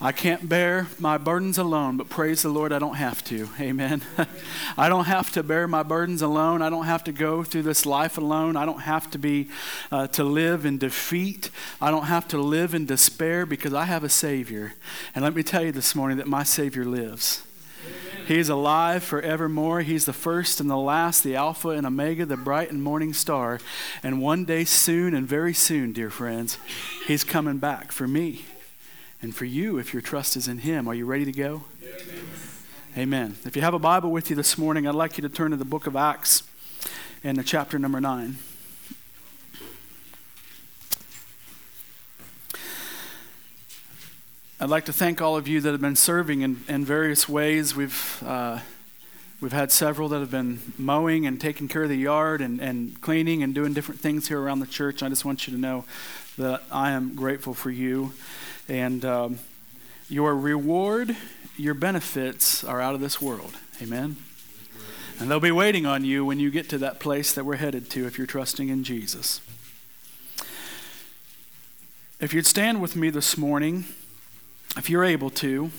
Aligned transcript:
I 0.00 0.12
can't 0.12 0.48
bear 0.48 0.86
my 1.00 1.18
burdens 1.18 1.58
alone, 1.58 1.96
but 1.96 2.08
praise 2.08 2.42
the 2.42 2.50
Lord, 2.50 2.72
I 2.72 2.78
don't 2.78 2.94
have 2.94 3.24
to. 3.24 3.48
Amen. 3.58 4.02
I 4.76 4.88
don't 4.88 5.06
have 5.06 5.32
to 5.32 5.42
bear 5.42 5.66
my 5.66 5.82
burdens 5.82 6.22
alone. 6.22 6.62
I 6.62 6.70
don't 6.70 6.84
have 6.84 7.02
to 7.04 7.12
go 7.12 7.42
through 7.42 7.64
this 7.64 7.84
life 7.84 8.16
alone. 8.16 8.56
I 8.56 8.64
don't 8.64 8.82
have 8.82 9.10
to 9.10 9.18
be 9.18 9.48
uh, 9.90 10.06
to 10.08 10.22
live 10.22 10.64
in 10.64 10.78
defeat. 10.78 11.50
I 11.80 11.90
don't 11.90 12.04
have 12.04 12.28
to 12.28 12.38
live 12.38 12.74
in 12.74 12.86
despair 12.86 13.44
because 13.44 13.74
I 13.74 13.86
have 13.86 14.04
a 14.04 14.08
Savior. 14.08 14.74
And 15.16 15.24
let 15.24 15.34
me 15.34 15.42
tell 15.42 15.64
you 15.64 15.72
this 15.72 15.96
morning 15.96 16.18
that 16.18 16.28
my 16.28 16.44
Savior 16.44 16.84
lives. 16.84 17.42
He's 18.28 18.48
alive 18.48 19.02
forevermore. 19.02 19.80
He's 19.80 20.04
the 20.04 20.12
first 20.12 20.60
and 20.60 20.70
the 20.70 20.76
last, 20.76 21.24
the 21.24 21.34
Alpha 21.34 21.70
and 21.70 21.84
Omega, 21.84 22.24
the 22.24 22.36
bright 22.36 22.70
and 22.70 22.84
morning 22.84 23.12
star. 23.12 23.58
And 24.04 24.22
one 24.22 24.44
day 24.44 24.64
soon, 24.64 25.12
and 25.12 25.26
very 25.26 25.54
soon, 25.54 25.92
dear 25.92 26.10
friends, 26.10 26.56
He's 27.08 27.24
coming 27.24 27.58
back 27.58 27.90
for 27.90 28.06
me 28.06 28.44
and 29.20 29.34
for 29.34 29.44
you 29.44 29.78
if 29.78 29.92
your 29.92 30.02
trust 30.02 30.36
is 30.36 30.48
in 30.48 30.58
Him. 30.58 30.88
Are 30.88 30.94
you 30.94 31.06
ready 31.06 31.24
to 31.24 31.32
go? 31.32 31.64
Amen. 31.82 32.24
Amen. 32.96 33.36
If 33.44 33.56
you 33.56 33.62
have 33.62 33.74
a 33.74 33.78
Bible 33.78 34.10
with 34.10 34.30
you 34.30 34.36
this 34.36 34.56
morning, 34.56 34.86
I'd 34.86 34.94
like 34.94 35.18
you 35.18 35.22
to 35.22 35.28
turn 35.28 35.50
to 35.50 35.56
the 35.56 35.64
book 35.64 35.86
of 35.86 35.96
Acts 35.96 36.42
and 37.24 37.36
the 37.36 37.44
chapter 37.44 37.78
number 37.78 38.00
9. 38.00 38.36
I'd 44.60 44.68
like 44.68 44.86
to 44.86 44.92
thank 44.92 45.22
all 45.22 45.36
of 45.36 45.46
you 45.46 45.60
that 45.60 45.70
have 45.70 45.80
been 45.80 45.94
serving 45.94 46.40
in, 46.40 46.64
in 46.66 46.84
various 46.84 47.28
ways. 47.28 47.76
We've, 47.76 48.22
uh, 48.26 48.58
we've 49.40 49.52
had 49.52 49.70
several 49.70 50.08
that 50.08 50.18
have 50.18 50.32
been 50.32 50.58
mowing 50.76 51.26
and 51.26 51.40
taking 51.40 51.68
care 51.68 51.84
of 51.84 51.88
the 51.88 51.96
yard 51.96 52.40
and, 52.40 52.60
and 52.60 53.00
cleaning 53.00 53.44
and 53.44 53.54
doing 53.54 53.72
different 53.72 54.00
things 54.00 54.26
here 54.26 54.40
around 54.40 54.58
the 54.58 54.66
church. 54.66 55.00
I 55.00 55.08
just 55.08 55.24
want 55.24 55.46
you 55.46 55.54
to 55.54 55.60
know 55.60 55.84
that 56.38 56.62
I 56.72 56.90
am 56.90 57.14
grateful 57.14 57.54
for 57.54 57.70
you. 57.70 58.12
And 58.68 59.04
um, 59.04 59.38
your 60.08 60.34
reward, 60.34 61.16
your 61.56 61.74
benefits 61.74 62.62
are 62.64 62.80
out 62.80 62.94
of 62.94 63.00
this 63.00 63.20
world. 63.20 63.54
Amen. 63.82 64.16
And 65.18 65.30
they'll 65.30 65.40
be 65.40 65.50
waiting 65.50 65.86
on 65.86 66.04
you 66.04 66.24
when 66.24 66.38
you 66.38 66.50
get 66.50 66.68
to 66.70 66.78
that 66.78 67.00
place 67.00 67.32
that 67.32 67.44
we're 67.44 67.56
headed 67.56 67.90
to 67.90 68.06
if 68.06 68.18
you're 68.18 68.26
trusting 68.26 68.68
in 68.68 68.84
Jesus. 68.84 69.40
If 72.20 72.32
you'd 72.32 72.46
stand 72.46 72.80
with 72.80 72.94
me 72.94 73.10
this 73.10 73.36
morning, 73.36 73.84
if 74.76 74.90
you're 74.90 75.04
able 75.04 75.30
to, 75.30 75.70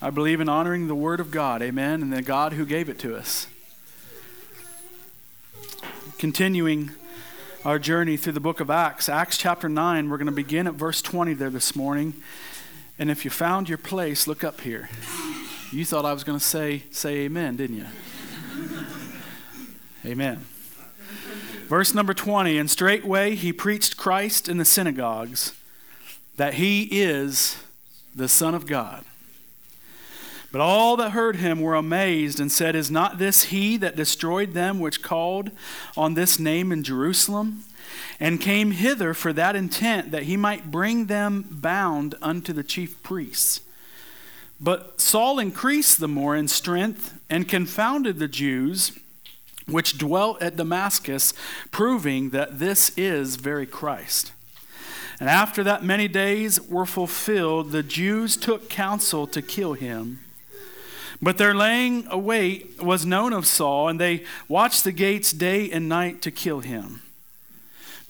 I 0.00 0.10
believe 0.10 0.40
in 0.40 0.48
honoring 0.48 0.88
the 0.88 0.94
Word 0.94 1.20
of 1.20 1.30
God, 1.30 1.62
amen, 1.62 2.02
and 2.02 2.12
the 2.12 2.22
God 2.22 2.54
who 2.54 2.66
gave 2.66 2.88
it 2.88 2.98
to 3.00 3.16
us. 3.16 3.46
Continuing 6.18 6.90
our 7.64 7.78
journey 7.78 8.16
through 8.16 8.32
the 8.32 8.40
book 8.40 8.58
of 8.58 8.70
Acts. 8.70 9.08
Acts 9.08 9.38
chapter 9.38 9.68
9, 9.68 10.10
we're 10.10 10.16
going 10.16 10.26
to 10.26 10.32
begin 10.32 10.66
at 10.66 10.74
verse 10.74 11.00
20 11.00 11.34
there 11.34 11.50
this 11.50 11.76
morning. 11.76 12.14
And 12.98 13.08
if 13.08 13.24
you 13.24 13.30
found 13.30 13.68
your 13.68 13.78
place, 13.78 14.26
look 14.26 14.42
up 14.42 14.62
here. 14.62 14.90
You 15.70 15.84
thought 15.84 16.04
I 16.04 16.12
was 16.12 16.24
going 16.24 16.38
to 16.38 16.44
say, 16.44 16.82
say 16.90 17.18
amen, 17.20 17.56
didn't 17.56 17.76
you? 17.76 17.86
amen. 20.10 20.44
Verse 21.68 21.94
number 21.94 22.12
20 22.12 22.58
And 22.58 22.68
straightway 22.68 23.36
he 23.36 23.52
preached 23.52 23.96
Christ 23.96 24.48
in 24.48 24.58
the 24.58 24.64
synagogues, 24.64 25.54
that 26.36 26.54
he 26.54 26.88
is 26.90 27.62
the 28.14 28.28
Son 28.28 28.56
of 28.56 28.66
God. 28.66 29.04
But 30.52 30.60
all 30.60 30.96
that 30.98 31.10
heard 31.10 31.36
him 31.36 31.62
were 31.62 31.74
amazed 31.74 32.38
and 32.38 32.52
said, 32.52 32.76
Is 32.76 32.90
not 32.90 33.18
this 33.18 33.44
he 33.44 33.78
that 33.78 33.96
destroyed 33.96 34.52
them 34.52 34.78
which 34.78 35.02
called 35.02 35.50
on 35.96 36.12
this 36.12 36.38
name 36.38 36.70
in 36.70 36.82
Jerusalem? 36.82 37.64
And 38.20 38.40
came 38.40 38.70
hither 38.72 39.14
for 39.14 39.32
that 39.32 39.56
intent 39.56 40.12
that 40.12 40.24
he 40.24 40.36
might 40.36 40.70
bring 40.70 41.06
them 41.06 41.46
bound 41.50 42.14
unto 42.22 42.52
the 42.52 42.62
chief 42.62 43.02
priests. 43.02 43.60
But 44.60 45.00
Saul 45.00 45.38
increased 45.38 45.98
the 45.98 46.06
more 46.06 46.36
in 46.36 46.46
strength 46.46 47.18
and 47.28 47.48
confounded 47.48 48.18
the 48.18 48.28
Jews 48.28 48.96
which 49.66 49.98
dwelt 49.98 50.42
at 50.42 50.56
Damascus, 50.56 51.32
proving 51.70 52.30
that 52.30 52.58
this 52.58 52.96
is 52.96 53.36
very 53.36 53.66
Christ. 53.66 54.32
And 55.20 55.28
after 55.28 55.62
that 55.64 55.84
many 55.84 56.08
days 56.08 56.60
were 56.60 56.86
fulfilled, 56.86 57.70
the 57.70 57.82
Jews 57.82 58.36
took 58.36 58.68
counsel 58.68 59.26
to 59.28 59.40
kill 59.40 59.74
him. 59.74 60.20
But 61.22 61.38
their 61.38 61.54
laying 61.54 62.06
await 62.10 62.82
was 62.82 63.06
known 63.06 63.32
of 63.32 63.46
Saul, 63.46 63.88
and 63.88 64.00
they 64.00 64.24
watched 64.48 64.82
the 64.82 64.90
gates 64.90 65.32
day 65.32 65.70
and 65.70 65.88
night 65.88 66.20
to 66.22 66.32
kill 66.32 66.60
him. 66.60 67.00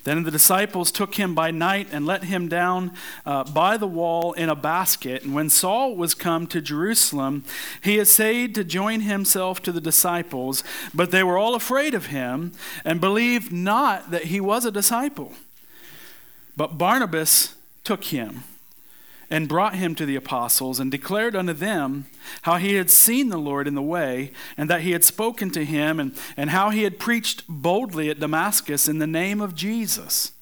Then 0.05 0.25
the 0.25 0.31
disciples 0.33 0.91
took 0.91 1.15
him 1.15 1.35
by 1.35 1.53
night 1.53 1.89
and 1.93 2.07
let 2.07 2.25
him 2.25 2.49
down 2.49 2.93
uh, 3.25 3.45
by 3.45 3.77
the 3.77 3.87
wall 3.87 4.33
in 4.33 4.49
a 4.49 4.57
basket. 4.57 5.23
And 5.23 5.33
when 5.33 5.49
Saul 5.49 5.95
was 5.95 6.15
come 6.15 6.47
to 6.49 6.61
Jerusalem, 6.61 7.45
he 7.83 8.01
essayed 8.01 8.55
to 8.57 8.65
join 8.65 9.03
himself 9.03 9.63
to 9.63 9.73
the 9.73 9.81
disciples, 9.81 10.65
but 10.93 11.13
they 11.13 11.23
were 11.23 11.39
all 11.39 11.55
afraid 11.55 11.95
of 11.95 12.07
him 12.07 12.53
and 12.85 13.01
believed 13.01 13.53
not 13.53 14.11
that 14.11 14.25
he 14.25 14.41
was 14.41 14.65
a 14.65 14.73
disciple. 14.73 15.35
But 16.57 16.79
Barnabas 16.79 17.55
took 17.85 18.05
him 18.05 18.43
and 19.33 19.49
brought 19.49 19.75
him 19.75 19.95
to 19.95 20.05
the 20.05 20.15
apostles 20.15 20.79
and 20.79 20.91
declared 20.91 21.35
unto 21.35 21.55
them 21.55 22.05
how 22.43 22.59
he 22.59 22.75
had 22.75 22.91
seen 22.91 23.31
the 23.31 23.39
Lord 23.39 23.67
in 23.67 23.75
the 23.75 23.81
way 23.81 24.31
and 24.59 24.69
that 24.69 24.83
he 24.83 24.91
had 24.91 25.03
spoken 25.03 25.51
to 25.53 25.65
him 25.65 25.99
and, 25.99 26.15
and 26.37 26.51
how 26.51 26.69
he 26.69 26.83
had 26.83 26.99
preached 26.99 27.43
boldly 27.49 28.11
at 28.11 28.21
Damascus 28.21 28.89
in 28.89 28.99
the 28.99 29.07
name 29.07 29.41
of 29.41 29.55
Jesus. 29.55 30.33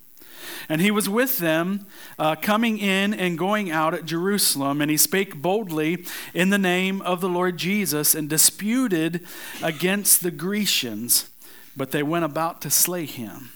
And 0.68 0.80
he 0.80 0.90
was 0.90 1.08
with 1.08 1.38
them, 1.38 1.86
uh, 2.18 2.34
coming 2.34 2.78
in 2.78 3.14
and 3.14 3.38
going 3.38 3.70
out 3.70 3.94
at 3.94 4.06
Jerusalem. 4.06 4.80
And 4.80 4.90
he 4.90 4.96
spake 4.96 5.40
boldly 5.40 6.04
in 6.34 6.50
the 6.50 6.58
name 6.58 7.00
of 7.02 7.20
the 7.20 7.28
Lord 7.28 7.58
Jesus 7.58 8.14
and 8.16 8.28
disputed 8.28 9.24
against 9.62 10.20
the 10.20 10.32
Grecians. 10.32 11.30
But 11.76 11.92
they 11.92 12.02
went 12.02 12.24
about 12.24 12.60
to 12.62 12.70
slay 12.70 13.06
him. 13.06 13.52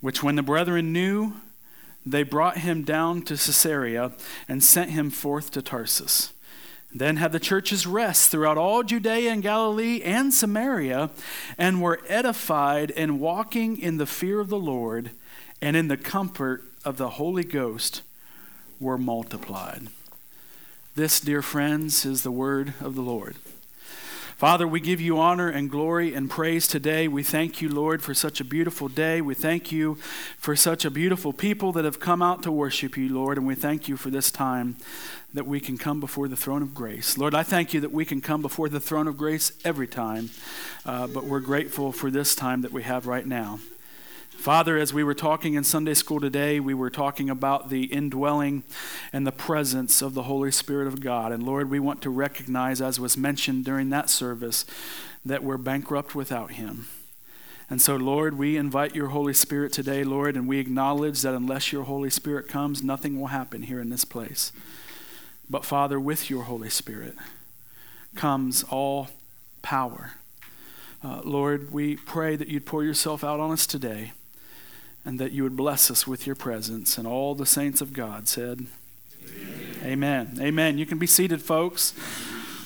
Which, 0.00 0.22
when 0.22 0.34
the 0.34 0.42
brethren 0.42 0.92
knew, 0.92 1.34
they 2.06 2.22
brought 2.22 2.58
him 2.58 2.84
down 2.84 3.22
to 3.22 3.34
Caesarea 3.34 4.12
and 4.48 4.62
sent 4.62 4.90
him 4.90 5.10
forth 5.10 5.50
to 5.50 5.60
Tarsus. 5.60 6.32
Then 6.94 7.16
had 7.16 7.32
the 7.32 7.40
churches 7.40 7.86
rest 7.86 8.30
throughout 8.30 8.56
all 8.56 8.84
Judea 8.84 9.32
and 9.32 9.42
Galilee 9.42 10.00
and 10.02 10.32
Samaria, 10.32 11.10
and 11.58 11.82
were 11.82 12.00
edified 12.08 12.92
and 12.92 13.20
walking 13.20 13.76
in 13.76 13.96
the 13.96 14.06
fear 14.06 14.40
of 14.40 14.48
the 14.48 14.58
Lord 14.58 15.10
and 15.60 15.76
in 15.76 15.88
the 15.88 15.96
comfort 15.96 16.64
of 16.84 16.96
the 16.96 17.10
Holy 17.10 17.44
Ghost 17.44 18.02
were 18.78 18.96
multiplied. 18.96 19.88
This, 20.94 21.20
dear 21.20 21.42
friends, 21.42 22.06
is 22.06 22.22
the 22.22 22.30
word 22.30 22.74
of 22.80 22.94
the 22.94 23.02
Lord. 23.02 23.36
Father, 24.36 24.68
we 24.68 24.80
give 24.80 25.00
you 25.00 25.18
honor 25.18 25.48
and 25.48 25.70
glory 25.70 26.12
and 26.12 26.28
praise 26.28 26.68
today. 26.68 27.08
We 27.08 27.22
thank 27.22 27.62
you, 27.62 27.70
Lord, 27.70 28.02
for 28.02 28.12
such 28.12 28.38
a 28.38 28.44
beautiful 28.44 28.86
day. 28.86 29.22
We 29.22 29.32
thank 29.32 29.72
you 29.72 29.94
for 30.36 30.54
such 30.54 30.84
a 30.84 30.90
beautiful 30.90 31.32
people 31.32 31.72
that 31.72 31.86
have 31.86 32.00
come 32.00 32.20
out 32.20 32.42
to 32.42 32.52
worship 32.52 32.98
you, 32.98 33.08
Lord. 33.08 33.38
And 33.38 33.46
we 33.46 33.54
thank 33.54 33.88
you 33.88 33.96
for 33.96 34.10
this 34.10 34.30
time 34.30 34.76
that 35.32 35.46
we 35.46 35.58
can 35.58 35.78
come 35.78 36.00
before 36.00 36.28
the 36.28 36.36
throne 36.36 36.60
of 36.60 36.74
grace. 36.74 37.16
Lord, 37.16 37.34
I 37.34 37.44
thank 37.44 37.72
you 37.72 37.80
that 37.80 37.92
we 37.92 38.04
can 38.04 38.20
come 38.20 38.42
before 38.42 38.68
the 38.68 38.78
throne 38.78 39.08
of 39.08 39.16
grace 39.16 39.52
every 39.64 39.88
time, 39.88 40.28
uh, 40.84 41.06
but 41.06 41.24
we're 41.24 41.40
grateful 41.40 41.90
for 41.90 42.10
this 42.10 42.34
time 42.34 42.60
that 42.60 42.72
we 42.72 42.82
have 42.82 43.06
right 43.06 43.26
now. 43.26 43.58
Father, 44.46 44.78
as 44.78 44.94
we 44.94 45.02
were 45.02 45.12
talking 45.12 45.54
in 45.54 45.64
Sunday 45.64 45.94
school 45.94 46.20
today, 46.20 46.60
we 46.60 46.72
were 46.72 46.88
talking 46.88 47.28
about 47.28 47.68
the 47.68 47.86
indwelling 47.86 48.62
and 49.12 49.26
the 49.26 49.32
presence 49.32 50.00
of 50.02 50.14
the 50.14 50.22
Holy 50.22 50.52
Spirit 50.52 50.86
of 50.86 51.00
God. 51.00 51.32
And 51.32 51.42
Lord, 51.42 51.68
we 51.68 51.80
want 51.80 52.00
to 52.02 52.10
recognize, 52.10 52.80
as 52.80 53.00
was 53.00 53.16
mentioned 53.16 53.64
during 53.64 53.90
that 53.90 54.08
service, 54.08 54.64
that 55.24 55.42
we're 55.42 55.56
bankrupt 55.56 56.14
without 56.14 56.52
Him. 56.52 56.86
And 57.68 57.82
so, 57.82 57.96
Lord, 57.96 58.38
we 58.38 58.56
invite 58.56 58.94
your 58.94 59.08
Holy 59.08 59.34
Spirit 59.34 59.72
today, 59.72 60.04
Lord, 60.04 60.36
and 60.36 60.46
we 60.46 60.60
acknowledge 60.60 61.22
that 61.22 61.34
unless 61.34 61.72
your 61.72 61.82
Holy 61.82 62.08
Spirit 62.08 62.46
comes, 62.46 62.84
nothing 62.84 63.18
will 63.18 63.26
happen 63.26 63.62
here 63.62 63.80
in 63.80 63.88
this 63.88 64.04
place. 64.04 64.52
But, 65.50 65.64
Father, 65.64 65.98
with 65.98 66.30
your 66.30 66.44
Holy 66.44 66.70
Spirit 66.70 67.16
comes 68.14 68.62
all 68.70 69.08
power. 69.62 70.12
Uh, 71.02 71.22
Lord, 71.24 71.72
we 71.72 71.96
pray 71.96 72.36
that 72.36 72.46
you'd 72.46 72.64
pour 72.64 72.84
yourself 72.84 73.24
out 73.24 73.40
on 73.40 73.50
us 73.50 73.66
today 73.66 74.12
and 75.06 75.20
that 75.20 75.30
you 75.30 75.44
would 75.44 75.56
bless 75.56 75.88
us 75.88 76.06
with 76.06 76.26
your 76.26 76.34
presence. 76.34 76.98
And 76.98 77.06
all 77.06 77.36
the 77.36 77.46
saints 77.46 77.80
of 77.80 77.92
God 77.92 78.26
said, 78.26 78.66
Amen. 79.84 80.32
Amen. 80.32 80.38
Amen. 80.40 80.78
You 80.78 80.84
can 80.84 80.98
be 80.98 81.06
seated, 81.06 81.40
folks. 81.40 81.94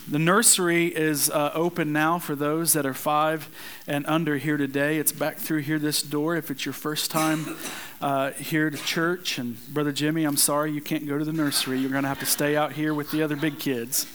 The 0.08 0.19
nursery 0.19 0.87
is 0.87 1.31
uh, 1.31 1.52
open 1.54 1.92
now 1.92 2.19
for 2.19 2.34
those 2.34 2.72
that 2.72 2.87
are 2.87 2.94
five 2.94 3.48
and 3.87 4.06
under 4.06 4.38
here 4.38 4.56
today. 4.56 4.96
It's 4.96 5.12
back 5.12 5.37
through 5.37 5.60
here, 5.60 5.78
this 5.78 6.02
door, 6.02 6.34
if 6.34 6.50
it's 6.50 6.64
your 6.64 6.72
first 6.72 7.10
time 7.10 7.56
uh, 8.00 8.32
here 8.32 8.70
to 8.70 8.76
church. 8.78 9.38
And 9.38 9.56
Brother 9.72 9.93
Jimmy, 9.93 10.25
I'm 10.25 10.38
sorry 10.38 10.72
you 10.72 10.81
can't 10.81 11.06
go 11.06 11.19
to 11.19 11.25
the 11.25 11.32
nursery. 11.32 11.78
You're 11.78 11.90
going 11.90 12.02
to 12.02 12.08
have 12.08 12.20
to 12.20 12.26
stay 12.26 12.56
out 12.56 12.72
here 12.72 12.94
with 12.94 13.10
the 13.10 13.22
other 13.22 13.36
big 13.36 13.58
kids. 13.58 14.06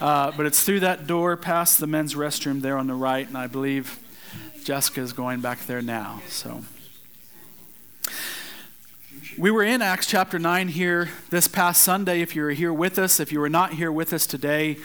Uh, 0.00 0.30
but 0.36 0.46
it's 0.46 0.62
through 0.62 0.80
that 0.80 1.08
door 1.08 1.36
past 1.36 1.80
the 1.80 1.86
men's 1.86 2.14
restroom 2.14 2.62
there 2.62 2.78
on 2.78 2.86
the 2.86 2.94
right, 2.94 3.26
and 3.26 3.36
I 3.36 3.48
believe 3.48 3.98
Jessica 4.64 5.00
is 5.00 5.12
going 5.12 5.40
back 5.40 5.66
there 5.66 5.82
now. 5.82 6.22
So. 6.28 6.62
We 9.40 9.50
were 9.50 9.62
in 9.62 9.80
Acts 9.80 10.06
chapter 10.06 10.38
9 10.38 10.68
here 10.68 11.08
this 11.30 11.48
past 11.48 11.80
Sunday. 11.80 12.20
If 12.20 12.36
you 12.36 12.42
were 12.42 12.50
here 12.50 12.74
with 12.74 12.98
us, 12.98 13.20
if 13.20 13.32
you 13.32 13.40
were 13.40 13.48
not 13.48 13.72
here 13.72 13.90
with 13.90 14.12
us 14.12 14.26
today, 14.26 14.76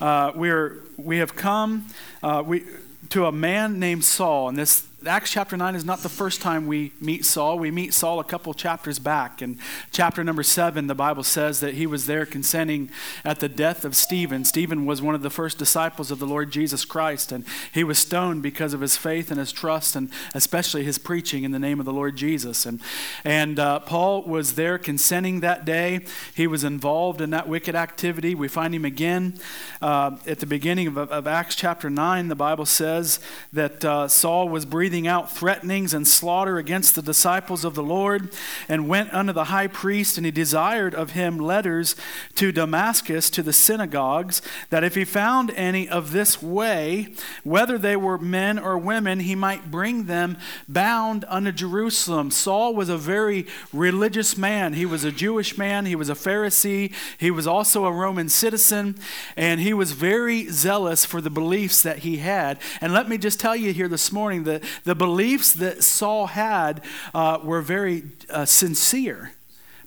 uh, 0.00 0.30
we're, 0.36 0.84
we 0.96 1.18
have 1.18 1.34
come 1.34 1.88
uh, 2.22 2.40
we, 2.46 2.62
to 3.10 3.26
a 3.26 3.32
man 3.32 3.80
named 3.80 4.04
Saul. 4.04 4.48
And 4.48 4.56
this 4.56 4.86
Acts 5.06 5.32
chapter 5.32 5.56
9 5.56 5.74
is 5.74 5.84
not 5.84 6.00
the 6.00 6.08
first 6.08 6.40
time 6.40 6.66
we 6.66 6.92
meet 6.98 7.24
Saul. 7.24 7.58
We 7.58 7.70
meet 7.70 7.92
Saul 7.92 8.20
a 8.20 8.24
couple 8.24 8.54
chapters 8.54 8.98
back. 8.98 9.42
In 9.42 9.58
chapter 9.90 10.24
number 10.24 10.42
7, 10.42 10.86
the 10.86 10.94
Bible 10.94 11.22
says 11.24 11.60
that 11.60 11.74
he 11.74 11.86
was 11.86 12.06
there 12.06 12.24
consenting 12.24 12.90
at 13.24 13.40
the 13.40 13.48
death 13.48 13.84
of 13.84 13.94
Stephen. 13.94 14.44
Stephen 14.44 14.86
was 14.86 15.02
one 15.02 15.14
of 15.14 15.22
the 15.22 15.30
first 15.30 15.58
disciples 15.58 16.10
of 16.10 16.20
the 16.20 16.26
Lord 16.26 16.50
Jesus 16.50 16.84
Christ, 16.84 17.32
and 17.32 17.44
he 17.72 17.84
was 17.84 17.98
stoned 17.98 18.42
because 18.42 18.72
of 18.72 18.80
his 18.80 18.96
faith 18.96 19.30
and 19.30 19.38
his 19.38 19.52
trust, 19.52 19.94
and 19.94 20.10
especially 20.32 20.84
his 20.84 20.96
preaching 20.96 21.44
in 21.44 21.50
the 21.50 21.58
name 21.58 21.80
of 21.80 21.86
the 21.86 21.92
Lord 21.92 22.16
Jesus. 22.16 22.64
And, 22.64 22.80
and 23.24 23.58
uh, 23.58 23.80
Paul 23.80 24.22
was 24.22 24.54
there 24.54 24.78
consenting 24.78 25.40
that 25.40 25.64
day. 25.64 26.00
He 26.34 26.46
was 26.46 26.64
involved 26.64 27.20
in 27.20 27.30
that 27.30 27.48
wicked 27.48 27.74
activity. 27.74 28.34
We 28.34 28.48
find 28.48 28.74
him 28.74 28.84
again 28.84 29.38
uh, 29.82 30.16
at 30.26 30.38
the 30.38 30.46
beginning 30.46 30.86
of, 30.86 30.96
of, 30.96 31.26
Acts 31.26 31.56
chapter 31.56 31.90
9. 31.90 32.28
The 32.28 32.34
Bible 32.34 32.66
says 32.66 33.18
that 33.52 33.84
uh, 33.84 34.08
Saul 34.08 34.48
was 34.48 34.64
breathing 34.64 34.93
breathing 34.94 35.08
out 35.08 35.28
threatenings 35.28 35.92
and 35.92 36.06
slaughter 36.06 36.56
against 36.56 36.94
the 36.94 37.02
disciples 37.02 37.64
of 37.64 37.74
the 37.74 37.82
Lord, 37.82 38.32
and 38.68 38.86
went 38.86 39.12
unto 39.12 39.32
the 39.32 39.46
high 39.46 39.66
priest, 39.66 40.16
and 40.16 40.24
he 40.24 40.30
desired 40.30 40.94
of 40.94 41.10
him 41.10 41.36
letters 41.36 41.96
to 42.36 42.52
Damascus 42.52 43.28
to 43.30 43.42
the 43.42 43.52
synagogues, 43.52 44.40
that 44.70 44.84
if 44.84 44.94
he 44.94 45.04
found 45.04 45.50
any 45.56 45.88
of 45.88 46.12
this 46.12 46.40
way, 46.40 47.12
whether 47.42 47.76
they 47.76 47.96
were 47.96 48.18
men 48.18 48.56
or 48.56 48.78
women, 48.78 49.18
he 49.18 49.34
might 49.34 49.68
bring 49.68 50.04
them 50.04 50.36
bound 50.68 51.24
unto 51.28 51.50
Jerusalem. 51.50 52.30
Saul 52.30 52.72
was 52.72 52.88
a 52.88 52.96
very 52.96 53.48
religious 53.72 54.38
man. 54.38 54.74
He 54.74 54.86
was 54.86 55.02
a 55.02 55.10
Jewish 55.10 55.58
man, 55.58 55.86
he 55.86 55.96
was 55.96 56.08
a 56.08 56.14
Pharisee, 56.14 56.92
he 57.18 57.32
was 57.32 57.48
also 57.48 57.84
a 57.84 57.90
Roman 57.90 58.28
citizen, 58.28 58.94
and 59.36 59.60
he 59.60 59.74
was 59.74 59.90
very 59.90 60.46
zealous 60.52 61.04
for 61.04 61.20
the 61.20 61.30
beliefs 61.30 61.82
that 61.82 61.98
he 61.98 62.18
had. 62.18 62.60
And 62.80 62.92
let 62.92 63.08
me 63.08 63.18
just 63.18 63.40
tell 63.40 63.56
you 63.56 63.72
here 63.72 63.88
this 63.88 64.12
morning 64.12 64.44
that 64.44 64.62
the 64.84 64.94
beliefs 64.94 65.52
that 65.54 65.82
Saul 65.82 66.26
had 66.28 66.82
uh, 67.14 67.38
were 67.42 67.62
very 67.62 68.04
uh, 68.30 68.44
sincere, 68.44 69.32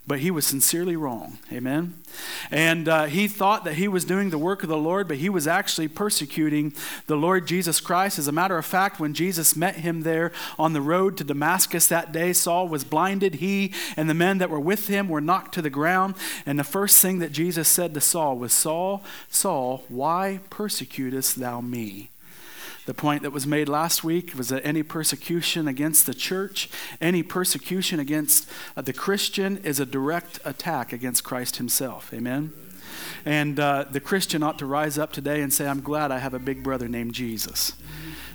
but 0.06 0.20
he 0.20 0.30
was 0.30 0.46
sincerely 0.46 0.96
wrong. 0.96 1.38
Amen? 1.52 2.02
And 2.50 2.88
uh, 2.88 3.04
he 3.04 3.28
thought 3.28 3.64
that 3.64 3.74
he 3.74 3.86
was 3.86 4.04
doing 4.04 4.30
the 4.30 4.38
work 4.38 4.62
of 4.62 4.68
the 4.70 4.76
Lord, 4.76 5.06
but 5.06 5.18
he 5.18 5.28
was 5.28 5.46
actually 5.46 5.86
persecuting 5.86 6.72
the 7.06 7.16
Lord 7.16 7.46
Jesus 7.46 7.78
Christ. 7.78 8.18
As 8.18 8.26
a 8.26 8.32
matter 8.32 8.56
of 8.56 8.64
fact, 8.64 8.98
when 8.98 9.12
Jesus 9.14 9.54
met 9.54 9.76
him 9.76 10.02
there 10.02 10.32
on 10.58 10.72
the 10.72 10.80
road 10.80 11.16
to 11.18 11.24
Damascus 11.24 11.86
that 11.88 12.10
day, 12.10 12.32
Saul 12.32 12.68
was 12.68 12.84
blinded. 12.84 13.36
He 13.36 13.74
and 13.96 14.08
the 14.08 14.14
men 14.14 14.38
that 14.38 14.50
were 14.50 14.58
with 14.58 14.88
him 14.88 15.08
were 15.08 15.20
knocked 15.20 15.54
to 15.54 15.62
the 15.62 15.70
ground. 15.70 16.14
And 16.46 16.58
the 16.58 16.64
first 16.64 16.98
thing 16.98 17.18
that 17.18 17.32
Jesus 17.32 17.68
said 17.68 17.92
to 17.94 18.00
Saul 18.00 18.38
was, 18.38 18.52
Saul, 18.52 19.04
Saul, 19.28 19.84
why 19.88 20.40
persecutest 20.48 21.36
thou 21.36 21.60
me? 21.60 22.10
The 22.88 22.94
point 22.94 23.22
that 23.22 23.32
was 23.32 23.46
made 23.46 23.68
last 23.68 24.02
week 24.02 24.32
was 24.34 24.48
that 24.48 24.64
any 24.64 24.82
persecution 24.82 25.68
against 25.68 26.06
the 26.06 26.14
church, 26.14 26.70
any 27.02 27.22
persecution 27.22 28.00
against 28.00 28.48
uh, 28.78 28.80
the 28.80 28.94
Christian, 28.94 29.58
is 29.58 29.78
a 29.78 29.84
direct 29.84 30.40
attack 30.42 30.90
against 30.90 31.22
Christ 31.22 31.56
himself. 31.56 32.14
Amen? 32.14 32.50
And 33.26 33.60
uh, 33.60 33.84
the 33.90 34.00
Christian 34.00 34.42
ought 34.42 34.58
to 34.60 34.64
rise 34.64 34.96
up 34.96 35.12
today 35.12 35.42
and 35.42 35.52
say, 35.52 35.68
I'm 35.68 35.82
glad 35.82 36.10
I 36.10 36.18
have 36.18 36.32
a 36.32 36.38
big 36.38 36.62
brother 36.64 36.88
named 36.88 37.12
Jesus. 37.12 37.74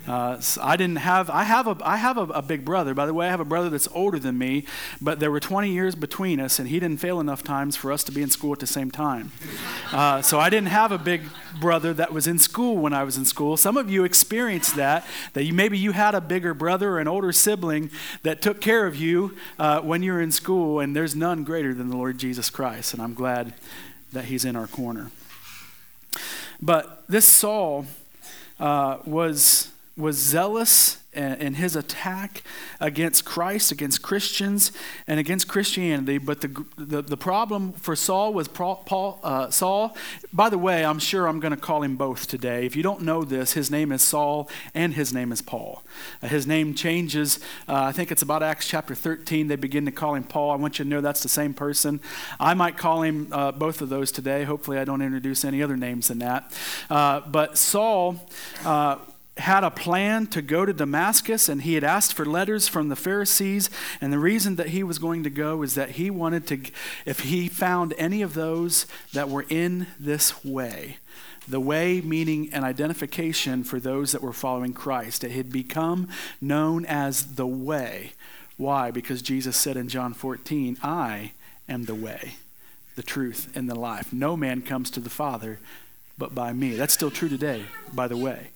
Uh, 0.07 0.37
so 0.39 0.61
I 0.61 0.75
didn't 0.75 0.97
have, 0.97 1.29
I 1.29 1.43
have, 1.43 1.65
a, 1.65 1.77
I 1.81 1.95
have 1.95 2.17
a, 2.17 2.23
a, 2.23 2.41
big 2.41 2.65
brother. 2.65 2.93
By 2.93 3.05
the 3.05 3.13
way, 3.13 3.27
I 3.27 3.29
have 3.29 3.39
a 3.39 3.45
brother 3.45 3.69
that's 3.69 3.87
older 3.93 4.19
than 4.19 4.37
me, 4.37 4.65
but 5.01 5.21
there 5.21 5.31
were 5.31 5.39
20 5.39 5.69
years 5.69 5.95
between 5.95 6.41
us, 6.41 6.59
and 6.59 6.67
he 6.67 6.77
didn't 6.79 6.97
fail 6.97 7.21
enough 7.21 7.41
times 7.41 7.77
for 7.77 7.89
us 7.89 8.03
to 8.05 8.11
be 8.11 8.21
in 8.21 8.29
school 8.29 8.51
at 8.51 8.59
the 8.59 8.67
same 8.67 8.91
time. 8.91 9.31
Uh, 9.93 10.23
so 10.23 10.39
I 10.39 10.49
didn't 10.49 10.69
have 10.69 10.91
a 10.91 10.97
big 10.97 11.21
brother 11.61 11.93
that 11.93 12.11
was 12.11 12.25
in 12.25 12.39
school 12.39 12.77
when 12.77 12.93
I 12.93 13.03
was 13.03 13.15
in 13.15 13.25
school. 13.25 13.57
Some 13.57 13.77
of 13.77 13.91
you 13.91 14.03
experienced 14.05 14.75
that, 14.75 15.05
that 15.33 15.43
you, 15.43 15.53
maybe 15.53 15.77
you 15.77 15.91
had 15.91 16.15
a 16.15 16.21
bigger 16.21 16.55
brother 16.55 16.93
or 16.93 16.99
an 16.99 17.07
older 17.07 17.31
sibling 17.31 17.91
that 18.23 18.41
took 18.41 18.59
care 18.59 18.87
of 18.87 18.95
you 18.95 19.37
uh, 19.59 19.81
when 19.81 20.01
you 20.01 20.13
were 20.13 20.21
in 20.21 20.31
school, 20.31 20.79
and 20.79 20.95
there's 20.95 21.15
none 21.15 21.43
greater 21.43 21.75
than 21.75 21.89
the 21.89 21.95
Lord 21.95 22.17
Jesus 22.17 22.49
Christ, 22.49 22.95
and 22.95 23.03
I'm 23.03 23.13
glad 23.13 23.53
that 24.13 24.25
he's 24.25 24.45
in 24.45 24.55
our 24.55 24.65
corner. 24.65 25.11
But 26.59 27.03
this 27.07 27.27
Saul 27.27 27.85
uh, 28.59 28.97
was 29.05 29.72
was 29.95 30.17
zealous 30.17 30.97
in 31.13 31.53
his 31.55 31.75
attack 31.75 32.41
against 32.79 33.23
Christ, 33.23 33.71
against 33.71 34.01
Christians, 34.01 34.71
and 35.05 35.19
against 35.19 35.47
Christianity. 35.47 36.17
But 36.17 36.41
the, 36.41 36.65
the, 36.75 37.01
the 37.01 37.17
problem 37.17 37.73
for 37.73 37.95
Saul 37.95 38.33
was 38.33 38.47
Paul, 38.47 39.19
uh, 39.23 39.49
Saul. 39.51 39.95
By 40.31 40.49
the 40.49 40.57
way, 40.57 40.83
I'm 40.83 40.99
sure 40.99 41.27
I'm 41.27 41.39
going 41.39 41.53
to 41.53 41.59
call 41.59 41.83
him 41.83 41.97
both 41.97 42.27
today. 42.27 42.65
If 42.65 42.75
you 42.75 42.81
don't 42.81 43.01
know 43.01 43.23
this, 43.23 43.53
his 43.53 43.69
name 43.69 43.91
is 43.91 44.01
Saul 44.01 44.49
and 44.73 44.95
his 44.95 45.13
name 45.13 45.31
is 45.31 45.41
Paul. 45.41 45.83
Uh, 46.21 46.27
his 46.27 46.47
name 46.47 46.73
changes. 46.73 47.39
Uh, 47.67 47.83
I 47.83 47.91
think 47.91 48.11
it's 48.11 48.23
about 48.23 48.41
Acts 48.41 48.67
chapter 48.67 48.95
13. 48.95 49.47
They 49.47 49.55
begin 49.55 49.85
to 49.85 49.91
call 49.91 50.15
him 50.15 50.23
Paul. 50.23 50.49
I 50.49 50.55
want 50.55 50.79
you 50.79 50.85
to 50.85 50.89
know 50.89 51.01
that's 51.01 51.21
the 51.21 51.29
same 51.29 51.53
person. 51.53 52.01
I 52.39 52.55
might 52.55 52.77
call 52.77 53.03
him 53.03 53.27
uh, 53.31 53.51
both 53.51 53.81
of 53.81 53.89
those 53.89 54.11
today. 54.11 54.45
Hopefully, 54.45 54.79
I 54.79 54.85
don't 54.85 55.01
introduce 55.03 55.45
any 55.45 55.61
other 55.61 55.77
names 55.77 56.07
than 56.07 56.19
that. 56.19 56.51
Uh, 56.89 57.19
but 57.19 57.57
Saul 57.57 58.15
uh, 58.65 58.97
had 59.37 59.63
a 59.63 59.71
plan 59.71 60.27
to 60.27 60.41
go 60.41 60.65
to 60.65 60.73
Damascus 60.73 61.49
and 61.49 61.63
he 61.63 61.73
had 61.73 61.83
asked 61.83 62.13
for 62.13 62.25
letters 62.25 62.67
from 62.67 62.89
the 62.89 62.95
Pharisees. 62.95 63.69
And 63.99 64.13
the 64.13 64.19
reason 64.19 64.57
that 64.57 64.69
he 64.69 64.83
was 64.83 64.99
going 64.99 65.23
to 65.23 65.29
go 65.29 65.63
is 65.63 65.75
that 65.75 65.91
he 65.91 66.11
wanted 66.11 66.47
to, 66.47 66.59
if 67.05 67.21
he 67.21 67.47
found 67.47 67.93
any 67.97 68.21
of 68.21 68.35
those 68.35 68.85
that 69.13 69.29
were 69.29 69.45
in 69.49 69.87
this 69.99 70.45
way, 70.45 70.97
the 71.47 71.59
way 71.59 71.99
meaning 71.99 72.53
an 72.53 72.63
identification 72.63 73.63
for 73.63 73.79
those 73.79 74.11
that 74.11 74.21
were 74.21 74.33
following 74.33 74.73
Christ. 74.73 75.23
It 75.23 75.31
had 75.31 75.51
become 75.51 76.09
known 76.39 76.85
as 76.85 77.35
the 77.35 77.47
way. 77.47 78.13
Why? 78.55 78.91
Because 78.91 79.21
Jesus 79.21 79.57
said 79.57 79.75
in 79.75 79.89
John 79.89 80.13
14, 80.13 80.77
I 80.81 81.33
am 81.67 81.85
the 81.85 81.95
way, 81.95 82.35
the 82.95 83.03
truth, 83.03 83.51
and 83.55 83.69
the 83.69 83.75
life. 83.75 84.13
No 84.13 84.37
man 84.37 84.61
comes 84.61 84.89
to 84.91 84.99
the 84.99 85.09
Father 85.09 85.59
but 86.17 86.35
by 86.35 86.53
me. 86.53 86.75
That's 86.75 86.93
still 86.93 87.11
true 87.11 87.29
today, 87.29 87.65
by 87.91 88.07
the 88.07 88.15
way. 88.15 88.52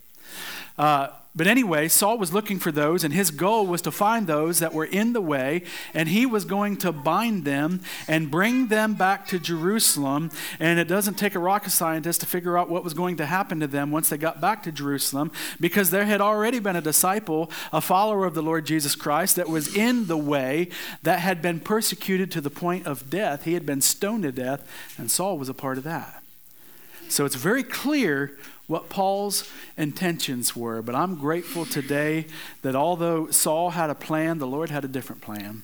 Uh, 0.76 1.08
but 1.36 1.46
anyway, 1.46 1.86
Saul 1.86 2.18
was 2.18 2.32
looking 2.32 2.58
for 2.58 2.72
those, 2.72 3.04
and 3.04 3.14
his 3.14 3.30
goal 3.30 3.64
was 3.64 3.80
to 3.82 3.92
find 3.92 4.26
those 4.26 4.58
that 4.58 4.74
were 4.74 4.86
in 4.86 5.12
the 5.12 5.20
way, 5.20 5.62
and 5.94 6.08
he 6.08 6.26
was 6.26 6.44
going 6.44 6.76
to 6.78 6.90
bind 6.90 7.44
them 7.44 7.80
and 8.08 8.28
bring 8.28 8.68
them 8.68 8.94
back 8.94 9.28
to 9.28 9.38
Jerusalem. 9.38 10.32
And 10.58 10.80
it 10.80 10.88
doesn't 10.88 11.14
take 11.14 11.36
a 11.36 11.38
rocket 11.38 11.70
scientist 11.70 12.20
to 12.22 12.26
figure 12.26 12.58
out 12.58 12.68
what 12.68 12.82
was 12.82 12.92
going 12.92 13.18
to 13.18 13.26
happen 13.26 13.60
to 13.60 13.68
them 13.68 13.92
once 13.92 14.08
they 14.08 14.16
got 14.16 14.40
back 14.40 14.64
to 14.64 14.72
Jerusalem, 14.72 15.30
because 15.60 15.90
there 15.90 16.06
had 16.06 16.20
already 16.20 16.58
been 16.58 16.74
a 16.74 16.80
disciple, 16.80 17.52
a 17.72 17.80
follower 17.80 18.24
of 18.24 18.34
the 18.34 18.42
Lord 18.42 18.66
Jesus 18.66 18.96
Christ, 18.96 19.36
that 19.36 19.48
was 19.48 19.76
in 19.76 20.06
the 20.06 20.16
way, 20.16 20.70
that 21.04 21.20
had 21.20 21.40
been 21.40 21.60
persecuted 21.60 22.32
to 22.32 22.40
the 22.40 22.50
point 22.50 22.84
of 22.84 23.10
death. 23.10 23.44
He 23.44 23.54
had 23.54 23.66
been 23.66 23.80
stoned 23.80 24.24
to 24.24 24.32
death, 24.32 24.66
and 24.98 25.08
Saul 25.08 25.38
was 25.38 25.48
a 25.48 25.54
part 25.54 25.78
of 25.78 25.84
that. 25.84 26.24
So 27.08 27.24
it's 27.24 27.36
very 27.36 27.62
clear 27.62 28.36
what 28.68 28.88
Paul's 28.90 29.50
intentions 29.76 30.54
were. 30.54 30.82
But 30.82 30.94
I'm 30.94 31.16
grateful 31.16 31.64
today 31.66 32.26
that 32.62 32.76
although 32.76 33.30
Saul 33.30 33.70
had 33.70 33.90
a 33.90 33.94
plan, 33.94 34.38
the 34.38 34.46
Lord 34.46 34.70
had 34.70 34.84
a 34.84 34.88
different 34.88 35.22
plan. 35.22 35.62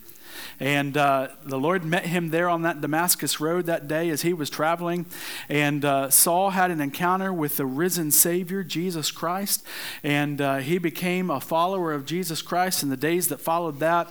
And 0.58 0.96
uh, 0.96 1.28
the 1.44 1.58
Lord 1.58 1.84
met 1.84 2.06
him 2.06 2.30
there 2.30 2.48
on 2.48 2.62
that 2.62 2.80
Damascus 2.80 3.40
road 3.40 3.66
that 3.66 3.88
day 3.88 4.08
as 4.08 4.22
he 4.22 4.32
was 4.32 4.48
traveling. 4.48 5.06
And 5.48 5.84
uh, 5.84 6.10
Saul 6.10 6.50
had 6.50 6.70
an 6.70 6.80
encounter 6.80 7.32
with 7.32 7.56
the 7.56 7.66
risen 7.66 8.10
Savior, 8.10 8.62
Jesus 8.62 9.10
Christ. 9.10 9.64
And 10.02 10.40
uh, 10.40 10.56
he 10.58 10.78
became 10.78 11.30
a 11.30 11.40
follower 11.40 11.92
of 11.92 12.06
Jesus 12.06 12.40
Christ 12.40 12.82
in 12.82 12.88
the 12.88 12.96
days 12.96 13.28
that 13.28 13.40
followed 13.40 13.80
that. 13.80 14.08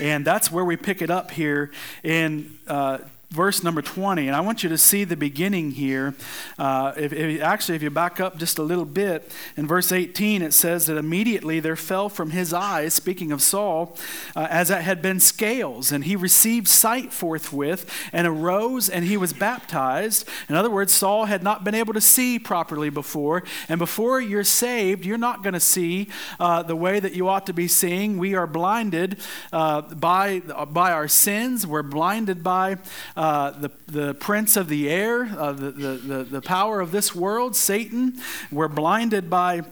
And 0.00 0.24
that's 0.24 0.52
where 0.52 0.64
we 0.64 0.76
pick 0.76 1.02
it 1.02 1.10
up 1.10 1.32
here 1.32 1.72
in 2.02 2.58
uh, 2.68 2.98
verse 3.30 3.62
number 3.62 3.82
20. 3.82 4.28
And 4.28 4.36
I 4.36 4.40
want 4.40 4.62
you 4.62 4.68
to 4.68 4.78
see 4.78 5.04
the 5.04 5.16
beginning 5.16 5.72
here. 5.72 6.14
Uh, 6.58 6.92
if, 6.96 7.12
if, 7.12 7.42
actually, 7.42 7.74
if 7.76 7.82
you 7.82 7.90
back 7.90 8.20
up 8.20 8.38
just 8.38 8.58
a 8.58 8.62
little 8.62 8.84
bit, 8.84 9.32
in 9.56 9.66
verse 9.66 9.90
18, 9.90 10.42
it 10.42 10.52
says 10.52 10.86
that 10.86 10.96
immediately 10.96 11.60
there 11.60 11.76
fell 11.76 12.08
from 12.08 12.30
his 12.30 12.52
eyes, 12.52 12.94
speaking 12.94 13.32
of 13.32 13.42
Saul, 13.42 13.96
uh, 14.34 14.46
as 14.48 14.70
it 14.70 14.82
had 14.82 15.02
been 15.02 15.18
scales, 15.18 15.90
and 15.90 16.04
he 16.04 16.14
received 16.14 16.68
sight 16.68 17.12
forthwith, 17.12 17.90
and 18.12 18.26
arose, 18.26 18.88
and 18.88 19.04
he 19.04 19.16
was 19.16 19.32
baptized. 19.32 20.26
In 20.48 20.54
other 20.54 20.70
words, 20.70 20.92
Saul 20.92 21.24
had 21.24 21.42
not 21.42 21.64
been 21.64 21.74
able 21.74 21.94
to 21.94 22.00
see 22.00 22.38
properly 22.38 22.90
before. 22.90 23.42
And 23.68 23.78
before 23.78 24.20
you're 24.20 24.44
saved, 24.44 25.04
you're 25.04 25.18
not 25.18 25.42
going 25.42 25.54
to 25.54 25.60
see 25.60 26.08
uh, 26.38 26.62
the 26.62 26.76
way 26.76 27.00
that 27.00 27.14
you 27.14 27.28
ought 27.28 27.46
to 27.46 27.52
be 27.52 27.66
seeing. 27.66 28.18
We 28.18 28.34
are 28.34 28.46
blinded 28.46 29.18
uh, 29.52 29.82
by, 29.82 30.40
by 30.40 30.92
our 30.92 31.08
sins, 31.08 31.66
we're 31.66 31.82
blinded 31.82 32.42
by 32.42 32.78
uh, 33.16 33.25
the, 33.50 33.70
the 33.86 34.14
prince 34.14 34.56
of 34.56 34.68
the 34.68 34.88
air, 34.88 35.24
uh, 35.24 35.52
the, 35.52 35.70
the, 35.70 35.88
the, 35.88 36.24
the 36.24 36.40
power 36.40 36.80
of 36.80 36.90
this 36.90 37.14
world, 37.14 37.56
Satan. 37.56 38.20
We're 38.52 38.68
blinded 38.68 39.28
by 39.30 39.62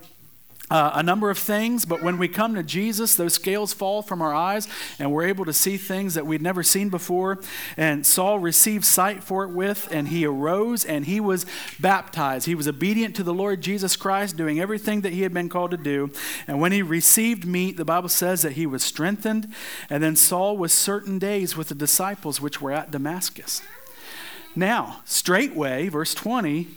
uh, 0.71 0.91
a 0.95 1.03
number 1.03 1.29
of 1.29 1.37
things, 1.37 1.85
but 1.85 2.01
when 2.01 2.17
we 2.17 2.27
come 2.27 2.55
to 2.55 2.63
Jesus, 2.63 3.15
those 3.15 3.35
scales 3.35 3.71
fall 3.71 4.01
from 4.01 4.21
our 4.21 4.33
eyes 4.33 4.67
and 4.97 5.11
we're 5.11 5.27
able 5.27 5.45
to 5.45 5.53
see 5.53 5.77
things 5.77 6.15
that 6.15 6.25
we'd 6.25 6.41
never 6.41 6.63
seen 6.63 6.89
before. 6.89 7.37
And 7.77 8.03
Saul 8.05 8.39
received 8.39 8.83
sight 8.83 9.23
for 9.23 9.43
it 9.43 9.49
with, 9.49 9.87
and 9.91 10.07
he 10.07 10.25
arose 10.25 10.83
and 10.83 11.05
he 11.05 11.19
was 11.19 11.45
baptized. 11.79 12.47
He 12.47 12.55
was 12.55 12.67
obedient 12.67 13.15
to 13.17 13.23
the 13.23 13.33
Lord 13.33 13.61
Jesus 13.61 13.95
Christ, 13.95 14.37
doing 14.37 14.59
everything 14.59 15.01
that 15.01 15.13
he 15.13 15.21
had 15.21 15.33
been 15.33 15.49
called 15.49 15.71
to 15.71 15.77
do. 15.77 16.11
And 16.47 16.59
when 16.59 16.71
he 16.71 16.81
received 16.81 17.45
meat, 17.45 17.77
the 17.77 17.85
Bible 17.85 18.09
says 18.09 18.41
that 18.41 18.53
he 18.53 18.65
was 18.65 18.81
strengthened. 18.81 19.53
And 19.87 20.01
then 20.01 20.15
Saul 20.15 20.57
was 20.57 20.73
certain 20.73 21.19
days 21.19 21.55
with 21.55 21.67
the 21.67 21.75
disciples 21.75 22.41
which 22.41 22.59
were 22.59 22.71
at 22.71 22.89
Damascus. 22.89 23.61
Now, 24.55 25.01
straightway, 25.05 25.89
verse 25.89 26.15
20, 26.15 26.69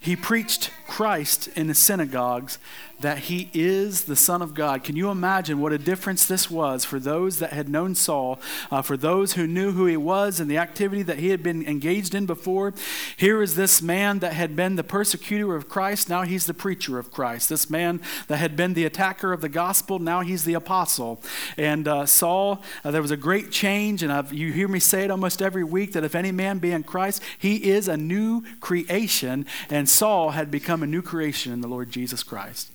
he 0.00 0.16
preached 0.16 0.70
Christ 0.90 1.46
in 1.54 1.68
the 1.68 1.74
synagogues 1.74 2.58
that 3.00 3.18
he 3.18 3.50
is 3.54 4.04
the 4.04 4.16
Son 4.16 4.42
of 4.42 4.54
God. 4.54 4.84
Can 4.84 4.96
you 4.96 5.10
imagine 5.10 5.60
what 5.60 5.72
a 5.72 5.78
difference 5.78 6.26
this 6.26 6.50
was 6.50 6.84
for 6.84 6.98
those 6.98 7.38
that 7.38 7.52
had 7.52 7.68
known 7.68 7.94
Saul, 7.94 8.38
uh, 8.70 8.82
for 8.82 8.96
those 8.96 9.34
who 9.34 9.46
knew 9.46 9.72
who 9.72 9.86
he 9.86 9.96
was 9.96 10.38
and 10.38 10.50
the 10.50 10.58
activity 10.58 11.02
that 11.02 11.18
he 11.18 11.30
had 11.30 11.42
been 11.42 11.66
engaged 11.66 12.14
in 12.14 12.26
before? 12.26 12.74
Here 13.16 13.42
is 13.42 13.56
this 13.56 13.80
man 13.80 14.18
that 14.18 14.34
had 14.34 14.54
been 14.54 14.76
the 14.76 14.84
persecutor 14.84 15.56
of 15.56 15.68
Christ, 15.68 16.08
now 16.08 16.22
he's 16.22 16.46
the 16.46 16.54
preacher 16.54 16.98
of 16.98 17.10
Christ. 17.10 17.48
This 17.48 17.70
man 17.70 18.00
that 18.28 18.36
had 18.36 18.56
been 18.56 18.74
the 18.74 18.84
attacker 18.84 19.32
of 19.32 19.40
the 19.40 19.48
gospel, 19.48 19.98
now 19.98 20.20
he's 20.20 20.44
the 20.44 20.54
apostle. 20.54 21.22
And 21.56 21.88
uh, 21.88 22.04
Saul, 22.04 22.62
uh, 22.84 22.90
there 22.90 23.02
was 23.02 23.10
a 23.10 23.16
great 23.16 23.50
change, 23.50 24.02
and 24.02 24.12
I've, 24.12 24.32
you 24.32 24.52
hear 24.52 24.68
me 24.68 24.80
say 24.80 25.04
it 25.04 25.10
almost 25.10 25.40
every 25.40 25.64
week 25.64 25.92
that 25.92 26.04
if 26.04 26.14
any 26.14 26.32
man 26.32 26.58
be 26.58 26.72
in 26.72 26.82
Christ, 26.82 27.22
he 27.38 27.70
is 27.70 27.88
a 27.88 27.96
new 27.96 28.42
creation. 28.60 29.46
And 29.70 29.88
Saul 29.88 30.30
had 30.30 30.50
become 30.50 30.79
a 30.82 30.86
new 30.86 31.02
creation 31.02 31.52
in 31.52 31.60
the 31.60 31.68
Lord 31.68 31.90
Jesus 31.90 32.22
Christ. 32.22 32.72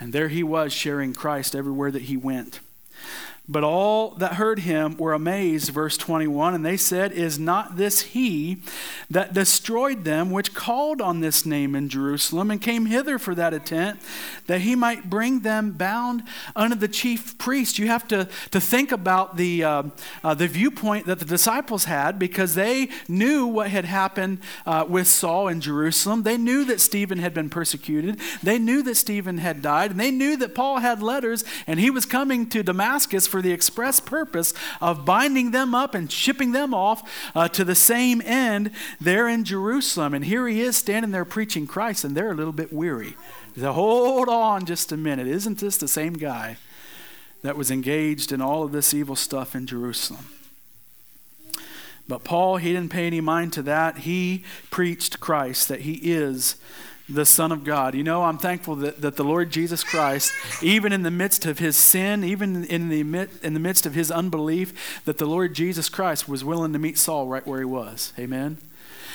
And 0.00 0.12
there 0.12 0.28
he 0.28 0.42
was 0.42 0.72
sharing 0.72 1.14
Christ 1.14 1.54
everywhere 1.54 1.90
that 1.90 2.02
he 2.02 2.16
went. 2.16 2.60
But 3.46 3.62
all 3.62 4.12
that 4.12 4.34
heard 4.34 4.60
him 4.60 4.96
were 4.96 5.12
amazed, 5.12 5.68
verse 5.68 5.98
21, 5.98 6.54
and 6.54 6.64
they 6.64 6.78
said, 6.78 7.12
Is 7.12 7.38
not 7.38 7.76
this 7.76 8.00
he 8.00 8.62
that 9.10 9.34
destroyed 9.34 10.04
them, 10.04 10.30
which 10.30 10.54
called 10.54 11.02
on 11.02 11.20
this 11.20 11.44
name 11.44 11.74
in 11.74 11.90
Jerusalem, 11.90 12.50
and 12.50 12.58
came 12.60 12.86
hither 12.86 13.18
for 13.18 13.34
that 13.34 13.52
intent, 13.52 14.00
that 14.46 14.62
he 14.62 14.74
might 14.74 15.10
bring 15.10 15.40
them 15.40 15.72
bound 15.72 16.22
unto 16.56 16.74
the 16.74 16.88
chief 16.88 17.36
priest? 17.36 17.78
You 17.78 17.88
have 17.88 18.08
to, 18.08 18.30
to 18.50 18.60
think 18.62 18.92
about 18.92 19.36
the, 19.36 19.62
uh, 19.62 19.82
uh, 20.22 20.32
the 20.32 20.48
viewpoint 20.48 21.04
that 21.04 21.18
the 21.18 21.26
disciples 21.26 21.84
had 21.84 22.18
because 22.18 22.54
they 22.54 22.88
knew 23.08 23.44
what 23.44 23.68
had 23.68 23.84
happened 23.84 24.38
uh, 24.64 24.86
with 24.88 25.06
Saul 25.06 25.48
in 25.48 25.60
Jerusalem. 25.60 26.22
They 26.22 26.38
knew 26.38 26.64
that 26.64 26.80
Stephen 26.80 27.18
had 27.18 27.34
been 27.34 27.50
persecuted, 27.50 28.20
they 28.42 28.58
knew 28.58 28.82
that 28.84 28.94
Stephen 28.94 29.36
had 29.36 29.60
died, 29.60 29.90
and 29.90 30.00
they 30.00 30.10
knew 30.10 30.38
that 30.38 30.54
Paul 30.54 30.78
had 30.78 31.02
letters, 31.02 31.44
and 31.66 31.78
he 31.78 31.90
was 31.90 32.06
coming 32.06 32.48
to 32.48 32.62
Damascus 32.62 33.33
for 33.34 33.42
the 33.42 33.50
express 33.50 33.98
purpose 33.98 34.54
of 34.80 35.04
binding 35.04 35.50
them 35.50 35.74
up 35.74 35.92
and 35.92 36.12
shipping 36.12 36.52
them 36.52 36.72
off 36.72 37.02
uh, 37.34 37.48
to 37.48 37.64
the 37.64 37.74
same 37.74 38.22
end 38.24 38.70
there 39.00 39.28
in 39.28 39.42
Jerusalem. 39.42 40.14
And 40.14 40.24
here 40.24 40.46
he 40.46 40.60
is 40.60 40.76
standing 40.76 41.10
there 41.10 41.24
preaching 41.24 41.66
Christ, 41.66 42.04
and 42.04 42.16
they're 42.16 42.30
a 42.30 42.36
little 42.36 42.52
bit 42.52 42.72
weary. 42.72 43.16
They 43.56 43.66
hold 43.66 44.28
on 44.28 44.66
just 44.66 44.92
a 44.92 44.96
minute. 44.96 45.26
Isn't 45.26 45.58
this 45.58 45.76
the 45.76 45.88
same 45.88 46.12
guy 46.12 46.58
that 47.42 47.56
was 47.56 47.72
engaged 47.72 48.30
in 48.30 48.40
all 48.40 48.62
of 48.62 48.70
this 48.70 48.94
evil 48.94 49.16
stuff 49.16 49.56
in 49.56 49.66
Jerusalem? 49.66 50.26
But 52.06 52.22
Paul, 52.22 52.58
he 52.58 52.72
didn't 52.72 52.92
pay 52.92 53.08
any 53.08 53.20
mind 53.20 53.52
to 53.54 53.62
that. 53.62 53.98
He 53.98 54.44
preached 54.70 55.18
Christ, 55.18 55.66
that 55.66 55.80
he 55.80 55.94
is 55.94 56.54
the 57.08 57.26
Son 57.26 57.52
of 57.52 57.64
God. 57.64 57.94
You 57.94 58.02
know, 58.02 58.24
I'm 58.24 58.38
thankful 58.38 58.76
that, 58.76 59.00
that 59.00 59.16
the 59.16 59.24
Lord 59.24 59.50
Jesus 59.50 59.84
Christ, 59.84 60.32
even 60.62 60.92
in 60.92 61.02
the 61.02 61.10
midst 61.10 61.44
of 61.44 61.58
his 61.58 61.76
sin, 61.76 62.24
even 62.24 62.64
in 62.64 62.88
the, 62.88 63.00
in 63.42 63.54
the 63.54 63.60
midst 63.60 63.84
of 63.84 63.94
his 63.94 64.10
unbelief, 64.10 65.02
that 65.04 65.18
the 65.18 65.26
Lord 65.26 65.54
Jesus 65.54 65.88
Christ 65.88 66.28
was 66.28 66.44
willing 66.44 66.72
to 66.72 66.78
meet 66.78 66.96
Saul 66.96 67.26
right 67.26 67.46
where 67.46 67.58
he 67.58 67.66
was. 67.66 68.12
Amen. 68.18 68.58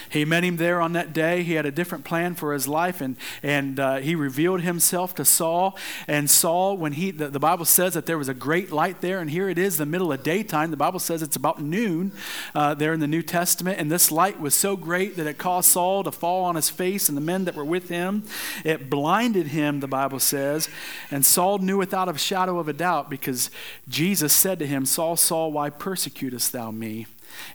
He 0.09 0.25
met 0.25 0.43
him 0.43 0.57
there 0.57 0.81
on 0.81 0.93
that 0.93 1.13
day. 1.13 1.43
He 1.43 1.53
had 1.53 1.65
a 1.65 1.71
different 1.71 2.03
plan 2.03 2.35
for 2.35 2.53
his 2.53 2.67
life, 2.67 3.01
and, 3.01 3.15
and 3.43 3.79
uh, 3.79 3.97
he 3.97 4.15
revealed 4.15 4.61
himself 4.61 5.13
to 5.15 5.25
Saul. 5.25 5.77
And 6.07 6.29
Saul, 6.29 6.77
when 6.77 6.93
he, 6.93 7.11
the, 7.11 7.27
the, 7.29 7.39
Bible 7.39 7.65
says 7.65 7.93
that 7.93 8.05
there 8.05 8.17
was 8.17 8.27
a 8.27 8.33
great 8.33 8.71
light 8.71 9.01
there, 9.01 9.19
and 9.19 9.29
here 9.29 9.49
it 9.49 9.57
is, 9.57 9.77
the 9.77 9.85
middle 9.85 10.11
of 10.11 10.23
daytime. 10.23 10.71
The 10.71 10.77
Bible 10.77 10.99
says 10.99 11.21
it's 11.21 11.35
about 11.35 11.61
noon 11.61 12.11
uh, 12.55 12.73
there 12.73 12.93
in 12.93 12.99
the 12.99 13.07
New 13.07 13.21
Testament, 13.21 13.79
and 13.79 13.91
this 13.91 14.11
light 14.11 14.39
was 14.39 14.55
so 14.55 14.75
great 14.75 15.15
that 15.17 15.27
it 15.27 15.37
caused 15.37 15.69
Saul 15.69 16.03
to 16.03 16.11
fall 16.11 16.43
on 16.43 16.55
his 16.55 16.69
face 16.69 17.07
and 17.07 17.17
the 17.17 17.21
men 17.21 17.45
that 17.45 17.55
were 17.55 17.65
with 17.65 17.89
him. 17.89 18.23
It 18.63 18.89
blinded 18.89 19.47
him, 19.47 19.79
the 19.79 19.87
Bible 19.87 20.19
says, 20.19 20.69
and 21.11 21.25
Saul 21.25 21.59
knew 21.59 21.77
without 21.77 22.09
a 22.09 22.17
shadow 22.17 22.59
of 22.59 22.67
a 22.67 22.73
doubt 22.73 23.09
because 23.09 23.49
Jesus 23.87 24.33
said 24.33 24.59
to 24.59 24.67
him, 24.67 24.85
Saul, 24.85 25.15
Saul, 25.15 25.51
why 25.51 25.69
persecutest 25.69 26.51
thou 26.51 26.71
me? 26.71 27.05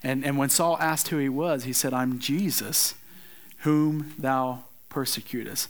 And, 0.02 0.24
and 0.24 0.38
when 0.38 0.50
Saul 0.50 0.76
asked 0.80 1.08
who 1.08 1.18
he 1.18 1.28
was, 1.28 1.64
he 1.64 1.72
said, 1.72 1.92
I'm 1.92 2.18
Jesus, 2.18 2.94
whom 3.58 4.14
thou 4.18 4.64
persecutest. 4.88 5.68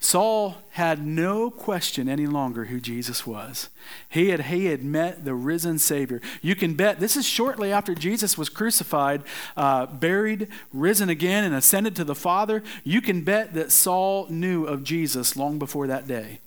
Saul 0.00 0.56
had 0.78 1.04
no 1.04 1.50
question 1.50 2.08
any 2.08 2.26
longer 2.26 2.66
who 2.66 2.78
Jesus 2.78 3.26
was. 3.26 3.68
He 4.08 4.28
had, 4.28 4.42
he 4.42 4.66
had 4.66 4.84
met 4.84 5.24
the 5.24 5.34
risen 5.34 5.80
Savior. 5.80 6.22
You 6.40 6.54
can 6.54 6.74
bet 6.74 7.00
this 7.00 7.16
is 7.16 7.26
shortly 7.26 7.72
after 7.72 7.96
Jesus 7.96 8.38
was 8.38 8.48
crucified, 8.48 9.22
uh, 9.56 9.86
buried, 9.86 10.46
risen 10.72 11.08
again, 11.08 11.42
and 11.42 11.52
ascended 11.52 11.96
to 11.96 12.04
the 12.04 12.14
Father. 12.14 12.62
You 12.84 13.00
can 13.00 13.22
bet 13.22 13.54
that 13.54 13.72
Saul 13.72 14.28
knew 14.30 14.66
of 14.66 14.84
Jesus 14.84 15.36
long 15.36 15.58
before 15.58 15.88
that 15.88 16.06
day. 16.06 16.38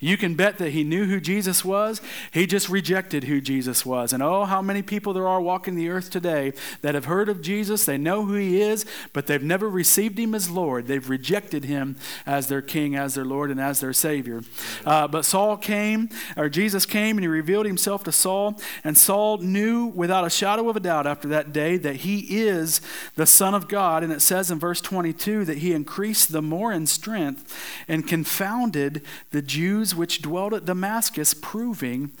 You 0.00 0.16
can 0.16 0.34
bet 0.34 0.58
that 0.58 0.70
he 0.70 0.84
knew 0.84 1.06
who 1.06 1.20
Jesus 1.20 1.64
was. 1.64 2.00
He 2.32 2.46
just 2.46 2.68
rejected 2.68 3.24
who 3.24 3.40
Jesus 3.40 3.84
was. 3.84 4.12
And 4.12 4.22
oh, 4.22 4.44
how 4.44 4.62
many 4.62 4.82
people 4.82 5.12
there 5.12 5.28
are 5.28 5.40
walking 5.40 5.74
the 5.74 5.88
earth 5.88 6.10
today 6.10 6.52
that 6.82 6.94
have 6.94 7.06
heard 7.06 7.28
of 7.28 7.42
Jesus. 7.42 7.84
They 7.84 7.98
know 7.98 8.24
who 8.24 8.34
he 8.34 8.60
is, 8.60 8.84
but 9.12 9.26
they've 9.26 9.42
never 9.42 9.68
received 9.68 10.18
him 10.18 10.34
as 10.34 10.50
Lord. 10.50 10.86
They've 10.86 11.08
rejected 11.08 11.64
him 11.64 11.96
as 12.26 12.48
their 12.48 12.62
King, 12.62 12.96
as 12.96 13.14
their 13.14 13.24
Lord, 13.24 13.50
and 13.50 13.60
as 13.60 13.73
their 13.80 13.92
Savior. 13.92 14.42
Uh, 14.84 15.08
but 15.08 15.24
Saul 15.24 15.56
came, 15.56 16.08
or 16.36 16.48
Jesus 16.48 16.86
came, 16.86 17.16
and 17.16 17.24
he 17.24 17.28
revealed 17.28 17.66
himself 17.66 18.04
to 18.04 18.12
Saul. 18.12 18.60
And 18.82 18.96
Saul 18.96 19.38
knew 19.38 19.86
without 19.86 20.26
a 20.26 20.30
shadow 20.30 20.68
of 20.68 20.76
a 20.76 20.80
doubt 20.80 21.06
after 21.06 21.28
that 21.28 21.52
day 21.52 21.76
that 21.78 21.96
he 21.96 22.38
is 22.38 22.80
the 23.16 23.26
Son 23.26 23.54
of 23.54 23.68
God. 23.68 24.02
And 24.02 24.12
it 24.12 24.20
says 24.20 24.50
in 24.50 24.58
verse 24.58 24.80
22 24.80 25.44
that 25.44 25.58
he 25.58 25.72
increased 25.72 26.32
the 26.32 26.42
more 26.42 26.72
in 26.72 26.86
strength 26.86 27.84
and 27.88 28.06
confounded 28.06 29.02
the 29.30 29.42
Jews 29.42 29.94
which 29.94 30.22
dwelt 30.22 30.52
at 30.52 30.64
Damascus, 30.64 31.34
proving 31.34 32.12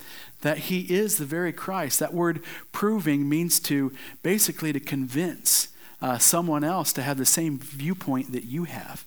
that 0.42 0.58
he 0.58 0.82
is 0.82 1.16
the 1.16 1.24
very 1.24 1.52
Christ. 1.52 2.00
That 2.00 2.12
word 2.14 2.42
proving 2.70 3.28
means 3.28 3.58
to 3.60 3.92
basically 4.22 4.72
to 4.72 4.80
convince 4.80 5.68
uh, 6.02 6.18
someone 6.18 6.64
else 6.64 6.92
to 6.92 7.02
have 7.02 7.16
the 7.16 7.24
same 7.24 7.58
viewpoint 7.58 8.32
that 8.32 8.44
you 8.44 8.64
have. 8.64 9.04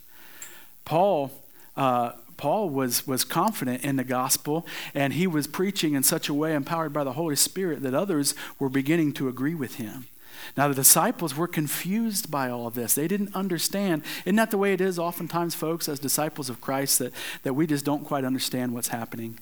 Paul. 0.84 1.32
Uh, 1.76 2.14
Paul 2.38 2.70
was, 2.70 3.06
was 3.06 3.24
confident 3.24 3.84
in 3.84 3.96
the 3.96 4.04
gospel, 4.04 4.66
and 4.94 5.14
he 5.14 5.28
was 5.28 5.48
preaching 5.48 5.94
in 5.94 6.04
such 6.04 6.30
a 6.30 6.34
way, 6.34 6.54
empowered 6.54 6.94
by 6.94 7.04
the 7.04 7.14
Holy 7.14 7.36
Spirit, 7.36 7.82
that 7.82 7.94
others 7.94 8.36
were 8.60 8.70
beginning 8.70 9.14
to 9.14 9.28
agree 9.28 9.56
with 9.56 9.76
him. 9.76 10.08
Now, 10.56 10.68
the 10.68 10.76
disciples 10.76 11.36
were 11.36 11.48
confused 11.48 12.32
by 12.32 12.50
all 12.50 12.68
of 12.68 12.76
this. 12.76 12.94
They 12.94 13.08
didn't 13.08 13.36
understand. 13.36 14.04
Isn't 14.24 14.36
that 14.38 14.52
the 14.52 14.58
way 14.58 14.74
it 14.74 14.82
is 14.82 15.00
oftentimes, 15.00 15.56
folks, 15.56 15.90
as 15.90 16.00
disciples 16.00 16.50
of 16.50 16.62
Christ, 16.62 17.00
that, 17.00 17.14
that 17.44 17.54
we 17.54 17.68
just 17.68 17.84
don't 17.84 18.06
quite 18.06 18.24
understand 18.24 18.74
what's 18.74 18.90
happening? 18.90 19.40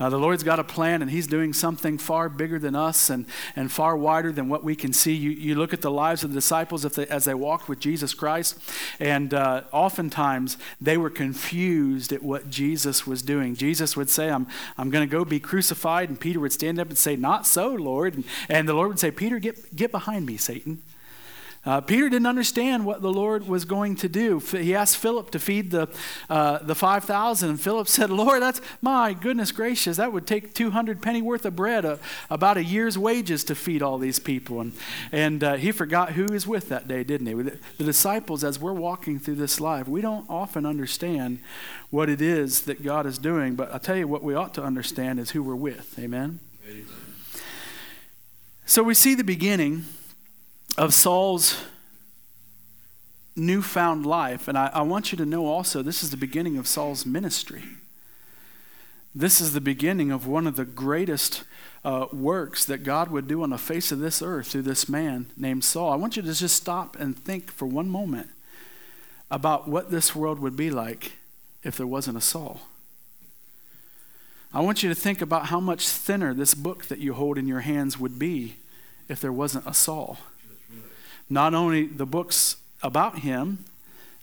Uh, 0.00 0.08
the 0.08 0.18
Lord's 0.18 0.42
got 0.42 0.58
a 0.58 0.64
plan, 0.64 1.02
and 1.02 1.10
He's 1.10 1.26
doing 1.26 1.52
something 1.52 1.98
far 1.98 2.28
bigger 2.28 2.58
than 2.58 2.76
us 2.76 3.10
and, 3.10 3.26
and 3.56 3.70
far 3.70 3.96
wider 3.96 4.30
than 4.30 4.48
what 4.48 4.62
we 4.62 4.76
can 4.76 4.92
see. 4.92 5.12
You, 5.12 5.30
you 5.30 5.54
look 5.54 5.72
at 5.72 5.80
the 5.80 5.90
lives 5.90 6.22
of 6.22 6.30
the 6.30 6.34
disciples 6.34 6.82
they, 6.82 7.06
as 7.08 7.24
they 7.24 7.34
walked 7.34 7.68
with 7.68 7.80
Jesus 7.80 8.14
Christ, 8.14 8.58
and 9.00 9.34
uh, 9.34 9.62
oftentimes 9.72 10.56
they 10.80 10.96
were 10.96 11.10
confused 11.10 12.12
at 12.12 12.22
what 12.22 12.48
Jesus 12.48 13.06
was 13.06 13.22
doing. 13.22 13.56
Jesus 13.56 13.96
would 13.96 14.10
say, 14.10 14.30
I'm, 14.30 14.46
I'm 14.76 14.90
going 14.90 15.08
to 15.08 15.10
go 15.10 15.24
be 15.24 15.40
crucified, 15.40 16.08
and 16.08 16.20
Peter 16.20 16.40
would 16.40 16.52
stand 16.52 16.78
up 16.78 16.88
and 16.88 16.98
say, 16.98 17.16
Not 17.16 17.46
so, 17.46 17.68
Lord. 17.68 18.14
And, 18.14 18.24
and 18.48 18.68
the 18.68 18.74
Lord 18.74 18.88
would 18.88 19.00
say, 19.00 19.10
Peter, 19.10 19.38
get, 19.38 19.74
get 19.74 19.90
behind 19.90 20.26
me, 20.26 20.36
Satan. 20.36 20.82
Uh, 21.66 21.80
Peter 21.80 22.08
didn't 22.08 22.26
understand 22.26 22.86
what 22.86 23.02
the 23.02 23.12
Lord 23.12 23.48
was 23.48 23.64
going 23.64 23.96
to 23.96 24.08
do. 24.08 24.38
He 24.38 24.74
asked 24.74 24.96
Philip 24.96 25.30
to 25.32 25.38
feed 25.38 25.70
the, 25.70 25.88
uh, 26.30 26.58
the 26.58 26.74
5,000, 26.74 27.50
and 27.50 27.60
Philip 27.60 27.88
said, 27.88 28.10
Lord, 28.10 28.40
that's 28.42 28.60
my 28.80 29.12
goodness 29.12 29.52
gracious. 29.52 29.96
That 29.96 30.12
would 30.12 30.26
take 30.26 30.54
200 30.54 31.02
penny 31.02 31.20
worth 31.20 31.44
of 31.44 31.56
bread, 31.56 31.84
uh, 31.84 31.96
about 32.30 32.56
a 32.56 32.64
year's 32.64 32.96
wages 32.96 33.44
to 33.44 33.54
feed 33.54 33.82
all 33.82 33.98
these 33.98 34.18
people. 34.18 34.60
And, 34.60 34.72
and 35.10 35.44
uh, 35.44 35.54
he 35.56 35.72
forgot 35.72 36.12
who 36.12 36.24
he 36.24 36.32
was 36.32 36.46
with 36.46 36.68
that 36.68 36.86
day, 36.86 37.02
didn't 37.02 37.26
he? 37.26 37.34
The, 37.34 37.58
the 37.76 37.84
disciples, 37.84 38.44
as 38.44 38.58
we're 38.58 38.72
walking 38.72 39.18
through 39.18 39.36
this 39.36 39.60
life, 39.60 39.88
we 39.88 40.00
don't 40.00 40.28
often 40.30 40.64
understand 40.64 41.40
what 41.90 42.08
it 42.08 42.22
is 42.22 42.62
that 42.62 42.82
God 42.82 43.04
is 43.04 43.18
doing, 43.18 43.56
but 43.56 43.72
I'll 43.72 43.80
tell 43.80 43.96
you 43.96 44.06
what 44.06 44.22
we 44.22 44.34
ought 44.34 44.54
to 44.54 44.62
understand 44.62 45.18
is 45.18 45.30
who 45.30 45.42
we're 45.42 45.54
with. 45.56 45.98
Amen? 45.98 46.40
Amen. 46.66 46.86
So 48.64 48.82
we 48.82 48.94
see 48.94 49.14
the 49.14 49.24
beginning 49.24 49.86
of 50.78 50.94
Saul's 50.94 51.60
newfound 53.34 54.06
life. 54.06 54.46
And 54.46 54.56
I, 54.56 54.70
I, 54.72 54.82
want 54.82 55.10
you 55.10 55.18
to 55.18 55.26
know 55.26 55.46
also, 55.46 55.82
this 55.82 56.04
is 56.04 56.10
the 56.10 56.16
beginning 56.16 56.56
of 56.56 56.68
Saul's 56.68 57.04
ministry. 57.04 57.64
this 59.14 59.40
is 59.40 59.52
the 59.52 59.60
beginning 59.60 60.12
of 60.12 60.26
one 60.26 60.46
of 60.46 60.54
the 60.54 60.64
greatest 60.64 61.42
uh, 61.84 62.06
works 62.12 62.64
that 62.64 62.84
God 62.84 63.10
would 63.10 63.26
do 63.26 63.42
on 63.42 63.50
the 63.50 63.58
face 63.58 63.90
of 63.90 63.98
this 63.98 64.22
earth 64.22 64.48
through 64.48 64.62
this 64.62 64.88
man 64.88 65.26
named 65.36 65.64
Saul. 65.64 65.92
I 65.92 65.96
want 65.96 66.16
you 66.16 66.22
to 66.22 66.32
just 66.32 66.54
stop 66.54 66.96
and 66.96 67.18
think 67.18 67.50
for 67.50 67.66
one 67.66 67.88
moment 67.88 68.28
about 69.32 69.66
what 69.66 69.90
this 69.90 70.14
world 70.14 70.38
would 70.38 70.56
be 70.56 70.70
like 70.70 71.12
if 71.64 71.76
there 71.76 71.88
wasn't 71.88 72.16
a 72.16 72.20
Saul. 72.20 72.60
I 74.54 74.60
want 74.60 74.84
you 74.84 74.88
to 74.88 74.94
think 74.94 75.20
about 75.20 75.46
how 75.46 75.58
much 75.58 75.88
thinner 75.88 76.32
this 76.32 76.54
book 76.54 76.86
that 76.86 77.00
you 77.00 77.14
hold 77.14 77.36
in 77.36 77.48
your 77.48 77.60
hands 77.60 77.98
would 77.98 78.16
be 78.16 78.56
if 79.08 79.20
there 79.20 79.32
wasn't 79.32 79.66
a 79.66 79.74
Saul. 79.74 80.18
Not 81.30 81.54
only 81.54 81.86
the 81.86 82.06
books 82.06 82.56
about 82.82 83.20
him, 83.20 83.64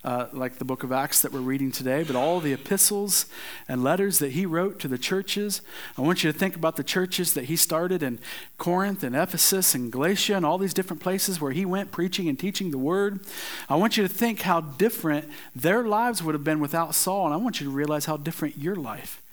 uh, 0.05 0.27
like 0.33 0.59
the 0.59 0.65
book 0.65 0.83
of 0.83 0.91
Acts 0.91 1.23
that 1.23 1.31
we're 1.31 1.39
reading 1.39 1.71
today, 1.71 2.03
but 2.03 2.15
all 2.15 2.39
the 2.39 2.53
epistles 2.53 3.25
and 3.67 3.83
letters 3.83 4.19
that 4.19 4.33
he 4.33 4.45
wrote 4.45 4.79
to 4.79 4.87
the 4.87 4.99
churches. 4.99 5.61
I 5.97 6.01
want 6.01 6.23
you 6.23 6.31
to 6.31 6.37
think 6.37 6.55
about 6.55 6.75
the 6.75 6.83
churches 6.83 7.33
that 7.33 7.45
he 7.45 7.55
started 7.55 8.03
in 8.03 8.19
Corinth 8.59 9.03
and 9.03 9.15
Ephesus 9.15 9.73
and 9.73 9.91
Galatia 9.91 10.35
and 10.35 10.45
all 10.45 10.59
these 10.59 10.75
different 10.75 11.01
places 11.01 11.41
where 11.41 11.53
he 11.53 11.65
went 11.65 11.91
preaching 11.91 12.29
and 12.29 12.37
teaching 12.37 12.69
the 12.69 12.77
word. 12.77 13.19
I 13.67 13.77
want 13.77 13.97
you 13.97 14.07
to 14.07 14.13
think 14.13 14.41
how 14.41 14.61
different 14.61 15.27
their 15.55 15.83
lives 15.83 16.21
would 16.21 16.35
have 16.35 16.43
been 16.43 16.59
without 16.59 16.93
Saul, 16.93 17.25
and 17.25 17.33
I 17.33 17.37
want 17.37 17.59
you 17.59 17.65
to 17.65 17.73
realize 17.73 18.05
how 18.05 18.17
different 18.17 18.59
your 18.59 18.75
life 18.75 19.23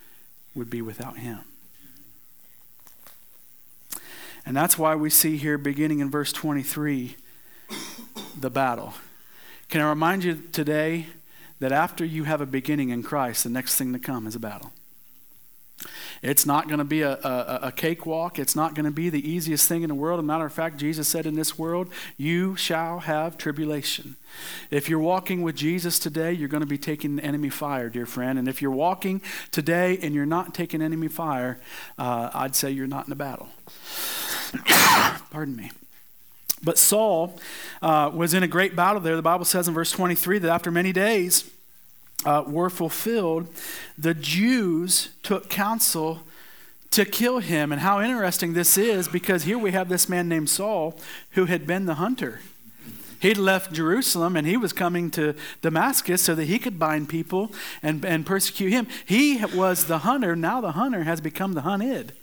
would 0.55 0.71
be 0.71 0.81
without 0.81 1.19
him. 1.19 1.41
And 4.43 4.57
that's 4.57 4.77
why 4.77 4.95
we 4.95 5.11
see 5.11 5.37
here, 5.37 5.59
beginning 5.59 5.99
in 5.99 6.09
verse 6.09 6.33
23, 6.33 7.15
the 8.39 8.49
battle. 8.49 8.93
Can 9.69 9.81
I 9.81 9.89
remind 9.89 10.23
you 10.23 10.35
today 10.51 11.07
that 11.59 11.71
after 11.71 12.05
you 12.05 12.25
have 12.25 12.41
a 12.41 12.45
beginning 12.45 12.89
in 12.89 13.03
Christ, 13.03 13.43
the 13.43 13.49
next 13.49 13.75
thing 13.75 13.93
to 13.93 13.99
come 13.99 14.27
is 14.27 14.35
a 14.35 14.39
battle? 14.39 14.71
It's 16.21 16.45
not 16.45 16.67
going 16.67 16.77
to 16.77 16.85
be 16.85 17.01
a, 17.01 17.13
a, 17.15 17.59
a, 17.63 17.71
cakewalk. 17.71 18.39
It's 18.39 18.55
not 18.55 18.75
going 18.75 18.85
to 18.85 18.91
be 18.91 19.09
the 19.09 19.27
easiest 19.29 19.67
thing 19.67 19.83
in 19.83 19.89
the 19.89 19.95
world. 19.95 20.19
As 20.19 20.23
a 20.23 20.25
matter 20.25 20.45
of 20.45 20.53
fact, 20.53 20.77
Jesus 20.77 21.07
said 21.07 21.25
in 21.25 21.35
this 21.35 21.59
world, 21.59 21.89
you 22.15 22.55
shall 22.55 22.99
have 22.99 23.37
tribulation. 23.37 24.15
If 24.71 24.87
you're 24.87 24.99
walking 24.99 25.41
with 25.41 25.55
Jesus 25.55 25.99
today, 25.99 26.31
you're 26.31 26.47
going 26.47 26.61
to 26.61 26.67
be 26.67 26.77
taking 26.77 27.19
enemy 27.19 27.49
fire, 27.49 27.89
dear 27.89 28.05
friend. 28.05 28.39
And 28.39 28.47
if 28.47 28.61
you're 28.61 28.71
walking 28.71 29.21
today 29.51 29.97
and 30.01 30.15
you're 30.15 30.25
not 30.25 30.53
taking 30.53 30.81
enemy 30.81 31.09
fire, 31.09 31.59
uh, 31.97 32.29
I'd 32.33 32.55
say 32.55 32.71
you're 32.71 32.87
not 32.87 33.07
in 33.07 33.11
a 33.11 33.17
battle. 33.17 33.49
Pardon 35.29 35.55
me. 35.55 35.71
But 36.63 36.77
Saul 36.77 37.37
uh, 37.81 38.09
was 38.13 38.33
in 38.33 38.43
a 38.43 38.47
great 38.47 38.75
battle 38.75 39.01
there. 39.01 39.15
The 39.15 39.21
Bible 39.21 39.45
says 39.45 39.67
in 39.67 39.73
verse 39.73 39.91
23 39.91 40.39
that 40.39 40.49
after 40.49 40.71
many 40.71 40.93
days 40.93 41.51
uh, 42.25 42.43
were 42.47 42.69
fulfilled, 42.69 43.47
the 43.97 44.13
Jews 44.13 45.09
took 45.23 45.49
counsel 45.49 46.21
to 46.91 47.05
kill 47.05 47.39
him. 47.39 47.71
And 47.71 47.81
how 47.81 48.01
interesting 48.01 48.53
this 48.53 48.77
is 48.77 49.07
because 49.07 49.43
here 49.43 49.57
we 49.57 49.71
have 49.71 49.89
this 49.89 50.07
man 50.07 50.29
named 50.29 50.49
Saul 50.49 50.97
who 51.31 51.45
had 51.45 51.67
been 51.67 51.85
the 51.85 51.95
hunter. 51.95 52.41
He'd 53.19 53.37
left 53.37 53.73
Jerusalem 53.73 54.35
and 54.35 54.45
he 54.45 54.57
was 54.57 54.73
coming 54.73 55.09
to 55.11 55.33
Damascus 55.61 56.21
so 56.21 56.35
that 56.35 56.45
he 56.45 56.59
could 56.59 56.77
bind 56.77 57.09
people 57.09 57.51
and, 57.81 58.03
and 58.05 58.25
persecute 58.25 58.71
him. 58.71 58.87
He 59.05 59.43
was 59.45 59.85
the 59.85 59.99
hunter. 59.99 60.35
Now 60.35 60.61
the 60.61 60.73
hunter 60.73 61.03
has 61.03 61.21
become 61.21 61.53
the 61.53 61.61
hunted. 61.61 62.13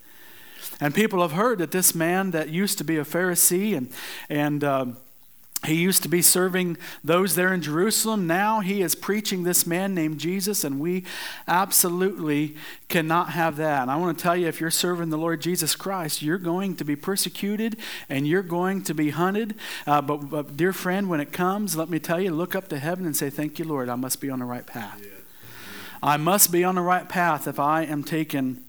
And 0.80 0.94
people 0.94 1.22
have 1.22 1.32
heard 1.32 1.58
that 1.58 1.70
this 1.70 1.94
man 1.94 2.30
that 2.32 2.48
used 2.48 2.78
to 2.78 2.84
be 2.84 2.96
a 2.96 3.04
Pharisee 3.04 3.76
and, 3.76 3.92
and 4.28 4.64
um, 4.64 4.96
he 5.66 5.74
used 5.74 6.02
to 6.04 6.08
be 6.08 6.22
serving 6.22 6.78
those 7.04 7.34
there 7.34 7.52
in 7.52 7.60
Jerusalem. 7.60 8.26
Now 8.26 8.60
he 8.60 8.80
is 8.80 8.94
preaching 8.94 9.42
this 9.42 9.66
man 9.66 9.94
named 9.94 10.18
Jesus, 10.18 10.64
and 10.64 10.80
we 10.80 11.04
absolutely 11.46 12.56
cannot 12.88 13.30
have 13.30 13.56
that. 13.56 13.82
And 13.82 13.90
I 13.90 13.96
want 13.96 14.16
to 14.16 14.22
tell 14.22 14.34
you 14.34 14.48
if 14.48 14.58
you're 14.58 14.70
serving 14.70 15.10
the 15.10 15.18
Lord 15.18 15.42
Jesus 15.42 15.76
Christ, 15.76 16.22
you're 16.22 16.38
going 16.38 16.76
to 16.76 16.84
be 16.84 16.96
persecuted 16.96 17.76
and 18.08 18.26
you're 18.26 18.42
going 18.42 18.82
to 18.84 18.94
be 18.94 19.10
hunted. 19.10 19.54
Uh, 19.86 20.00
but, 20.00 20.30
but, 20.30 20.56
dear 20.56 20.72
friend, 20.72 21.10
when 21.10 21.20
it 21.20 21.30
comes, 21.30 21.76
let 21.76 21.90
me 21.90 21.98
tell 21.98 22.20
you, 22.20 22.30
look 22.30 22.54
up 22.54 22.68
to 22.68 22.78
heaven 22.78 23.04
and 23.04 23.14
say, 23.14 23.28
Thank 23.28 23.58
you, 23.58 23.66
Lord, 23.66 23.90
I 23.90 23.96
must 23.96 24.18
be 24.22 24.30
on 24.30 24.38
the 24.38 24.46
right 24.46 24.66
path. 24.66 25.02
I 26.02 26.16
must 26.16 26.50
be 26.50 26.64
on 26.64 26.76
the 26.76 26.80
right 26.80 27.06
path 27.06 27.46
if 27.46 27.60
I 27.60 27.82
am 27.82 28.02
taken 28.02 28.64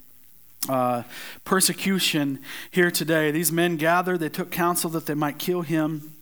uh, 0.70 1.04
persecution 1.44 2.40
here 2.70 2.92
today. 2.92 3.32
These 3.32 3.52
men 3.52 3.78
gathered, 3.78 4.20
they 4.20 4.30
took 4.30 4.52
counsel 4.52 4.90
that 4.92 5.06
they 5.06 5.14
might 5.14 5.40
kill 5.40 5.62
him. 5.62 6.14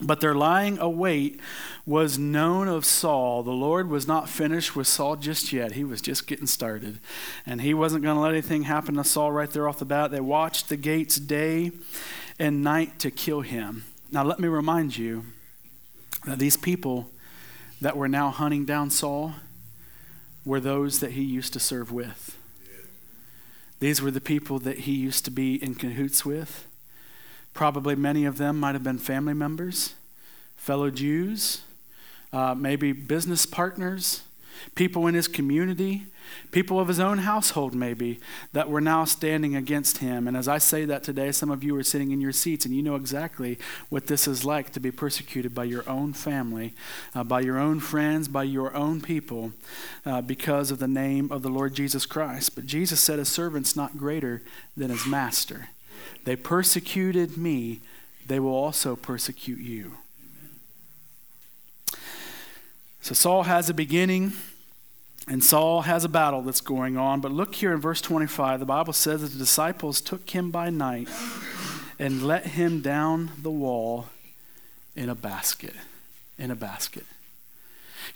But 0.00 0.20
their 0.20 0.34
lying 0.34 0.78
await 0.78 1.40
was 1.84 2.18
known 2.18 2.68
of 2.68 2.84
Saul. 2.84 3.42
The 3.42 3.50
Lord 3.50 3.88
was 3.88 4.06
not 4.06 4.28
finished 4.28 4.76
with 4.76 4.86
Saul 4.86 5.16
just 5.16 5.52
yet. 5.52 5.72
He 5.72 5.82
was 5.82 6.00
just 6.00 6.28
getting 6.28 6.46
started. 6.46 7.00
And 7.44 7.60
he 7.60 7.74
wasn't 7.74 8.04
going 8.04 8.14
to 8.14 8.20
let 8.20 8.30
anything 8.30 8.62
happen 8.62 8.94
to 8.94 9.02
Saul 9.02 9.32
right 9.32 9.50
there 9.50 9.68
off 9.68 9.80
the 9.80 9.84
bat. 9.84 10.12
They 10.12 10.20
watched 10.20 10.68
the 10.68 10.76
gates 10.76 11.16
day 11.16 11.72
and 12.38 12.62
night 12.62 13.00
to 13.00 13.10
kill 13.10 13.40
him. 13.40 13.84
Now, 14.12 14.22
let 14.22 14.38
me 14.38 14.46
remind 14.46 14.96
you 14.96 15.24
that 16.26 16.38
these 16.38 16.56
people 16.56 17.10
that 17.80 17.96
were 17.96 18.08
now 18.08 18.30
hunting 18.30 18.64
down 18.64 18.90
Saul 18.90 19.34
were 20.44 20.60
those 20.60 21.00
that 21.00 21.12
he 21.12 21.22
used 21.22 21.52
to 21.54 21.60
serve 21.60 21.90
with. 21.90 22.37
These 23.80 24.02
were 24.02 24.10
the 24.10 24.20
people 24.20 24.58
that 24.60 24.80
he 24.80 24.92
used 24.92 25.24
to 25.24 25.30
be 25.30 25.62
in 25.62 25.74
cahoots 25.74 26.24
with. 26.24 26.66
Probably 27.54 27.94
many 27.94 28.24
of 28.24 28.38
them 28.38 28.58
might 28.58 28.74
have 28.74 28.82
been 28.82 28.98
family 28.98 29.34
members, 29.34 29.94
fellow 30.56 30.90
Jews, 30.90 31.62
uh, 32.32 32.54
maybe 32.54 32.92
business 32.92 33.46
partners, 33.46 34.22
people 34.74 35.06
in 35.06 35.14
his 35.14 35.28
community, 35.28 36.06
people 36.50 36.78
of 36.78 36.88
his 36.88 37.00
own 37.00 37.18
household, 37.18 37.74
maybe, 37.74 38.20
that 38.52 38.68
were 38.68 38.80
now 38.80 39.04
standing 39.04 39.56
against 39.56 39.98
him. 39.98 40.26
And 40.26 40.36
as 40.36 40.48
I 40.48 40.58
say 40.58 40.84
that 40.84 41.02
today, 41.02 41.32
some 41.32 41.50
of 41.50 41.64
you 41.64 41.74
are 41.76 41.82
sitting 41.82 42.10
in 42.10 42.20
your 42.20 42.32
seats 42.32 42.64
and 42.64 42.74
you 42.74 42.82
know 42.82 42.94
exactly 42.94 43.58
what 43.88 44.06
this 44.06 44.28
is 44.28 44.44
like 44.44 44.70
to 44.72 44.80
be 44.80 44.90
persecuted 44.90 45.54
by 45.54 45.64
your 45.64 45.88
own 45.88 46.12
family, 46.12 46.74
uh, 47.14 47.24
by 47.24 47.40
your 47.40 47.58
own 47.58 47.80
friends, 47.80 48.28
by 48.28 48.44
your 48.44 48.74
own 48.74 49.00
people, 49.00 49.52
uh, 50.04 50.20
because 50.20 50.70
of 50.70 50.78
the 50.78 50.88
name 50.88 51.30
of 51.30 51.42
the 51.42 51.50
Lord 51.50 51.74
Jesus 51.74 52.06
Christ. 52.06 52.54
But 52.54 52.66
Jesus 52.66 53.00
said, 53.00 53.18
A 53.18 53.24
servant's 53.24 53.76
not 53.76 53.96
greater 53.96 54.42
than 54.76 54.90
his 54.90 55.06
master. 55.06 55.68
They 56.24 56.36
persecuted 56.36 57.36
me, 57.36 57.80
they 58.26 58.40
will 58.40 58.54
also 58.54 58.96
persecute 58.96 59.60
you. 59.60 59.94
So 63.08 63.14
Saul 63.14 63.44
has 63.44 63.70
a 63.70 63.74
beginning. 63.74 64.34
And 65.26 65.42
Saul 65.42 65.80
has 65.82 66.04
a 66.04 66.10
battle 66.10 66.42
that's 66.42 66.60
going 66.60 66.98
on. 66.98 67.22
But 67.22 67.32
look 67.32 67.54
here 67.54 67.72
in 67.72 67.80
verse 67.80 68.02
25. 68.02 68.60
The 68.60 68.66
Bible 68.66 68.92
says 68.92 69.22
that 69.22 69.28
the 69.28 69.38
disciples 69.38 70.02
took 70.02 70.28
him 70.28 70.50
by 70.50 70.68
night 70.68 71.08
and 71.98 72.22
let 72.22 72.48
him 72.48 72.82
down 72.82 73.30
the 73.40 73.50
wall 73.50 74.08
in 74.94 75.08
a 75.08 75.14
basket. 75.14 75.72
In 76.38 76.50
a 76.50 76.54
basket. 76.54 77.06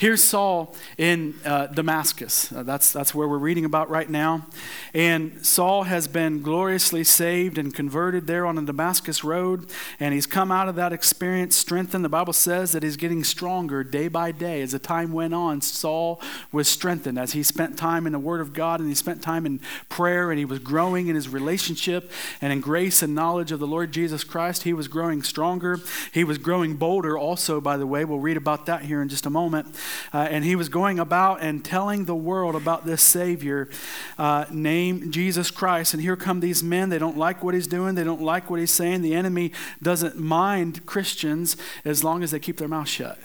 Here's 0.03 0.25
Saul 0.25 0.75
in 0.99 1.37
uh, 1.45 1.69
Damascus. 1.69 2.51
Uh, 2.51 2.65
that's, 2.65 2.91
that's 2.91 3.15
where 3.15 3.29
we're 3.29 3.39
reading 3.39 3.65
about 3.65 3.89
right 3.89 4.11
now. 4.11 4.47
And 4.93 5.47
Saul 5.47 5.85
has 5.85 6.09
been 6.09 6.43
gloriously 6.43 7.05
saved 7.05 7.57
and 7.57 7.73
converted 7.73 8.27
there 8.27 8.45
on 8.45 8.57
the 8.57 8.63
Damascus 8.63 9.23
road. 9.23 9.71
And 10.01 10.13
he's 10.13 10.27
come 10.27 10.51
out 10.51 10.69
of 10.69 10.75
that 10.75 10.93
experience 10.93 11.55
strengthened. 11.55 12.05
The 12.05 12.09
Bible 12.09 12.33
says 12.33 12.73
that 12.73 12.83
he's 12.83 12.97
getting 12.97 13.23
stronger 13.23 13.85
day 13.85 14.09
by 14.09 14.33
day. 14.33 14.61
As 14.61 14.73
the 14.73 14.81
time 14.81 15.13
went 15.13 15.35
on, 15.35 15.61
Saul 15.61 16.21
was 16.51 16.67
strengthened 16.67 17.17
as 17.17 17.35
he 17.35 17.45
spent 17.45 17.79
time 17.79 18.05
in 18.05 18.13
the 18.13 18.19
Word 18.19 18.41
of 18.41 18.53
God 18.53 18.81
and 18.81 18.89
he 18.89 18.97
spent 18.97 19.23
time 19.23 19.47
in 19.47 19.61
prayer 19.89 20.33
and 20.33 20.39
he 20.41 20.45
was 20.45 20.59
growing 20.59 21.07
in 21.07 21.15
his 21.15 21.29
relationship 21.29 22.11
and 22.41 22.53
in 22.53 22.61
grace 22.61 23.05
and 23.05 23.15
knowledge 23.15 23.53
of 23.53 23.61
the 23.61 23.69
Lord 23.69 23.93
Jesus 23.93 24.25
Christ. 24.25 24.65
He 24.65 24.73
was 24.73 24.89
growing 24.89 25.23
stronger. 25.23 25.79
He 26.11 26.25
was 26.25 26.39
growing 26.39 26.75
bolder, 26.75 27.17
also, 27.17 27.61
by 27.61 27.77
the 27.77 27.87
way. 27.87 28.05
We'll 28.05 28.19
read 28.19 28.37
about 28.37 28.67
that 28.67 28.83
here 28.83 29.01
in 29.01 29.09
just 29.09 29.27
a 29.27 29.31
moment. 29.31 29.77
Uh, 30.13 30.29
and 30.31 30.45
he 30.45 30.57
was 30.57 30.69
going 30.69 30.99
about 30.99 31.41
and 31.41 31.65
telling 31.65 32.05
the 32.05 32.15
world 32.15 32.55
about 32.55 32.85
this 32.85 33.03
Savior 33.03 33.69
uh, 34.19 34.45
named 34.51 35.13
Jesus 35.13 35.51
Christ. 35.51 35.95
And 35.95 36.03
here 36.03 36.17
come 36.17 36.41
these 36.41 36.63
men. 36.63 36.89
They 36.89 36.99
don't 36.99 37.17
like 37.17 37.43
what 37.43 37.55
he's 37.55 37.67
doing, 37.67 37.95
they 37.95 38.05
don't 38.05 38.23
like 38.23 38.51
what 38.51 38.61
he's 38.61 38.71
saying. 38.71 39.03
The 39.03 39.15
enemy 39.15 39.53
doesn't 39.83 40.17
mind 40.17 40.87
Christians 40.87 41.57
as 41.85 42.05
long 42.05 42.23
as 42.23 42.31
they 42.31 42.39
keep 42.39 42.57
their 42.59 42.69
mouth 42.69 42.89
shut. 42.89 43.19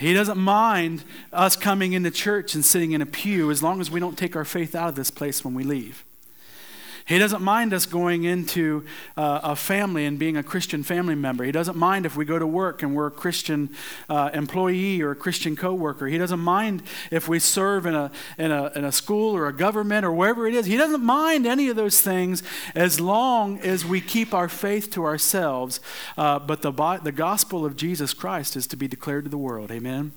He 0.00 0.14
doesn't 0.14 0.38
mind 0.38 1.04
us 1.30 1.56
coming 1.56 1.92
into 1.92 2.10
church 2.10 2.54
and 2.54 2.64
sitting 2.64 2.92
in 2.92 3.02
a 3.02 3.06
pew 3.06 3.50
as 3.50 3.62
long 3.62 3.82
as 3.82 3.90
we 3.90 4.00
don't 4.00 4.16
take 4.16 4.34
our 4.34 4.46
faith 4.46 4.74
out 4.74 4.88
of 4.88 4.94
this 4.94 5.10
place 5.10 5.44
when 5.44 5.52
we 5.52 5.62
leave. 5.62 6.06
He 7.10 7.18
doesn't 7.18 7.42
mind 7.42 7.74
us 7.74 7.86
going 7.86 8.22
into 8.22 8.84
uh, 9.16 9.40
a 9.42 9.56
family 9.56 10.06
and 10.06 10.16
being 10.16 10.36
a 10.36 10.44
Christian 10.44 10.84
family 10.84 11.16
member. 11.16 11.42
He 11.42 11.50
doesn't 11.50 11.76
mind 11.76 12.06
if 12.06 12.16
we 12.16 12.24
go 12.24 12.38
to 12.38 12.46
work 12.46 12.84
and 12.84 12.94
we're 12.94 13.08
a 13.08 13.10
Christian 13.10 13.68
uh, 14.08 14.30
employee 14.32 15.02
or 15.02 15.10
a 15.10 15.16
Christian 15.16 15.56
coworker. 15.56 16.06
He 16.06 16.18
doesn't 16.18 16.38
mind 16.38 16.84
if 17.10 17.26
we 17.26 17.40
serve 17.40 17.84
in 17.84 17.96
a, 17.96 18.12
in, 18.38 18.52
a, 18.52 18.70
in 18.76 18.84
a 18.84 18.92
school 18.92 19.34
or 19.34 19.48
a 19.48 19.52
government 19.52 20.04
or 20.06 20.12
wherever 20.12 20.46
it 20.46 20.54
is. 20.54 20.66
He 20.66 20.76
doesn't 20.76 21.02
mind 21.02 21.48
any 21.48 21.68
of 21.68 21.74
those 21.74 22.00
things 22.00 22.44
as 22.76 23.00
long 23.00 23.58
as 23.58 23.84
we 23.84 24.00
keep 24.00 24.32
our 24.32 24.48
faith 24.48 24.92
to 24.92 25.04
ourselves. 25.04 25.80
Uh, 26.16 26.38
but 26.38 26.62
the, 26.62 26.70
the 27.02 27.10
gospel 27.10 27.66
of 27.66 27.74
Jesus 27.74 28.14
Christ 28.14 28.54
is 28.54 28.68
to 28.68 28.76
be 28.76 28.86
declared 28.86 29.24
to 29.24 29.30
the 29.30 29.36
world. 29.36 29.72
Amen. 29.72 30.12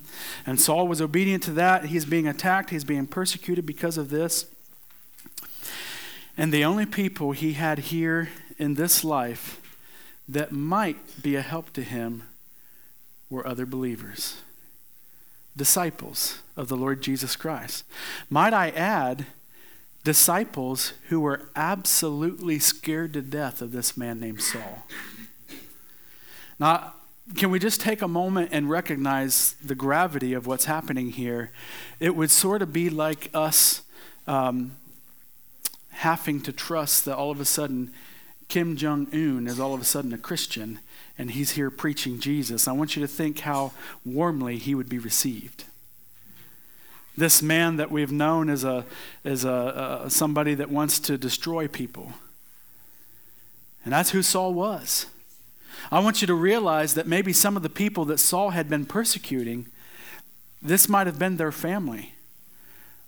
And 0.46 0.60
Saul 0.60 0.86
was 0.86 1.00
obedient 1.00 1.42
to 1.42 1.50
that. 1.54 1.86
He's 1.86 2.04
being 2.04 2.28
attacked, 2.28 2.70
he's 2.70 2.84
being 2.84 3.08
persecuted 3.08 3.66
because 3.66 3.98
of 3.98 4.10
this. 4.10 4.46
And 6.36 6.52
the 6.52 6.64
only 6.64 6.86
people 6.86 7.32
he 7.32 7.52
had 7.52 7.78
here 7.78 8.28
in 8.58 8.74
this 8.74 9.04
life 9.04 9.60
that 10.28 10.52
might 10.52 11.22
be 11.22 11.36
a 11.36 11.42
help 11.42 11.72
to 11.74 11.82
him 11.82 12.24
were 13.30 13.46
other 13.46 13.66
believers, 13.66 14.42
disciples 15.56 16.40
of 16.56 16.68
the 16.68 16.76
Lord 16.76 17.02
Jesus 17.02 17.36
Christ. 17.36 17.84
Might 18.28 18.52
I 18.52 18.70
add, 18.70 19.26
disciples 20.02 20.92
who 21.08 21.20
were 21.20 21.48
absolutely 21.56 22.58
scared 22.58 23.12
to 23.14 23.22
death 23.22 23.62
of 23.62 23.72
this 23.72 23.96
man 23.96 24.20
named 24.20 24.42
Saul. 24.42 24.86
Now, 26.58 26.94
can 27.36 27.50
we 27.50 27.58
just 27.58 27.80
take 27.80 28.02
a 28.02 28.08
moment 28.08 28.50
and 28.52 28.68
recognize 28.68 29.54
the 29.64 29.74
gravity 29.74 30.34
of 30.34 30.46
what's 30.46 30.66
happening 30.66 31.10
here? 31.10 31.50
It 31.98 32.14
would 32.14 32.30
sort 32.30 32.60
of 32.60 32.72
be 32.72 32.90
like 32.90 33.30
us 33.32 33.82
um, 34.26 34.76
having 35.94 36.40
to 36.42 36.52
trust 36.52 37.04
that 37.04 37.16
all 37.16 37.30
of 37.30 37.40
a 37.40 37.44
sudden 37.44 37.92
Kim 38.48 38.76
Jong 38.76 39.06
un 39.12 39.46
is 39.46 39.58
all 39.58 39.74
of 39.74 39.80
a 39.80 39.84
sudden 39.84 40.12
a 40.12 40.18
Christian 40.18 40.80
and 41.16 41.30
he's 41.30 41.52
here 41.52 41.70
preaching 41.70 42.18
Jesus. 42.18 42.66
I 42.66 42.72
want 42.72 42.96
you 42.96 43.02
to 43.02 43.08
think 43.08 43.40
how 43.40 43.72
warmly 44.04 44.58
he 44.58 44.74
would 44.74 44.88
be 44.88 44.98
received. 44.98 45.64
This 47.16 47.40
man 47.40 47.76
that 47.76 47.92
we've 47.92 48.10
known 48.10 48.50
as, 48.50 48.64
a, 48.64 48.84
as 49.24 49.44
a, 49.44 50.06
somebody 50.08 50.54
that 50.54 50.70
wants 50.70 50.98
to 51.00 51.16
destroy 51.16 51.68
people. 51.68 52.12
And 53.84 53.92
that's 53.92 54.10
who 54.10 54.22
Saul 54.22 54.52
was. 54.52 55.06
I 55.92 56.00
want 56.00 56.20
you 56.20 56.26
to 56.26 56.34
realize 56.34 56.94
that 56.94 57.06
maybe 57.06 57.32
some 57.32 57.56
of 57.56 57.62
the 57.62 57.68
people 57.68 58.04
that 58.06 58.18
Saul 58.18 58.50
had 58.50 58.68
been 58.68 58.84
persecuting, 58.86 59.66
this 60.60 60.88
might 60.88 61.06
have 61.06 61.18
been 61.18 61.36
their 61.36 61.52
family 61.52 62.13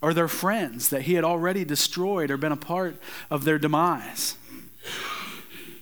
or 0.01 0.15
their 0.15 0.29
friends 0.29 0.91
that 0.91 1.03
he 1.03 1.15
had 1.15 1.25
already 1.25 1.65
destroyed 1.65 2.31
or 2.31 2.37
been 2.37 2.53
a 2.53 2.57
part 2.57 2.97
of 3.31 3.45
their 3.45 3.59
demise. 3.59 4.37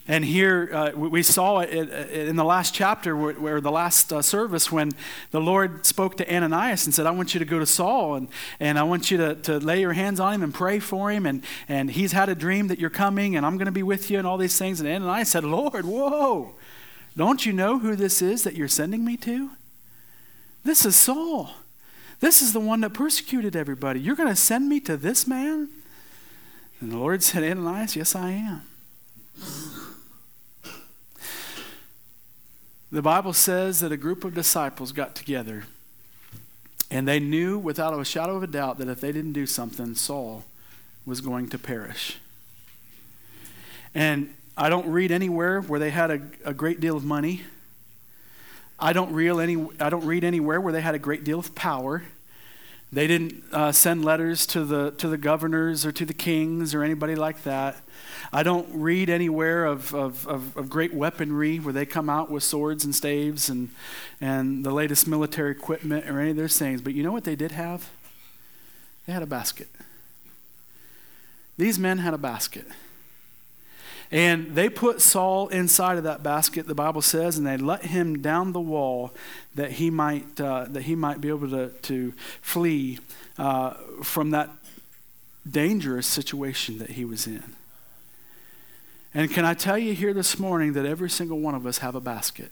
And 0.06 0.22
here 0.22 0.68
uh, 0.70 0.90
we 0.94 1.22
saw 1.22 1.60
it 1.60 1.70
in 1.70 2.36
the 2.36 2.44
last 2.44 2.74
chapter, 2.74 3.16
where, 3.16 3.60
the 3.62 3.70
last 3.70 4.12
uh, 4.12 4.20
service, 4.20 4.70
when 4.70 4.92
the 5.30 5.40
Lord 5.40 5.86
spoke 5.86 6.18
to 6.18 6.34
Ananias 6.34 6.84
and 6.84 6.94
said, 6.94 7.06
I 7.06 7.10
want 7.10 7.32
you 7.32 7.38
to 7.38 7.46
go 7.46 7.58
to 7.58 7.64
Saul 7.64 8.16
and, 8.16 8.28
and 8.60 8.78
I 8.78 8.82
want 8.82 9.10
you 9.10 9.16
to, 9.16 9.34
to 9.34 9.58
lay 9.58 9.80
your 9.80 9.94
hands 9.94 10.20
on 10.20 10.34
him 10.34 10.42
and 10.42 10.52
pray 10.52 10.78
for 10.78 11.10
him. 11.10 11.24
And, 11.24 11.42
and 11.70 11.90
he's 11.90 12.12
had 12.12 12.28
a 12.28 12.34
dream 12.34 12.68
that 12.68 12.78
you're 12.78 12.90
coming 12.90 13.34
and 13.34 13.46
I'm 13.46 13.56
going 13.56 13.64
to 13.64 13.72
be 13.72 13.82
with 13.82 14.10
you 14.10 14.18
and 14.18 14.26
all 14.26 14.36
these 14.36 14.58
things. 14.58 14.78
And 14.78 14.88
Ananias 14.88 15.30
said, 15.30 15.42
Lord, 15.42 15.86
whoa, 15.86 16.54
don't 17.16 17.46
you 17.46 17.54
know 17.54 17.78
who 17.78 17.96
this 17.96 18.20
is 18.20 18.44
that 18.44 18.54
you're 18.54 18.68
sending 18.68 19.06
me 19.06 19.16
to? 19.18 19.52
This 20.64 20.84
is 20.84 20.96
Saul. 20.96 21.50
This 22.20 22.42
is 22.42 22.52
the 22.52 22.60
one 22.60 22.80
that 22.82 22.90
persecuted 22.90 23.56
everybody. 23.56 24.00
You're 24.00 24.16
going 24.16 24.28
to 24.28 24.36
send 24.36 24.68
me 24.68 24.80
to 24.80 24.96
this 24.96 25.26
man? 25.26 25.68
And 26.80 26.92
the 26.92 26.98
Lord 26.98 27.22
said, 27.22 27.42
Ananias, 27.42 27.96
yes, 27.96 28.14
I 28.14 28.30
am. 28.30 28.62
The 32.92 33.02
Bible 33.02 33.32
says 33.32 33.80
that 33.80 33.90
a 33.90 33.96
group 33.96 34.24
of 34.24 34.34
disciples 34.34 34.92
got 34.92 35.16
together 35.16 35.64
and 36.90 37.08
they 37.08 37.18
knew 37.18 37.58
without 37.58 37.98
a 37.98 38.04
shadow 38.04 38.36
of 38.36 38.44
a 38.44 38.46
doubt 38.46 38.78
that 38.78 38.88
if 38.88 39.00
they 39.00 39.10
didn't 39.10 39.32
do 39.32 39.46
something, 39.46 39.96
Saul 39.96 40.44
was 41.04 41.20
going 41.20 41.48
to 41.48 41.58
perish. 41.58 42.18
And 43.96 44.32
I 44.56 44.68
don't 44.68 44.86
read 44.86 45.10
anywhere 45.10 45.60
where 45.60 45.80
they 45.80 45.90
had 45.90 46.12
a, 46.12 46.20
a 46.44 46.54
great 46.54 46.78
deal 46.78 46.96
of 46.96 47.04
money. 47.04 47.42
I 48.78 48.92
don't, 48.92 49.12
real 49.12 49.40
any, 49.40 49.66
I 49.80 49.88
don't 49.90 50.04
read 50.04 50.24
anywhere 50.24 50.60
where 50.60 50.72
they 50.72 50.80
had 50.80 50.94
a 50.94 50.98
great 50.98 51.24
deal 51.24 51.38
of 51.38 51.54
power. 51.54 52.04
They 52.92 53.06
didn't 53.06 53.42
uh, 53.52 53.72
send 53.72 54.04
letters 54.04 54.46
to 54.46 54.64
the, 54.64 54.92
to 54.92 55.08
the 55.08 55.16
governors 55.16 55.84
or 55.84 55.92
to 55.92 56.04
the 56.04 56.14
kings 56.14 56.74
or 56.74 56.82
anybody 56.84 57.16
like 57.16 57.42
that. 57.42 57.76
I 58.32 58.42
don't 58.42 58.68
read 58.72 59.10
anywhere 59.10 59.64
of, 59.64 59.94
of, 59.94 60.26
of, 60.26 60.56
of, 60.56 60.68
great 60.70 60.94
weaponry 60.94 61.58
where 61.58 61.72
they 61.72 61.86
come 61.86 62.08
out 62.08 62.30
with 62.30 62.42
swords 62.42 62.84
and 62.84 62.94
staves 62.94 63.48
and, 63.48 63.70
and 64.20 64.64
the 64.64 64.70
latest 64.70 65.08
military 65.08 65.50
equipment 65.50 66.08
or 66.08 66.20
any 66.20 66.30
of 66.30 66.36
those 66.36 66.58
things. 66.58 66.80
But 66.80 66.94
you 66.94 67.02
know 67.02 67.12
what 67.12 67.24
they 67.24 67.36
did 67.36 67.52
have? 67.52 67.90
They 69.06 69.12
had 69.12 69.22
a 69.22 69.26
basket. 69.26 69.68
These 71.56 71.78
men 71.78 71.98
had 71.98 72.14
a 72.14 72.18
basket. 72.18 72.66
And 74.10 74.54
they 74.54 74.68
put 74.68 75.00
Saul 75.00 75.48
inside 75.48 75.98
of 75.98 76.04
that 76.04 76.22
basket, 76.22 76.66
the 76.66 76.74
Bible 76.74 77.02
says, 77.02 77.36
and 77.36 77.46
they 77.46 77.56
let 77.56 77.86
him 77.86 78.20
down 78.20 78.52
the 78.52 78.60
wall 78.60 79.12
that 79.54 79.72
he 79.72 79.90
might, 79.90 80.40
uh, 80.40 80.66
that 80.68 80.82
he 80.82 80.94
might 80.94 81.20
be 81.20 81.28
able 81.28 81.48
to, 81.50 81.68
to 81.70 82.12
flee 82.40 82.98
uh, 83.38 83.74
from 84.02 84.30
that 84.30 84.50
dangerous 85.48 86.06
situation 86.06 86.78
that 86.78 86.90
he 86.90 87.04
was 87.04 87.26
in. 87.26 87.54
And 89.14 89.30
can 89.30 89.44
I 89.44 89.54
tell 89.54 89.78
you 89.78 89.94
here 89.94 90.12
this 90.12 90.38
morning 90.38 90.72
that 90.72 90.86
every 90.86 91.10
single 91.10 91.38
one 91.38 91.54
of 91.54 91.66
us 91.66 91.78
have 91.78 91.94
a 91.94 92.00
basket? 92.00 92.50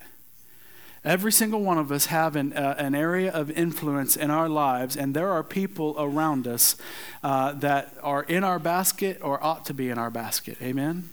Every 1.04 1.32
single 1.32 1.60
one 1.60 1.78
of 1.78 1.90
us 1.90 2.06
have 2.06 2.36
an, 2.36 2.52
uh, 2.52 2.76
an 2.78 2.94
area 2.94 3.32
of 3.32 3.50
influence 3.50 4.14
in 4.14 4.30
our 4.30 4.48
lives, 4.48 4.96
and 4.96 5.14
there 5.14 5.30
are 5.30 5.42
people 5.42 5.96
around 5.98 6.46
us 6.46 6.76
uh, 7.24 7.52
that 7.54 7.94
are 8.02 8.22
in 8.22 8.44
our 8.44 8.60
basket 8.60 9.18
or 9.20 9.42
ought 9.42 9.64
to 9.66 9.74
be 9.74 9.88
in 9.88 9.98
our 9.98 10.10
basket. 10.10 10.58
Amen? 10.62 11.10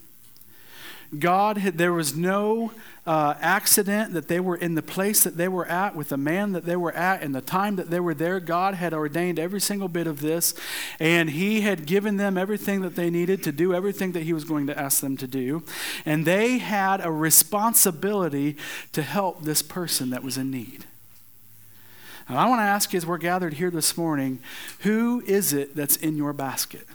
God, 1.18 1.58
had, 1.58 1.76
there 1.76 1.92
was 1.92 2.14
no 2.14 2.70
uh, 3.04 3.34
accident 3.40 4.12
that 4.12 4.28
they 4.28 4.38
were 4.38 4.54
in 4.54 4.76
the 4.76 4.82
place 4.82 5.24
that 5.24 5.36
they 5.36 5.48
were 5.48 5.66
at 5.66 5.96
with 5.96 6.10
the 6.10 6.16
man 6.16 6.52
that 6.52 6.64
they 6.64 6.76
were 6.76 6.92
at 6.92 7.22
and 7.22 7.34
the 7.34 7.40
time 7.40 7.76
that 7.76 7.90
they 7.90 7.98
were 7.98 8.14
there. 8.14 8.38
God 8.38 8.74
had 8.74 8.94
ordained 8.94 9.38
every 9.38 9.60
single 9.60 9.88
bit 9.88 10.06
of 10.06 10.20
this, 10.20 10.54
and 11.00 11.30
He 11.30 11.62
had 11.62 11.86
given 11.86 12.16
them 12.16 12.38
everything 12.38 12.82
that 12.82 12.94
they 12.94 13.10
needed 13.10 13.42
to 13.42 13.52
do 13.52 13.74
everything 13.74 14.12
that 14.12 14.22
He 14.22 14.32
was 14.32 14.44
going 14.44 14.68
to 14.68 14.78
ask 14.78 15.00
them 15.00 15.16
to 15.16 15.26
do. 15.26 15.64
And 16.06 16.24
they 16.24 16.58
had 16.58 17.04
a 17.04 17.10
responsibility 17.10 18.56
to 18.92 19.02
help 19.02 19.42
this 19.42 19.62
person 19.62 20.10
that 20.10 20.22
was 20.22 20.36
in 20.36 20.50
need. 20.50 20.84
And 22.28 22.38
I 22.38 22.48
want 22.48 22.60
to 22.60 22.64
ask 22.64 22.92
you 22.92 22.96
as 22.98 23.04
we're 23.04 23.18
gathered 23.18 23.54
here 23.54 23.72
this 23.72 23.96
morning 23.96 24.38
who 24.80 25.20
is 25.26 25.52
it 25.52 25.74
that's 25.74 25.96
in 25.96 26.16
your 26.16 26.32
basket? 26.32 26.86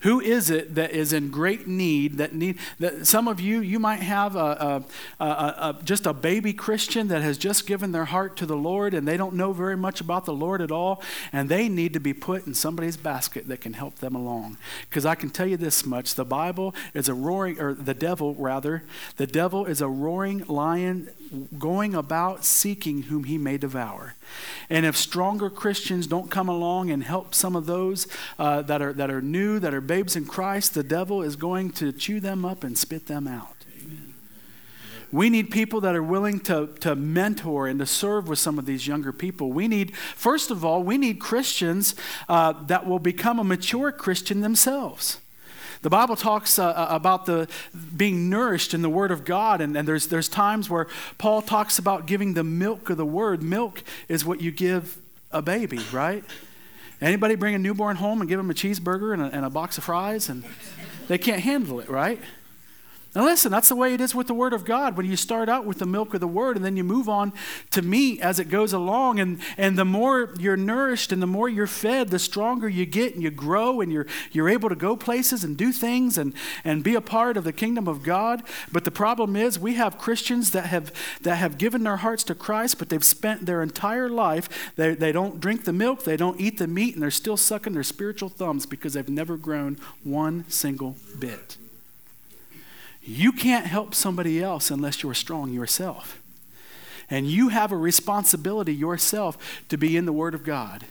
Who 0.00 0.20
is 0.20 0.50
it 0.50 0.74
that 0.74 0.92
is 0.92 1.12
in 1.12 1.30
great 1.30 1.66
need? 1.66 2.18
That 2.18 2.34
need 2.34 2.58
that 2.78 3.06
some 3.06 3.28
of 3.28 3.40
you 3.40 3.60
you 3.60 3.78
might 3.78 4.00
have 4.00 4.36
a, 4.36 4.84
a, 5.18 5.24
a, 5.24 5.26
a, 5.26 5.76
just 5.84 6.06
a 6.06 6.12
baby 6.12 6.52
Christian 6.52 7.08
that 7.08 7.22
has 7.22 7.38
just 7.38 7.66
given 7.66 7.92
their 7.92 8.04
heart 8.04 8.36
to 8.36 8.46
the 8.46 8.56
Lord 8.56 8.94
and 8.94 9.06
they 9.06 9.16
don't 9.16 9.34
know 9.34 9.52
very 9.52 9.76
much 9.76 10.00
about 10.00 10.24
the 10.24 10.32
Lord 10.32 10.60
at 10.60 10.70
all, 10.70 11.02
and 11.32 11.48
they 11.48 11.68
need 11.68 11.92
to 11.92 12.00
be 12.00 12.14
put 12.14 12.46
in 12.46 12.54
somebody's 12.54 12.96
basket 12.96 13.48
that 13.48 13.60
can 13.60 13.72
help 13.72 13.96
them 13.96 14.14
along. 14.14 14.56
Because 14.88 15.04
I 15.04 15.14
can 15.14 15.30
tell 15.30 15.46
you 15.46 15.56
this 15.56 15.84
much: 15.84 16.14
the 16.14 16.24
Bible 16.24 16.74
is 16.94 17.08
a 17.08 17.14
roaring, 17.14 17.60
or 17.60 17.74
the 17.74 17.94
devil 17.94 18.34
rather, 18.34 18.84
the 19.16 19.26
devil 19.26 19.66
is 19.66 19.80
a 19.80 19.88
roaring 19.88 20.44
lion 20.46 21.10
going 21.58 21.94
about 21.94 22.44
seeking 22.44 23.02
whom 23.02 23.24
he 23.24 23.38
may 23.38 23.58
devour. 23.58 24.14
And 24.70 24.86
if 24.86 24.96
stronger 24.96 25.50
Christians 25.50 26.06
don't 26.06 26.30
come 26.30 26.48
along 26.48 26.90
and 26.90 27.02
help 27.02 27.34
some 27.34 27.56
of 27.56 27.66
those 27.66 28.06
uh, 28.38 28.62
that, 28.62 28.82
are, 28.82 28.92
that 28.92 29.10
are 29.10 29.22
new, 29.22 29.58
that 29.58 29.74
are 29.74 29.80
babes 29.80 30.16
in 30.16 30.26
Christ, 30.26 30.74
the 30.74 30.82
devil 30.82 31.22
is 31.22 31.36
going 31.36 31.70
to 31.72 31.92
chew 31.92 32.20
them 32.20 32.44
up 32.44 32.64
and 32.64 32.76
spit 32.76 33.06
them 33.06 33.26
out. 33.26 33.56
We 35.12 35.30
need 35.30 35.50
people 35.50 35.80
that 35.82 35.94
are 35.94 36.02
willing 36.02 36.40
to, 36.40 36.66
to 36.80 36.96
mentor 36.96 37.68
and 37.68 37.78
to 37.78 37.86
serve 37.86 38.28
with 38.28 38.38
some 38.38 38.58
of 38.58 38.66
these 38.66 38.86
younger 38.86 39.12
people. 39.12 39.52
We 39.52 39.68
need, 39.68 39.96
first 39.96 40.50
of 40.50 40.64
all, 40.64 40.82
we 40.82 40.98
need 40.98 41.20
Christians 41.20 41.94
uh, 42.28 42.52
that 42.66 42.86
will 42.86 42.98
become 42.98 43.38
a 43.38 43.44
mature 43.44 43.92
Christian 43.92 44.40
themselves. 44.40 45.18
The 45.86 45.90
Bible 45.90 46.16
talks 46.16 46.58
uh, 46.58 46.66
uh, 46.66 46.88
about 46.90 47.26
the 47.26 47.46
being 47.96 48.28
nourished 48.28 48.74
in 48.74 48.82
the 48.82 48.90
Word 48.90 49.12
of 49.12 49.24
God, 49.24 49.60
and, 49.60 49.76
and 49.76 49.86
there's, 49.86 50.08
there's 50.08 50.28
times 50.28 50.68
where 50.68 50.88
Paul 51.16 51.42
talks 51.42 51.78
about 51.78 52.06
giving 52.06 52.34
the 52.34 52.42
milk 52.42 52.90
of 52.90 52.96
the 52.96 53.06
Word. 53.06 53.40
Milk 53.40 53.84
is 54.08 54.24
what 54.24 54.40
you 54.40 54.50
give 54.50 54.98
a 55.30 55.40
baby, 55.40 55.78
right? 55.92 56.24
Anybody 57.00 57.36
bring 57.36 57.54
a 57.54 57.58
newborn 57.60 57.94
home 57.94 58.20
and 58.20 58.28
give 58.28 58.36
them 58.36 58.50
a 58.50 58.52
cheeseburger 58.52 59.12
and 59.12 59.22
a, 59.22 59.26
and 59.26 59.44
a 59.44 59.48
box 59.48 59.78
of 59.78 59.84
fries, 59.84 60.28
and 60.28 60.42
they 61.06 61.18
can't 61.18 61.42
handle 61.42 61.78
it, 61.78 61.88
right? 61.88 62.18
Now, 63.16 63.24
listen, 63.24 63.50
that's 63.50 63.70
the 63.70 63.76
way 63.76 63.94
it 63.94 64.02
is 64.02 64.14
with 64.14 64.26
the 64.26 64.34
Word 64.34 64.52
of 64.52 64.66
God. 64.66 64.94
When 64.98 65.06
you 65.06 65.16
start 65.16 65.48
out 65.48 65.64
with 65.64 65.78
the 65.78 65.86
milk 65.86 66.12
of 66.12 66.20
the 66.20 66.28
Word 66.28 66.54
and 66.54 66.62
then 66.62 66.76
you 66.76 66.84
move 66.84 67.08
on 67.08 67.32
to 67.70 67.80
meat 67.80 68.20
as 68.20 68.38
it 68.38 68.50
goes 68.50 68.74
along, 68.74 69.18
and, 69.18 69.40
and 69.56 69.78
the 69.78 69.86
more 69.86 70.34
you're 70.38 70.54
nourished 70.54 71.12
and 71.12 71.22
the 71.22 71.26
more 71.26 71.48
you're 71.48 71.66
fed, 71.66 72.10
the 72.10 72.18
stronger 72.18 72.68
you 72.68 72.84
get 72.84 73.14
and 73.14 73.22
you 73.22 73.30
grow 73.30 73.80
and 73.80 73.90
you're, 73.90 74.06
you're 74.32 74.50
able 74.50 74.68
to 74.68 74.74
go 74.74 74.96
places 74.96 75.44
and 75.44 75.56
do 75.56 75.72
things 75.72 76.18
and, 76.18 76.34
and 76.62 76.84
be 76.84 76.94
a 76.94 77.00
part 77.00 77.38
of 77.38 77.44
the 77.44 77.54
kingdom 77.54 77.88
of 77.88 78.02
God. 78.02 78.42
But 78.70 78.84
the 78.84 78.90
problem 78.90 79.34
is, 79.34 79.58
we 79.58 79.76
have 79.76 79.96
Christians 79.96 80.50
that 80.50 80.66
have, 80.66 80.92
that 81.22 81.36
have 81.36 81.56
given 81.56 81.84
their 81.84 81.96
hearts 81.96 82.22
to 82.24 82.34
Christ, 82.34 82.78
but 82.78 82.90
they've 82.90 83.02
spent 83.02 83.46
their 83.46 83.62
entire 83.62 84.10
life, 84.10 84.74
they, 84.76 84.94
they 84.94 85.10
don't 85.10 85.40
drink 85.40 85.64
the 85.64 85.72
milk, 85.72 86.04
they 86.04 86.18
don't 86.18 86.38
eat 86.38 86.58
the 86.58 86.66
meat, 86.66 86.92
and 86.92 87.02
they're 87.02 87.10
still 87.10 87.38
sucking 87.38 87.72
their 87.72 87.82
spiritual 87.82 88.28
thumbs 88.28 88.66
because 88.66 88.92
they've 88.92 89.08
never 89.08 89.38
grown 89.38 89.78
one 90.04 90.44
single 90.50 90.96
bit. 91.18 91.56
You 93.06 93.30
can't 93.30 93.66
help 93.66 93.94
somebody 93.94 94.42
else 94.42 94.70
unless 94.70 95.02
you're 95.02 95.14
strong 95.14 95.52
yourself. 95.52 96.20
And 97.08 97.28
you 97.28 97.50
have 97.50 97.70
a 97.70 97.76
responsibility 97.76 98.74
yourself 98.74 99.62
to 99.68 99.78
be 99.78 99.96
in 99.96 100.06
the 100.06 100.12
Word 100.12 100.34
of 100.34 100.42
God. 100.42 100.86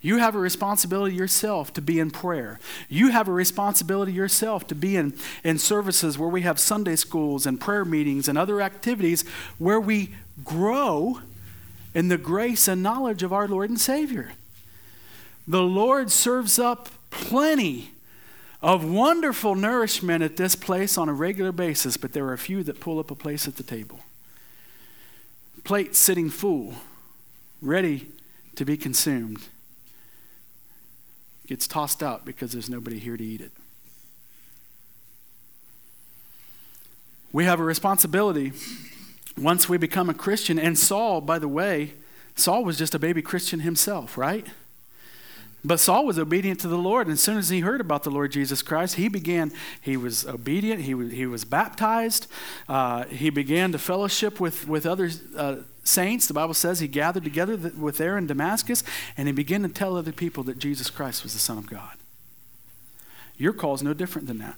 You 0.00 0.18
have 0.18 0.36
a 0.36 0.38
responsibility 0.38 1.16
yourself 1.16 1.72
to 1.72 1.82
be 1.82 1.98
in 1.98 2.12
prayer. 2.12 2.60
You 2.88 3.10
have 3.10 3.26
a 3.26 3.32
responsibility 3.32 4.12
yourself 4.12 4.68
to 4.68 4.76
be 4.76 4.96
in, 4.96 5.14
in 5.42 5.58
services 5.58 6.16
where 6.16 6.28
we 6.28 6.42
have 6.42 6.60
Sunday 6.60 6.94
schools 6.94 7.46
and 7.46 7.60
prayer 7.60 7.84
meetings 7.84 8.28
and 8.28 8.38
other 8.38 8.60
activities 8.60 9.26
where 9.58 9.80
we 9.80 10.14
grow 10.44 11.20
in 11.94 12.06
the 12.06 12.18
grace 12.18 12.68
and 12.68 12.80
knowledge 12.80 13.24
of 13.24 13.32
our 13.32 13.48
Lord 13.48 13.70
and 13.70 13.80
Savior. 13.80 14.32
The 15.48 15.62
Lord 15.62 16.12
serves 16.12 16.60
up 16.60 16.90
plenty 17.10 17.90
of 18.62 18.84
wonderful 18.84 19.54
nourishment 19.54 20.22
at 20.22 20.36
this 20.36 20.54
place 20.54 20.96
on 20.96 21.08
a 21.08 21.12
regular 21.12 21.52
basis, 21.52 21.96
but 21.96 22.12
there 22.12 22.24
are 22.26 22.32
a 22.32 22.38
few 22.38 22.62
that 22.62 22.80
pull 22.80 22.98
up 22.98 23.10
a 23.10 23.14
place 23.14 23.46
at 23.46 23.56
the 23.56 23.62
table. 23.62 24.00
Plate 25.64 25.94
sitting 25.94 26.30
full, 26.30 26.74
ready 27.60 28.08
to 28.54 28.64
be 28.64 28.76
consumed, 28.76 29.40
gets 31.46 31.66
tossed 31.66 32.02
out 32.02 32.24
because 32.24 32.52
there's 32.52 32.70
nobody 32.70 32.98
here 32.98 33.16
to 33.16 33.24
eat 33.24 33.40
it. 33.40 33.52
We 37.32 37.44
have 37.44 37.60
a 37.60 37.64
responsibility 37.64 38.52
once 39.36 39.68
we 39.68 39.76
become 39.76 40.08
a 40.08 40.14
Christian, 40.14 40.58
and 40.58 40.78
Saul, 40.78 41.20
by 41.20 41.38
the 41.38 41.48
way, 41.48 41.92
Saul 42.34 42.64
was 42.64 42.78
just 42.78 42.94
a 42.94 42.98
baby 42.98 43.20
Christian 43.20 43.60
himself, 43.60 44.16
right? 44.16 44.46
But 45.66 45.80
Saul 45.80 46.06
was 46.06 46.16
obedient 46.16 46.60
to 46.60 46.68
the 46.68 46.78
Lord. 46.78 47.08
And 47.08 47.14
as 47.14 47.20
soon 47.20 47.38
as 47.38 47.48
he 47.48 47.60
heard 47.60 47.80
about 47.80 48.04
the 48.04 48.10
Lord 48.10 48.30
Jesus 48.30 48.62
Christ, 48.62 48.94
he 48.94 49.08
began, 49.08 49.52
he 49.80 49.96
was 49.96 50.24
obedient, 50.24 50.82
he 50.82 50.94
was, 50.94 51.10
he 51.10 51.26
was 51.26 51.44
baptized, 51.44 52.28
uh, 52.68 53.04
he 53.06 53.30
began 53.30 53.72
to 53.72 53.78
fellowship 53.78 54.38
with, 54.38 54.68
with 54.68 54.86
other 54.86 55.10
uh, 55.36 55.56
saints. 55.82 56.28
The 56.28 56.34
Bible 56.34 56.54
says 56.54 56.78
he 56.78 56.86
gathered 56.86 57.24
together 57.24 57.72
with 57.76 57.98
there 57.98 58.16
in 58.16 58.28
Damascus, 58.28 58.84
and 59.16 59.26
he 59.26 59.32
began 59.32 59.62
to 59.62 59.68
tell 59.68 59.96
other 59.96 60.12
people 60.12 60.44
that 60.44 60.58
Jesus 60.58 60.88
Christ 60.88 61.24
was 61.24 61.32
the 61.32 61.40
Son 61.40 61.58
of 61.58 61.66
God. 61.66 61.96
Your 63.36 63.52
call 63.52 63.74
is 63.74 63.82
no 63.82 63.92
different 63.92 64.28
than 64.28 64.38
that. 64.38 64.56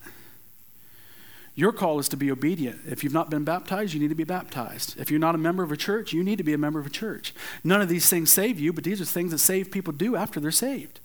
Your 1.58 1.72
call 1.72 1.98
is 1.98 2.08
to 2.10 2.16
be 2.16 2.30
obedient. 2.30 2.82
If 2.86 3.02
you've 3.02 3.12
not 3.12 3.30
been 3.30 3.42
baptized, 3.42 3.92
you 3.92 3.98
need 3.98 4.10
to 4.10 4.14
be 4.14 4.22
baptized. 4.22 4.94
If 4.96 5.10
you're 5.10 5.18
not 5.18 5.34
a 5.34 5.38
member 5.38 5.64
of 5.64 5.72
a 5.72 5.76
church, 5.76 6.12
you 6.12 6.22
need 6.22 6.38
to 6.38 6.44
be 6.44 6.52
a 6.54 6.58
member 6.58 6.78
of 6.78 6.86
a 6.86 6.90
church. 6.90 7.34
None 7.64 7.80
of 7.80 7.88
these 7.88 8.08
things 8.08 8.30
save 8.30 8.60
you, 8.60 8.72
but 8.72 8.84
these 8.84 9.00
are 9.00 9.04
things 9.04 9.32
that 9.32 9.38
saved 9.38 9.72
people 9.72 9.92
do 9.92 10.14
after 10.14 10.38
they're 10.38 10.52
saved. 10.52 11.00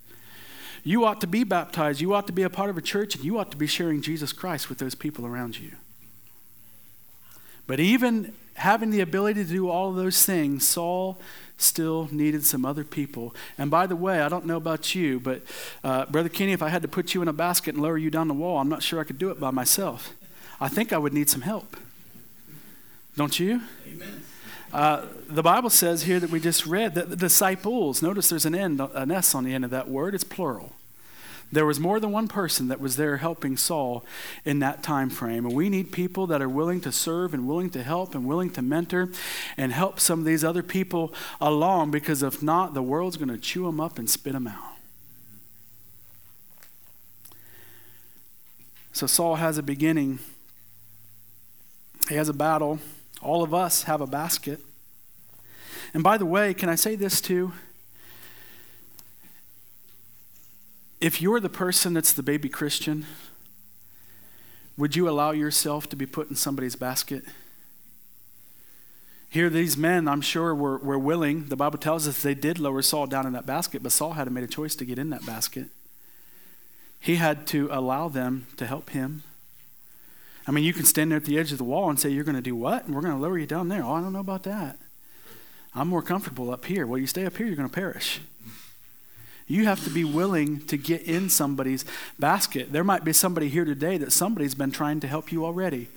You 0.83 1.05
ought 1.05 1.19
to 1.21 1.27
be 1.27 1.43
baptized. 1.43 2.01
You 2.01 2.13
ought 2.13 2.27
to 2.27 2.33
be 2.33 2.43
a 2.43 2.51
part 2.51 2.69
of 2.69 2.77
a 2.77 2.83
church, 2.83 3.15
and 3.15 3.23
you 3.23 3.39
ought 3.39 3.49
to 3.49 3.57
be 3.57 3.65
sharing 3.65 4.03
Jesus 4.03 4.31
Christ 4.31 4.69
with 4.69 4.77
those 4.77 4.93
people 4.93 5.25
around 5.25 5.57
you. 5.57 5.71
But 7.65 7.79
even 7.79 8.35
having 8.53 8.91
the 8.91 9.01
ability 9.01 9.43
to 9.45 9.49
do 9.49 9.71
all 9.71 9.89
of 9.89 9.95
those 9.95 10.23
things, 10.23 10.67
Saul 10.67 11.17
still 11.57 12.09
needed 12.11 12.45
some 12.45 12.63
other 12.63 12.83
people. 12.83 13.33
And 13.57 13.71
by 13.71 13.87
the 13.87 13.95
way, 13.95 14.21
I 14.21 14.29
don't 14.29 14.45
know 14.45 14.57
about 14.57 14.93
you, 14.93 15.19
but 15.19 15.41
uh, 15.83 16.05
Brother 16.05 16.29
Kenny, 16.29 16.51
if 16.51 16.61
I 16.61 16.69
had 16.69 16.83
to 16.83 16.87
put 16.87 17.15
you 17.15 17.23
in 17.23 17.27
a 17.27 17.33
basket 17.33 17.73
and 17.73 17.81
lower 17.81 17.97
you 17.97 18.11
down 18.11 18.27
the 18.27 18.35
wall, 18.35 18.59
I'm 18.59 18.69
not 18.69 18.83
sure 18.83 18.99
I 18.99 19.03
could 19.03 19.17
do 19.17 19.31
it 19.31 19.39
by 19.39 19.49
myself. 19.49 20.13
I 20.63 20.69
think 20.69 20.93
I 20.93 20.97
would 20.97 21.11
need 21.11 21.29
some 21.29 21.41
help. 21.41 21.75
Don't 23.17 23.37
you? 23.37 23.63
Amen. 23.85 24.23
Uh, 24.71 25.05
the 25.27 25.43
Bible 25.43 25.69
says 25.69 26.03
here 26.03 26.21
that 26.21 26.29
we 26.29 26.39
just 26.39 26.65
read 26.65 26.95
that 26.95 27.09
the 27.09 27.17
disciples, 27.17 28.01
notice 28.01 28.29
there's 28.29 28.45
an, 28.45 28.55
end, 28.55 28.79
an 28.79 29.11
S 29.11 29.35
on 29.35 29.43
the 29.43 29.53
end 29.53 29.65
of 29.65 29.71
that 29.71 29.89
word, 29.89 30.15
it's 30.15 30.23
plural. 30.23 30.71
There 31.51 31.65
was 31.65 31.81
more 31.81 31.99
than 31.99 32.13
one 32.13 32.29
person 32.29 32.69
that 32.69 32.79
was 32.79 32.95
there 32.95 33.17
helping 33.17 33.57
Saul 33.57 34.05
in 34.45 34.59
that 34.59 34.83
time 34.83 35.09
frame. 35.09 35.45
And 35.45 35.53
we 35.53 35.67
need 35.67 35.91
people 35.91 36.27
that 36.27 36.41
are 36.41 36.47
willing 36.47 36.79
to 36.79 36.93
serve 36.93 37.33
and 37.33 37.45
willing 37.45 37.69
to 37.71 37.83
help 37.83 38.15
and 38.15 38.25
willing 38.25 38.49
to 38.51 38.61
mentor 38.61 39.09
and 39.57 39.73
help 39.73 39.99
some 39.99 40.19
of 40.19 40.25
these 40.25 40.45
other 40.45 40.63
people 40.63 41.13
along 41.41 41.91
because 41.91 42.23
if 42.23 42.41
not, 42.41 42.73
the 42.73 42.81
world's 42.81 43.17
going 43.17 43.27
to 43.27 43.37
chew 43.37 43.65
them 43.65 43.81
up 43.81 43.99
and 43.99 44.09
spit 44.09 44.31
them 44.31 44.47
out. 44.47 44.77
So 48.93 49.07
Saul 49.07 49.35
has 49.35 49.57
a 49.57 49.63
beginning 49.63 50.19
he 52.13 52.17
has 52.17 52.29
a 52.29 52.33
battle. 52.33 52.77
All 53.23 53.41
of 53.41 53.55
us 53.55 53.83
have 53.83 53.99
a 53.99 54.05
basket. 54.05 54.59
And 55.95 56.03
by 56.03 56.19
the 56.19 56.27
way, 56.27 56.53
can 56.53 56.69
I 56.69 56.75
say 56.75 56.95
this 56.95 57.19
too? 57.19 57.53
If 61.01 61.23
you're 61.23 61.39
the 61.39 61.49
person 61.49 61.93
that's 61.93 62.13
the 62.13 62.21
baby 62.21 62.49
Christian, 62.49 63.07
would 64.77 64.95
you 64.95 65.09
allow 65.09 65.31
yourself 65.31 65.89
to 65.89 65.95
be 65.95 66.05
put 66.05 66.29
in 66.29 66.35
somebody's 66.35 66.75
basket? 66.75 67.23
Here, 69.27 69.49
these 69.49 69.75
men, 69.75 70.07
I'm 70.07 70.21
sure, 70.21 70.53
were, 70.53 70.77
were 70.77 70.99
willing. 70.99 71.45
The 71.45 71.55
Bible 71.55 71.79
tells 71.79 72.07
us 72.07 72.21
they 72.21 72.35
did 72.35 72.59
lower 72.59 72.83
Saul 72.83 73.07
down 73.07 73.25
in 73.25 73.33
that 73.33 73.47
basket, 73.47 73.81
but 73.81 73.91
Saul 73.91 74.13
had 74.13 74.25
to 74.25 74.31
make 74.31 74.43
a 74.43 74.47
choice 74.47 74.75
to 74.75 74.85
get 74.85 74.99
in 74.99 75.09
that 75.09 75.25
basket. 75.25 75.69
He 76.99 77.15
had 77.15 77.47
to 77.47 77.69
allow 77.71 78.07
them 78.07 78.45
to 78.57 78.67
help 78.67 78.91
him. 78.91 79.23
I 80.45 80.51
mean, 80.51 80.63
you 80.63 80.73
can 80.73 80.85
stand 80.85 81.11
there 81.11 81.17
at 81.17 81.25
the 81.25 81.39
edge 81.39 81.51
of 81.51 81.57
the 81.57 81.63
wall 81.63 81.89
and 81.89 81.99
say, 81.99 82.09
You're 82.09 82.23
going 82.23 82.35
to 82.35 82.41
do 82.41 82.55
what? 82.55 82.85
And 82.85 82.93
we're 82.93 83.01
going 83.01 83.15
to 83.15 83.21
lower 83.21 83.37
you 83.37 83.47
down 83.47 83.69
there. 83.69 83.83
Oh, 83.83 83.93
I 83.93 84.01
don't 84.01 84.13
know 84.13 84.19
about 84.19 84.43
that. 84.43 84.77
I'm 85.75 85.87
more 85.87 86.01
comfortable 86.01 86.51
up 86.51 86.65
here. 86.65 86.85
Well, 86.85 86.99
you 86.99 87.07
stay 87.07 87.25
up 87.25 87.37
here, 87.37 87.47
you're 87.47 87.55
going 87.55 87.69
to 87.69 87.73
perish. 87.73 88.21
You 89.47 89.65
have 89.65 89.83
to 89.83 89.89
be 89.89 90.03
willing 90.03 90.61
to 90.67 90.77
get 90.77 91.03
in 91.03 91.29
somebody's 91.29 91.83
basket. 92.17 92.71
There 92.71 92.83
might 92.83 93.03
be 93.03 93.11
somebody 93.11 93.49
here 93.49 93.65
today 93.65 93.97
that 93.97 94.11
somebody's 94.11 94.55
been 94.55 94.71
trying 94.71 94.99
to 95.01 95.07
help 95.07 95.31
you 95.31 95.45
already, 95.45 95.89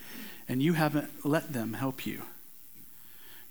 and 0.49 0.63
you 0.63 0.73
haven't 0.73 1.25
let 1.25 1.53
them 1.53 1.75
help 1.75 2.07
you. 2.07 2.23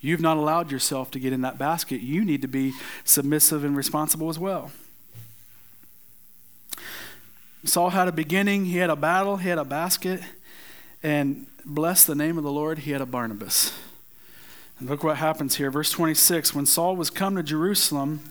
You've 0.02 0.22
not 0.22 0.38
allowed 0.38 0.72
yourself 0.72 1.12
to 1.12 1.20
get 1.20 1.32
in 1.32 1.42
that 1.42 1.58
basket. 1.58 2.02
You 2.02 2.26
need 2.26 2.42
to 2.42 2.48
be 2.48 2.74
submissive 3.06 3.64
and 3.64 3.76
responsible 3.76 4.30
as 4.30 4.38
well. 4.38 4.72
Saul 7.64 7.90
had 7.92 8.08
a 8.08 8.12
beginning, 8.12 8.66
he 8.66 8.78
had 8.78 8.90
a 8.90 8.96
battle, 8.96 9.38
he 9.38 9.50
had 9.50 9.58
a 9.58 9.66
basket. 9.66 10.22
And 11.06 11.46
bless 11.64 12.04
the 12.04 12.16
name 12.16 12.40
of 12.40 12.44
the 12.44 12.52
Lord, 12.52 12.80
he 12.80 12.90
had 12.90 13.00
a 13.00 13.06
Barnabas. 13.06 13.78
And 14.80 14.90
look 14.90 15.04
what 15.04 15.18
happens 15.18 15.58
here. 15.58 15.70
Verse 15.70 15.92
26 15.92 16.56
When 16.56 16.66
Saul 16.66 16.96
was 16.96 17.12
come 17.12 17.36
to 17.36 17.44
Jerusalem, 17.44 18.22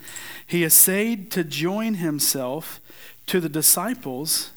he 0.45 0.65
essayed 0.65 1.31
to 1.31 1.45
join 1.45 1.95
himself 1.95 2.81
to 3.27 3.39
the 3.39 3.49
disciples, 3.49 4.51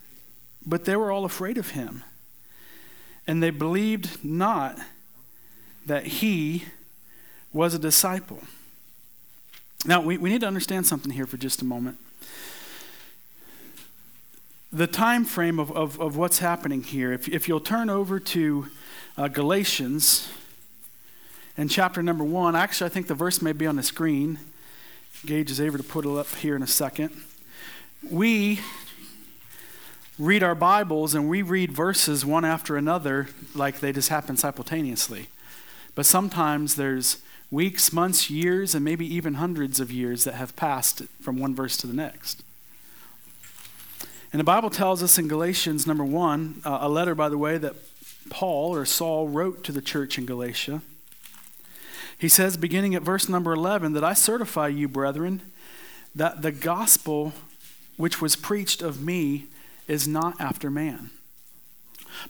but 0.65 0.86
they 0.86 0.95
were 0.95 1.12
all 1.12 1.25
afraid 1.25 1.60
of 1.60 1.71
him. 1.71 2.03
And 3.27 3.43
they 3.43 3.51
believed 3.51 4.25
not 4.25 4.80
that 5.86 6.08
he 6.08 6.65
was 7.53 7.75
a 7.75 7.80
disciple. 7.80 8.41
Now, 9.86 10.01
we, 10.01 10.17
we 10.17 10.32
need 10.32 10.41
to 10.41 10.47
understand 10.47 10.88
something 10.88 11.12
here 11.12 11.27
for 11.27 11.38
just 11.38 11.62
a 11.62 11.65
moment 11.65 11.99
the 14.71 14.88
time 14.88 15.23
frame 15.23 15.60
of, 15.60 15.71
of, 15.71 15.99
of 15.99 16.17
what's 16.17 16.39
happening 16.39 16.84
here, 16.84 17.13
if, 17.13 17.27
if 17.30 17.47
you'll 17.47 17.60
turn 17.60 17.89
over 17.89 18.19
to 18.19 18.67
uh, 19.17 19.27
Galatians 19.27 20.30
and 21.56 21.71
chapter 21.71 22.03
number 22.03 22.23
one, 22.23 22.56
actually, 22.56 22.88
I 22.88 22.89
think 22.89 23.08
the 23.08 23.15
verse 23.15 23.41
may 23.41 23.53
be 23.53 23.65
on 23.65 23.77
the 23.77 23.84
screen. 23.84 24.39
Gage 25.25 25.49
is 25.49 25.60
able 25.60 25.77
to 25.77 25.84
put 25.84 26.06
it 26.06 26.12
up 26.12 26.27
here 26.36 26.56
in 26.56 26.62
a 26.62 26.67
second. 26.67 27.12
We 28.10 28.60
read 30.19 30.43
our 30.43 30.53
Bibles 30.53 31.15
and 31.15 31.30
we 31.30 31.41
read 31.41 31.71
verses 31.71 32.25
one 32.25 32.45
after 32.45 32.75
another 32.75 33.27
like 33.56 33.80
they 33.80 33.91
just 33.91 34.10
happen 34.10 34.38
simultaneously. 34.38 35.27
But 35.95 36.06
sometimes 36.06 36.75
there's 36.75 37.17
weeks, 37.49 37.91
months, 37.91 38.30
years, 38.30 38.75
and 38.75 38.84
maybe 38.86 39.12
even 39.12 39.36
hundreds 39.36 39.80
of 39.80 39.91
years 39.91 40.25
that 40.25 40.36
have 40.36 40.56
passed 40.56 41.03
from 41.21 41.39
one 41.39 41.56
verse 41.56 41.77
to 41.77 41.88
the 41.88 41.93
next. 41.93 42.43
And 44.34 44.40
the 44.40 44.44
Bible 44.46 44.70
tells 44.70 45.02
us 45.02 45.18
in 45.18 45.28
Galatians, 45.28 45.88
number 45.88 46.04
one, 46.04 46.62
uh, 46.66 46.80
a 46.82 46.90
letter, 46.90 47.16
by 47.16 47.30
the 47.30 47.38
way, 47.38 47.58
that 47.58 47.76
Paul 48.30 48.76
or 48.76 48.86
Saul 48.86 49.30
wrote 49.30 49.63
to 49.63 49.72
the 49.72 49.82
church 49.82 50.18
in 50.18 50.26
Galatia. 50.26 50.82
He 52.18 52.28
says, 52.28 52.58
beginning 52.58 52.96
at 52.96 53.04
verse 53.04 53.30
number 53.30 53.54
11, 53.54 53.94
that 53.94 54.04
I 54.04 54.13
certify 54.13 54.68
you, 54.68 54.88
brethren, 54.88 55.42
that 56.16 56.42
the 56.42 56.52
gospel 56.52 57.34
which 57.96 58.22
was 58.22 58.36
preached 58.36 58.82
of 58.82 59.02
me 59.02 59.46
is 59.88 60.08
not 60.08 60.40
after 60.42 60.70
man. 60.70 61.12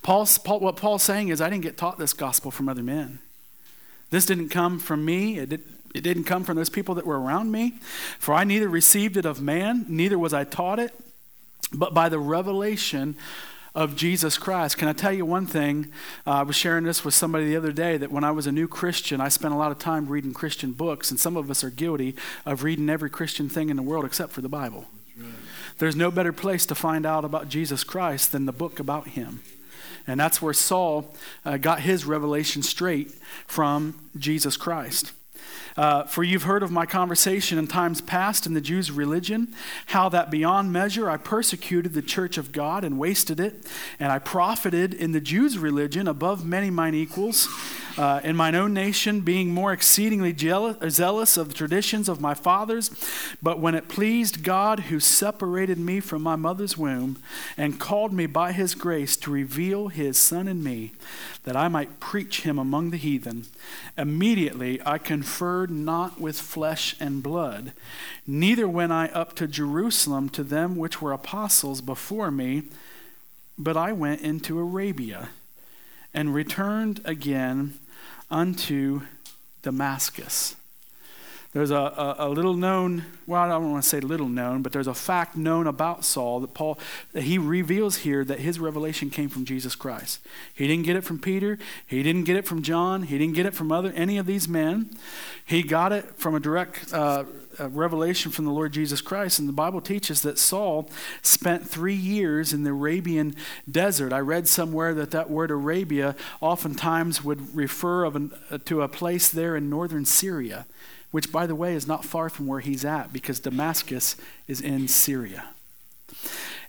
Paul's, 0.01 0.37
Paul, 0.37 0.59
what 0.59 0.75
Paul's 0.75 1.03
saying 1.03 1.29
is, 1.29 1.41
I 1.41 1.49
didn't 1.49 1.63
get 1.63 1.77
taught 1.77 1.97
this 1.97 2.13
gospel 2.13 2.51
from 2.51 2.67
other 2.69 2.83
men. 2.83 3.19
This 4.09 4.25
didn't 4.25 4.49
come 4.49 4.79
from 4.79 5.03
me. 5.05 5.39
It, 5.39 5.49
did, 5.49 5.63
it 5.95 6.01
didn't 6.01 6.25
come 6.25 6.43
from 6.43 6.57
those 6.57 6.69
people 6.69 6.95
that 6.95 7.05
were 7.05 7.19
around 7.19 7.51
me. 7.51 7.75
For 8.19 8.33
I 8.33 8.43
neither 8.43 8.69
received 8.69 9.17
it 9.17 9.25
of 9.25 9.41
man, 9.41 9.85
neither 9.87 10.19
was 10.19 10.33
I 10.33 10.43
taught 10.43 10.79
it, 10.79 10.93
but 11.73 11.93
by 11.93 12.09
the 12.09 12.19
revelation 12.19 13.15
of 13.75 13.95
Jesus 13.95 14.39
Christ. 14.39 14.79
Can 14.79 14.87
I 14.87 14.93
tell 14.93 15.13
you 15.13 15.23
one 15.23 15.45
thing? 15.45 15.91
Uh, 16.25 16.31
I 16.31 16.43
was 16.43 16.55
sharing 16.55 16.83
this 16.83 17.05
with 17.05 17.13
somebody 17.13 17.45
the 17.45 17.55
other 17.55 17.71
day 17.71 17.95
that 17.97 18.11
when 18.11 18.23
I 18.23 18.31
was 18.31 18.47
a 18.47 18.51
new 18.51 18.67
Christian, 18.67 19.21
I 19.21 19.29
spent 19.29 19.53
a 19.53 19.57
lot 19.57 19.71
of 19.71 19.77
time 19.77 20.07
reading 20.07 20.33
Christian 20.33 20.71
books, 20.71 21.11
and 21.11 21.19
some 21.19 21.37
of 21.37 21.51
us 21.51 21.63
are 21.63 21.69
guilty 21.69 22.15
of 22.43 22.63
reading 22.63 22.89
every 22.89 23.11
Christian 23.11 23.49
thing 23.49 23.69
in 23.69 23.75
the 23.75 23.83
world 23.83 24.03
except 24.03 24.31
for 24.31 24.41
the 24.41 24.49
Bible. 24.49 24.85
There's 25.77 25.95
no 25.95 26.09
better 26.09 26.33
place 26.33 26.65
to 26.65 26.75
find 26.75 27.05
out 27.05 27.23
about 27.23 27.49
Jesus 27.49 27.83
Christ 27.83 28.31
than 28.31 28.47
the 28.47 28.51
book 28.51 28.79
about 28.79 29.09
him. 29.09 29.41
And 30.07 30.19
that's 30.19 30.41
where 30.41 30.53
Saul 30.53 31.13
uh, 31.45 31.57
got 31.57 31.81
his 31.81 32.05
revelation 32.05 32.63
straight 32.63 33.11
from 33.45 34.09
Jesus 34.17 34.57
Christ. 34.57 35.11
Uh, 35.77 36.03
for 36.03 36.23
you've 36.23 36.43
heard 36.43 36.63
of 36.63 36.71
my 36.71 36.87
conversation 36.87 37.59
in 37.59 37.67
times 37.67 38.01
past 38.01 38.47
in 38.47 38.55
the 38.55 38.61
Jews' 38.61 38.89
religion, 38.89 39.53
how 39.87 40.09
that 40.09 40.31
beyond 40.31 40.73
measure 40.73 41.09
I 41.09 41.17
persecuted 41.17 41.93
the 41.93 42.01
church 42.01 42.37
of 42.39 42.51
God 42.51 42.83
and 42.83 42.97
wasted 42.97 43.39
it, 43.39 43.67
and 43.99 44.11
I 44.11 44.17
profited 44.17 44.93
in 44.93 45.11
the 45.11 45.21
Jews' 45.21 45.57
religion 45.57 46.07
above 46.07 46.43
many 46.43 46.71
mine 46.71 46.95
equals. 46.95 47.47
Uh, 47.97 48.21
in 48.23 48.35
mine 48.35 48.53
own 48.53 48.75
nation, 48.75 49.21
being 49.21 49.51
more 49.51 49.73
exceedingly 49.73 50.31
jealous, 50.31 50.77
zealous 50.93 51.35
of 51.35 51.47
the 51.47 51.53
traditions 51.55 52.07
of 52.07 52.21
my 52.21 52.35
fathers. 52.35 52.91
But 53.41 53.59
when 53.59 53.73
it 53.73 53.87
pleased 53.87 54.43
God, 54.43 54.81
who 54.81 54.99
separated 54.99 55.79
me 55.79 55.99
from 55.99 56.21
my 56.21 56.35
mother's 56.35 56.77
womb 56.77 57.17
and 57.57 57.79
called 57.79 58.13
me 58.13 58.27
by 58.27 58.51
his 58.51 58.75
grace 58.75 59.17
to 59.17 59.31
reveal 59.31 59.87
his 59.87 60.15
Son 60.15 60.47
in 60.47 60.61
me, 60.61 60.91
that 61.43 61.55
I 61.55 61.69
might 61.69 61.99
preach 61.99 62.41
him 62.41 62.59
among 62.59 62.91
the 62.91 62.97
heathen, 62.97 63.45
immediately 63.97 64.79
I 64.85 64.99
conferred 64.99 65.66
not 65.69 66.19
with 66.19 66.39
flesh 66.39 66.95
and 66.99 67.23
blood, 67.23 67.73
neither 68.25 68.67
went 68.67 68.91
I 68.91 69.07
up 69.07 69.33
to 69.35 69.47
Jerusalem 69.47 70.29
to 70.29 70.43
them 70.43 70.75
which 70.75 71.01
were 71.01 71.13
apostles 71.13 71.81
before 71.81 72.31
me, 72.31 72.63
but 73.57 73.77
I 73.77 73.91
went 73.91 74.21
into 74.21 74.59
Arabia 74.59 75.29
and 76.13 76.33
returned 76.33 77.01
again 77.05 77.79
unto 78.29 79.01
Damascus. 79.61 80.55
There's 81.57 81.71
a, 81.71 81.75
a, 81.75 82.15
a, 82.19 82.29
little 82.29 82.53
known, 82.53 83.03
well, 83.25 83.41
I 83.41 83.47
don't 83.47 83.71
want 83.71 83.83
to 83.83 83.89
say 83.89 83.99
little 83.99 84.29
known, 84.29 84.61
but 84.61 84.73
there's 84.73 84.85
a 84.85 84.93
fact 84.93 85.35
known 85.35 85.65
about 85.65 86.05
Saul 86.05 86.39
that 86.41 86.53
Paul, 86.53 86.77
that 87.13 87.23
he 87.23 87.39
reveals 87.39 87.97
here 87.97 88.23
that 88.25 88.41
his 88.41 88.59
revelation 88.59 89.09
came 89.09 89.27
from 89.27 89.43
Jesus 89.43 89.73
Christ. 89.73 90.19
He 90.53 90.67
didn't 90.67 90.85
get 90.85 90.95
it 90.95 91.03
from 91.03 91.17
Peter. 91.17 91.57
He 91.87 92.03
didn't 92.03 92.25
get 92.25 92.35
it 92.35 92.45
from 92.45 92.61
John. 92.61 93.01
He 93.01 93.17
didn't 93.17 93.33
get 93.33 93.47
it 93.47 93.55
from 93.55 93.71
other, 93.71 93.91
any 93.95 94.19
of 94.19 94.27
these 94.27 94.47
men. 94.47 94.91
He 95.43 95.63
got 95.63 95.91
it 95.91 96.15
from 96.15 96.35
a 96.35 96.39
direct 96.39 96.93
uh, 96.93 97.23
a 97.59 97.67
revelation 97.67 98.31
from 98.31 98.45
the 98.45 98.51
Lord 98.51 98.71
Jesus 98.71 99.01
Christ. 99.01 99.39
And 99.39 99.49
the 99.49 99.53
Bible 99.53 99.81
teaches 99.81 100.21
that 100.21 100.37
Saul 100.37 100.91
spent 101.23 101.67
three 101.67 101.95
years 101.95 102.53
in 102.53 102.63
the 102.63 102.69
Arabian 102.69 103.35
desert. 103.69 104.13
I 104.13 104.19
read 104.19 104.47
somewhere 104.47 104.93
that 104.93 105.09
that 105.09 105.31
word 105.31 105.49
Arabia 105.49 106.15
oftentimes 106.39 107.23
would 107.23 107.55
refer 107.55 108.05
an, 108.05 108.31
uh, 108.51 108.59
to 108.65 108.83
a 108.83 108.87
place 108.87 109.29
there 109.29 109.55
in 109.55 109.71
northern 109.71 110.05
Syria, 110.05 110.67
which, 111.11 111.31
by 111.31 111.47
the 111.47 111.55
way, 111.55 111.73
is 111.73 111.87
not 111.87 112.05
far 112.05 112.29
from 112.29 112.47
where 112.47 112.59
he's 112.59 112.83
at 112.83 113.13
because 113.13 113.39
Damascus 113.39 114.15
is 114.47 114.61
in 114.61 114.87
Syria. 114.87 115.45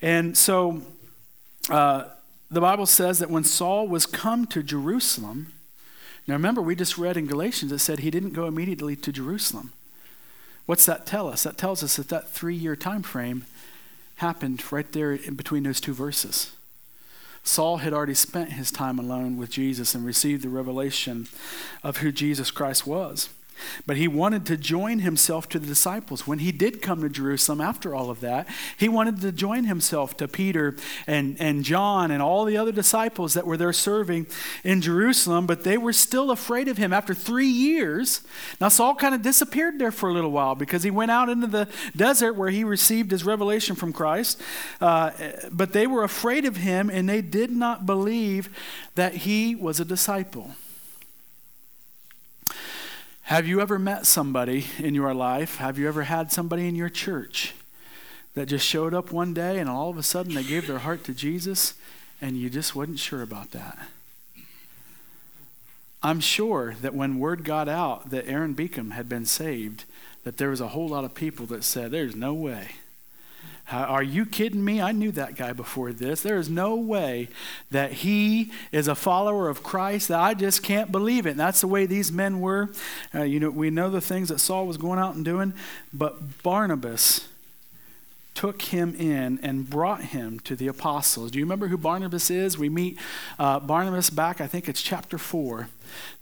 And 0.01 0.37
so 0.37 0.83
uh, 1.71 2.05
the 2.51 2.61
Bible 2.61 2.87
says 2.87 3.19
that 3.19 3.31
when 3.31 3.45
Saul 3.45 3.89
was 3.89 4.07
come 4.07 4.47
to 4.47 4.63
Jerusalem, 4.63 5.53
now 6.27 6.35
remember, 6.35 6.61
we 6.61 6.75
just 6.75 6.99
read 6.99 7.17
in 7.17 7.27
Galatians, 7.27 7.73
it 7.73 7.79
said 7.79 8.01
he 8.01 8.11
didn't 8.11 8.33
go 8.33 8.47
immediately 8.47 8.97
to 8.97 9.11
Jerusalem. 9.11 9.73
What's 10.67 10.85
that 10.85 11.07
tell 11.07 11.29
us? 11.29 11.45
That 11.45 11.57
tells 11.57 11.83
us 11.83 11.97
that 11.97 12.11
that 12.11 12.29
three 12.29 12.55
year 12.55 12.77
time 12.77 13.03
frame 13.03 13.47
happened 14.17 14.63
right 14.71 14.91
there 14.93 15.13
in 15.13 15.35
between 15.35 15.63
those 15.63 15.81
two 15.81 15.95
verses. 15.95 16.53
Saul 17.43 17.79
had 17.79 17.95
already 17.95 18.15
spent 18.15 18.53
his 18.53 18.71
time 18.71 18.99
alone 18.99 19.39
with 19.39 19.51
Jesus 19.51 19.95
and 19.95 20.05
received 20.05 20.43
the 20.43 20.51
revelation 20.51 21.29
of 21.83 21.99
who 21.99 22.13
Jesus 22.13 22.51
Christ 22.51 22.87
was. 22.87 23.31
But 23.87 23.97
he 23.97 24.09
wanted 24.09 24.47
to 24.47 24.57
join 24.57 25.01
himself 25.01 25.49
to 25.51 25.59
the 25.59 25.67
disciples. 25.67 26.27
When 26.27 26.39
he 26.41 26.53
did 26.53 26.83
come 26.83 27.03
to 27.03 27.09
Jerusalem 27.09 27.61
after 27.61 27.95
all 27.95 28.11
of 28.11 28.21
that, 28.21 28.49
he 28.77 28.89
wanted 28.89 29.21
to 29.21 29.33
join 29.33 29.65
himself 29.65 30.17
to 30.19 30.29
Peter 30.29 30.77
and, 31.07 31.37
and 31.41 31.65
John 31.65 32.11
and 32.11 32.23
all 32.23 32.45
the 32.45 32.57
other 32.57 32.73
disciples 32.73 33.35
that 33.35 33.47
were 33.47 33.57
there 33.57 33.73
serving 33.73 34.27
in 34.65 34.81
Jerusalem, 34.81 35.47
but 35.47 35.65
they 35.65 35.79
were 35.79 35.93
still 35.93 36.31
afraid 36.31 36.69
of 36.69 36.79
him 36.79 36.93
after 36.93 37.15
three 37.15 37.49
years. 37.49 38.23
Now, 38.61 38.69
Saul 38.69 38.95
kind 38.95 39.15
of 39.15 39.23
disappeared 39.23 39.79
there 39.79 39.93
for 39.93 40.09
a 40.09 40.13
little 40.13 40.31
while 40.31 40.55
because 40.55 40.83
he 40.83 40.91
went 40.91 41.11
out 41.11 41.29
into 41.29 41.47
the 41.47 41.69
desert 41.97 42.35
where 42.35 42.51
he 42.51 42.65
received 42.65 43.11
his 43.11 43.25
revelation 43.25 43.77
from 43.77 43.93
Christ. 43.93 44.41
Uh, 44.81 45.11
but 45.51 45.73
they 45.73 45.87
were 45.87 46.05
afraid 46.05 46.45
of 46.45 46.57
him 46.57 46.91
and 46.91 47.09
they 47.09 47.23
did 47.23 47.51
not 47.51 47.87
believe 47.87 48.49
that 48.95 49.15
he 49.15 49.55
was 49.55 49.81
a 49.81 49.85
disciple. 49.85 50.53
Have 53.29 53.47
you 53.47 53.61
ever 53.61 53.79
met 53.79 54.07
somebody 54.07 54.65
in 54.79 54.95
your 54.95 55.13
life? 55.13 55.57
Have 55.57 55.79
you 55.79 55.87
ever 55.87 56.05
had 56.05 56.33
somebody 56.33 56.67
in 56.67 56.75
your 56.75 56.89
church 56.89 57.55
that 58.33 58.47
just 58.47 58.67
showed 58.67 58.95
up 58.95 59.13
one 59.13 59.35
day 59.35 59.59
and 59.59 59.69
all 59.69 59.91
of 59.91 59.99
a 59.99 60.03
sudden 60.03 60.33
they 60.33 60.43
gave 60.43 60.67
their 60.67 60.79
heart 60.79 61.05
to 61.05 61.13
Jesus 61.13 61.75
and 62.23 62.39
you 62.39 62.49
just 62.49 62.75
wasn't 62.75 62.99
sure 62.99 63.21
about 63.21 63.51
that? 63.51 63.91
I'm 66.03 66.21
sure 66.21 66.77
that 66.81 66.95
when 66.95 67.19
word 67.19 67.45
got 67.45 67.69
out 67.69 68.09
that 68.09 68.27
Aaron 68.27 68.55
Beacom 68.55 68.93
had 68.93 69.11
been 69.11 69.27
saved, 69.27 69.85
that 70.25 70.39
there 70.39 70.49
was 70.49 70.63
a 70.63 70.69
whole 70.69 70.89
lot 70.89 71.05
of 71.05 71.15
people 71.15 71.45
that 71.49 71.65
said, 71.65 71.91
There's 71.91 72.17
no 72.17 72.33
way. 72.33 72.77
Are 73.71 74.03
you 74.03 74.25
kidding 74.25 74.65
me? 74.65 74.81
I 74.81 74.93
knew 74.93 75.13
that 75.13 75.37
guy 75.37 75.53
before 75.53 75.93
this. 75.93 76.23
There 76.23 76.39
is 76.39 76.49
no 76.49 76.75
way 76.75 77.29
that 77.71 77.93
he 77.93 78.51
is 78.73 78.89
a 78.89 78.95
follower 78.95 79.49
of 79.49 79.63
Christ. 79.63 80.09
That 80.09 80.21
I 80.21 80.33
just 80.33 80.63
can't 80.63 80.91
believe 80.91 81.27
it. 81.27 81.33
And 81.33 81.41
that's 81.41 81.61
the 81.61 81.67
way 81.67 81.85
these 81.85 82.11
men 82.11 82.41
were. 82.41 82.71
Uh, 83.15 83.25
you 83.25 83.39
know, 83.41 83.51
we 83.51 83.69
know 83.69 83.91
the 83.91 84.01
things 84.01 84.31
that 84.31 84.39
Saul 84.39 84.67
was 84.67 84.79
going 84.79 84.99
out 84.99 85.17
and 85.17 85.25
doing, 85.25 85.53
but 85.93 86.43
Barnabas 86.43 87.29
took 88.39 88.63
him 88.63 88.95
in 88.95 89.41
and 89.43 89.69
brought 89.69 90.01
him 90.01 90.39
to 90.41 90.55
the 90.55 90.69
apostles. 90.69 91.33
Do 91.33 91.41
you 91.41 91.45
remember 91.45 91.67
who 91.67 91.77
Barnabas 91.77 92.31
is? 92.31 92.57
We 92.57 92.69
meet 92.69 92.97
uh, 93.37 93.59
Barnabas 93.59 94.11
back, 94.11 94.41
I 94.41 94.47
think 94.47 94.69
it's 94.69 94.81
chapter 94.81 95.19
4. 95.19 95.69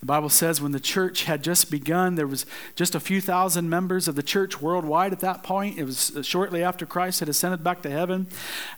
The 0.00 0.06
Bible 0.06 0.28
says 0.28 0.60
when 0.60 0.72
the 0.72 0.80
church 0.80 1.24
had 1.24 1.42
just 1.42 1.70
begun, 1.70 2.14
there 2.14 2.26
was 2.26 2.46
just 2.74 2.94
a 2.94 3.00
few 3.00 3.20
thousand 3.20 3.68
members 3.68 4.08
of 4.08 4.14
the 4.14 4.22
church 4.22 4.60
worldwide 4.60 5.12
at 5.12 5.20
that 5.20 5.42
point. 5.42 5.78
It 5.78 5.84
was 5.84 6.16
uh, 6.16 6.22
shortly 6.22 6.62
after 6.62 6.86
Christ 6.86 7.20
had 7.20 7.28
ascended 7.28 7.64
back 7.64 7.82
to 7.82 7.90
heaven 7.90 8.26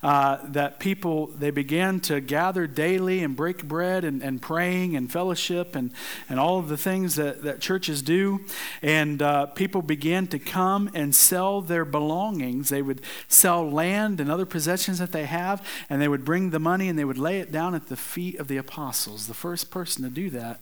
uh, 0.01 0.37
that 0.43 0.79
people, 0.79 1.27
they 1.27 1.51
began 1.51 1.99
to 2.01 2.21
gather 2.21 2.67
daily 2.67 3.23
and 3.23 3.35
break 3.35 3.67
bread 3.67 4.03
and, 4.03 4.21
and 4.21 4.41
praying 4.41 4.95
and 4.95 5.11
fellowship 5.11 5.75
and, 5.75 5.91
and 6.29 6.39
all 6.39 6.59
of 6.59 6.67
the 6.67 6.77
things 6.77 7.15
that, 7.15 7.43
that 7.43 7.59
churches 7.59 8.01
do. 8.01 8.41
And 8.81 9.21
uh, 9.21 9.47
people 9.47 9.81
began 9.81 10.27
to 10.27 10.39
come 10.39 10.89
and 10.93 11.13
sell 11.13 11.61
their 11.61 11.85
belongings. 11.85 12.69
They 12.69 12.81
would 12.81 13.01
sell 13.27 13.69
land 13.69 14.19
and 14.19 14.31
other 14.31 14.45
possessions 14.45 14.99
that 14.99 15.11
they 15.11 15.25
have, 15.25 15.65
and 15.89 16.01
they 16.01 16.07
would 16.07 16.25
bring 16.25 16.49
the 16.49 16.59
money 16.59 16.89
and 16.89 16.97
they 16.97 17.05
would 17.05 17.17
lay 17.17 17.39
it 17.39 17.51
down 17.51 17.75
at 17.75 17.87
the 17.87 17.95
feet 17.95 18.39
of 18.39 18.47
the 18.47 18.57
apostles. 18.57 19.27
The 19.27 19.33
first 19.33 19.71
person 19.71 20.03
to 20.03 20.09
do 20.09 20.29
that 20.31 20.59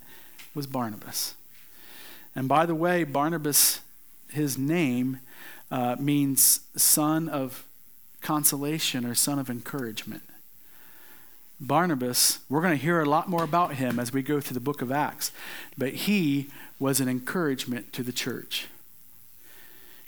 was 0.57 0.67
Barnabas. 0.67 1.35
And 2.35 2.47
by 2.47 2.65
the 2.65 2.73
way, 2.73 3.03
Barnabas, 3.03 3.81
his 4.29 4.57
name 4.57 5.19
uh, 5.69 5.95
means 5.99 6.61
son 6.75 7.29
of 7.29 7.63
consolation 8.21 9.05
or 9.05 9.13
son 9.13 9.37
of 9.37 9.51
encouragement. 9.51 10.23
Barnabas, 11.59 12.39
we're 12.49 12.61
going 12.61 12.75
to 12.75 12.83
hear 12.83 12.99
a 12.99 13.05
lot 13.05 13.29
more 13.29 13.43
about 13.43 13.75
him 13.75 13.99
as 13.99 14.11
we 14.11 14.23
go 14.23 14.39
through 14.39 14.55
the 14.55 14.59
book 14.59 14.81
of 14.81 14.91
Acts, 14.91 15.31
but 15.77 15.93
he 15.93 16.49
was 16.79 16.99
an 16.99 17.07
encouragement 17.07 17.93
to 17.93 18.01
the 18.01 18.11
church. 18.11 18.67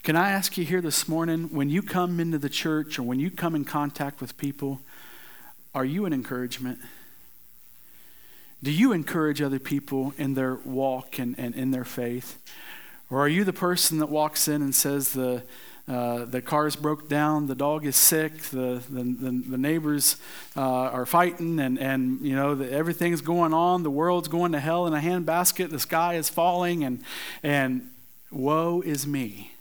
Can 0.01 0.15
I 0.15 0.31
ask 0.31 0.57
you 0.57 0.65
here 0.65 0.81
this 0.81 1.07
morning, 1.07 1.49
when 1.51 1.69
you 1.69 1.83
come 1.83 2.19
into 2.19 2.39
the 2.39 2.49
church 2.49 2.97
or 2.97 3.03
when 3.03 3.19
you 3.19 3.29
come 3.29 3.53
in 3.53 3.65
contact 3.65 4.19
with 4.19 4.35
people, 4.37 4.81
are 5.75 5.85
you 5.85 6.05
an 6.05 6.13
encouragement? 6.13 6.79
Do 8.61 8.71
you 8.71 8.91
encourage 8.91 9.41
other 9.41 9.59
people 9.59 10.13
in 10.17 10.33
their 10.33 10.55
walk 10.65 11.17
and, 11.17 11.37
and 11.39 11.55
in 11.55 11.71
their 11.71 11.85
faith? 11.85 12.37
Or 13.09 13.21
are 13.21 13.27
you 13.29 13.43
the 13.43 13.53
person 13.53 13.99
that 13.99 14.07
walks 14.07 14.47
in 14.47 14.61
and 14.61 14.75
says 14.75 15.13
the, 15.13 15.43
uh, 15.87 16.25
the 16.25 16.41
car's 16.41 16.75
broke 16.75 17.07
down, 17.07 17.47
the 17.47 17.55
dog 17.55 17.85
is 17.85 17.95
sick, 17.95 18.37
the, 18.49 18.83
the, 18.89 19.03
the, 19.03 19.43
the 19.49 19.57
neighbors 19.57 20.17
uh, 20.55 20.61
are 20.61 21.05
fighting, 21.05 21.59
and, 21.59 21.79
and 21.79 22.21
you 22.21 22.35
know, 22.35 22.53
the, 22.53 22.71
everything's 22.71 23.21
going 23.21 23.53
on, 23.53 23.83
the 23.83 23.89
world's 23.89 24.27
going 24.27 24.51
to 24.51 24.59
hell 24.59 24.85
in 24.85 24.93
a 24.93 24.99
handbasket, 24.99 25.69
the 25.71 25.79
sky 25.79 26.15
is 26.15 26.29
falling, 26.29 26.83
and, 26.83 27.03
and 27.41 27.89
woe 28.29 28.81
is 28.85 29.07
me. 29.07 29.53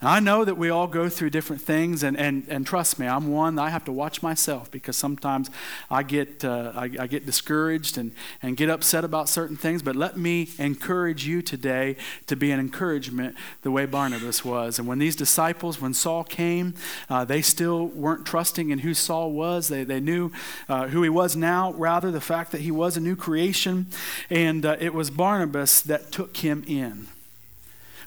I 0.00 0.20
know 0.20 0.44
that 0.44 0.56
we 0.56 0.70
all 0.70 0.86
go 0.86 1.08
through 1.08 1.30
different 1.30 1.60
things, 1.60 2.04
and, 2.04 2.16
and, 2.16 2.46
and 2.48 2.64
trust 2.64 3.00
me, 3.00 3.08
I'm 3.08 3.32
one 3.32 3.58
I 3.58 3.70
have 3.70 3.84
to 3.86 3.92
watch 3.92 4.22
myself 4.22 4.70
because 4.70 4.96
sometimes 4.96 5.50
I 5.90 6.04
get, 6.04 6.44
uh, 6.44 6.70
I, 6.72 6.84
I, 7.00 7.06
get 7.08 7.26
discouraged 7.26 7.98
and, 7.98 8.12
and 8.40 8.56
get 8.56 8.70
upset 8.70 9.02
about 9.02 9.28
certain 9.28 9.56
things. 9.56 9.82
But 9.82 9.96
let 9.96 10.16
me 10.16 10.50
encourage 10.56 11.26
you 11.26 11.42
today 11.42 11.96
to 12.28 12.36
be 12.36 12.52
an 12.52 12.60
encouragement 12.60 13.34
the 13.62 13.72
way 13.72 13.86
Barnabas 13.86 14.44
was. 14.44 14.78
And 14.78 14.86
when 14.86 15.00
these 15.00 15.16
disciples, 15.16 15.80
when 15.80 15.94
Saul 15.94 16.22
came, 16.22 16.74
uh, 17.10 17.24
they 17.24 17.42
still 17.42 17.88
weren't 17.88 18.24
trusting 18.24 18.70
in 18.70 18.78
who 18.80 18.94
Saul 18.94 19.32
was. 19.32 19.66
They, 19.66 19.82
they 19.82 19.98
knew 19.98 20.30
uh, 20.68 20.86
who 20.86 21.02
he 21.02 21.08
was 21.08 21.34
now, 21.34 21.72
rather, 21.72 22.12
the 22.12 22.20
fact 22.20 22.52
that 22.52 22.60
he 22.60 22.70
was 22.70 22.96
a 22.96 23.00
new 23.00 23.16
creation. 23.16 23.86
And 24.30 24.64
uh, 24.64 24.76
it 24.78 24.94
was 24.94 25.10
Barnabas 25.10 25.80
that 25.80 26.12
took 26.12 26.36
him 26.36 26.62
in. 26.68 27.08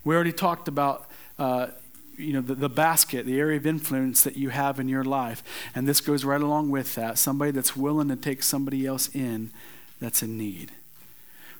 We 0.06 0.16
already 0.16 0.32
talked 0.32 0.70
about 0.70 1.08
uh, 1.38 1.68
you 2.22 2.34
know, 2.34 2.42
the, 2.42 2.56
the 2.56 2.70
basket, 2.70 3.26
the 3.26 3.40
area 3.40 3.58
of 3.58 3.66
influence 3.66 4.24
that 4.24 4.38
you 4.38 4.50
have 4.50 4.80
in 4.80 4.88
your 4.88 5.04
life. 5.04 5.44
And 5.76 5.88
this 5.88 6.02
goes 6.02 6.24
right 6.24 6.42
along 6.42 6.70
with 6.70 6.96
that 6.96 7.18
somebody 7.18 7.52
that's 7.52 7.76
willing 7.76 8.10
to 8.10 8.16
take 8.16 8.44
somebody 8.44 8.86
else 8.86 9.14
in 9.14 9.52
that's 10.00 10.24
in 10.24 10.38
need. 10.38 10.72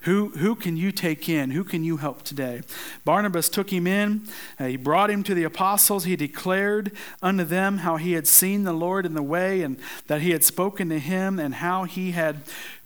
Who, 0.02 0.30
who 0.30 0.56
can 0.56 0.78
you 0.78 0.92
take 0.92 1.30
in? 1.30 1.52
Who 1.52 1.64
can 1.64 1.84
you 1.84 1.98
help 1.98 2.24
today? 2.24 2.62
Barnabas 3.06 3.50
took 3.50 3.72
him 3.72 3.86
in. 3.86 4.24
Uh, 4.60 4.66
he 4.66 4.76
brought 4.76 5.12
him 5.12 5.22
to 5.24 5.36
the 5.36 5.44
apostles. 5.44 6.06
He 6.06 6.16
declared 6.16 6.92
unto 7.22 7.44
them 7.44 7.80
how 7.80 7.98
he 7.98 8.14
had 8.14 8.28
seen 8.28 8.64
the 8.64 8.74
Lord 8.74 9.06
in 9.06 9.14
the 9.14 9.22
way 9.22 9.62
and 9.62 9.78
that 10.08 10.22
he 10.22 10.32
had 10.32 10.44
spoken 10.44 10.90
to 10.90 10.98
him 10.98 11.38
and 11.38 11.56
how 11.56 11.84
he 11.84 12.12
had 12.12 12.38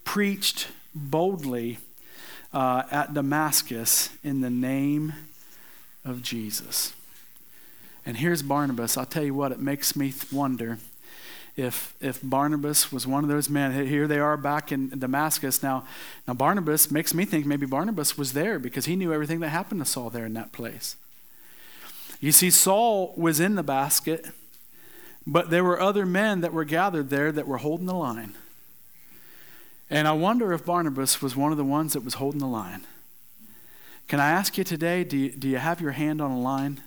preached 0.03 0.67
boldly 0.93 1.77
uh, 2.53 2.83
at 2.91 3.13
Damascus 3.13 4.09
in 4.21 4.41
the 4.41 4.49
name 4.49 5.13
of 6.03 6.21
Jesus. 6.21 6.93
And 8.05 8.17
here's 8.17 8.41
Barnabas. 8.41 8.97
I'll 8.97 9.05
tell 9.05 9.23
you 9.23 9.33
what, 9.33 9.51
it 9.51 9.59
makes 9.59 9.95
me 9.95 10.13
wonder 10.31 10.77
if, 11.57 11.95
if 12.01 12.19
Barnabas 12.21 12.91
was 12.91 13.07
one 13.07 13.23
of 13.23 13.29
those 13.29 13.49
men. 13.49 13.87
Here 13.87 14.07
they 14.07 14.19
are 14.19 14.37
back 14.37 14.71
in 14.71 14.89
Damascus. 14.89 15.63
Now, 15.63 15.85
now, 16.27 16.33
Barnabas 16.33 16.91
makes 16.91 17.13
me 17.13 17.25
think 17.25 17.45
maybe 17.45 17.65
Barnabas 17.65 18.17
was 18.17 18.33
there 18.33 18.59
because 18.59 18.85
he 18.85 18.95
knew 18.95 19.13
everything 19.13 19.39
that 19.39 19.49
happened 19.49 19.81
to 19.81 19.85
Saul 19.85 20.09
there 20.09 20.25
in 20.25 20.33
that 20.33 20.51
place. 20.51 20.97
You 22.19 22.31
see, 22.31 22.49
Saul 22.49 23.13
was 23.17 23.39
in 23.39 23.55
the 23.55 23.63
basket, 23.63 24.27
but 25.25 25.49
there 25.49 25.63
were 25.63 25.79
other 25.79 26.05
men 26.05 26.41
that 26.41 26.53
were 26.53 26.63
gathered 26.63 27.09
there 27.09 27.31
that 27.31 27.47
were 27.47 27.57
holding 27.57 27.87
the 27.87 27.95
line. 27.95 28.35
And 29.89 30.07
I 30.07 30.13
wonder 30.13 30.51
if 30.53 30.65
Barnabas 30.65 31.21
was 31.21 31.35
one 31.35 31.51
of 31.51 31.57
the 31.57 31.63
ones 31.63 31.93
that 31.93 32.03
was 32.03 32.15
holding 32.15 32.39
the 32.39 32.47
line. 32.47 32.81
Can 34.07 34.19
I 34.19 34.29
ask 34.29 34.57
you 34.57 34.63
today, 34.63 35.03
do 35.03 35.17
you, 35.17 35.31
do 35.31 35.47
you 35.47 35.57
have 35.57 35.81
your 35.81 35.91
hand 35.91 36.21
on 36.21 36.31
a 36.31 36.39
line? 36.39 36.81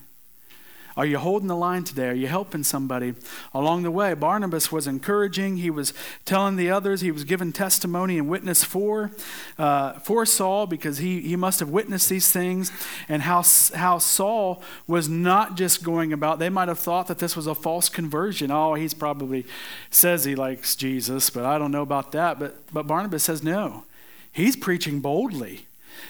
Are 0.99 1.07
you 1.07 1.18
holding 1.18 1.46
the 1.46 1.55
line 1.55 1.84
today? 1.84 2.09
Are 2.09 2.12
you 2.12 2.26
helping 2.26 2.64
somebody 2.64 3.14
along 3.55 3.84
the 3.84 3.90
way? 3.92 4.14
Barnabas 4.14 4.72
was 4.72 4.88
encouraging. 4.88 5.59
He 5.59 5.70
was 5.70 5.94
telling 6.24 6.57
the 6.57 6.72
others. 6.72 7.03
He 7.03 7.12
was 7.12 7.22
giving 7.22 7.53
testimony 7.53 8.18
and 8.18 8.28
witness 8.28 8.64
for, 8.64 9.12
uh, 9.59 9.92
for 10.01 10.26
Saul 10.26 10.66
because 10.66 10.99
he, 10.99 11.20
he 11.20 11.36
must 11.36 11.61
have 11.61 11.68
witnessed 11.68 12.09
these 12.09 12.32
things 12.32 12.72
and 13.09 13.22
how, 13.22 13.44
how 13.76 13.99
Saul 13.99 14.61
was 14.88 15.09
not 15.09 15.57
just 15.57 15.84
going 15.84 16.12
about, 16.12 16.40
they 16.40 16.49
might 16.51 16.66
have 16.66 16.80
thought 16.80 17.07
that 17.07 17.20
this 17.20 17.36
was 17.36 17.46
a 17.46 17.55
false 17.55 17.88
conversion. 17.88 18.51
Oh, 18.51 18.74
he's 18.74 18.92
probably 18.92 19.46
says 19.90 20.24
he 20.24 20.34
likes 20.34 20.74
Jesus, 20.74 21.30
but 21.30 21.44
I 21.44 21.59
don't 21.59 21.70
know 21.70 21.82
about 21.82 22.11
that. 22.11 22.40
But, 22.40 22.57
but 22.72 22.88
Barnabas 22.88 23.22
says 23.22 23.44
no. 23.44 23.84
He's 24.32 24.57
preaching 24.57 24.99
boldly 24.99 25.67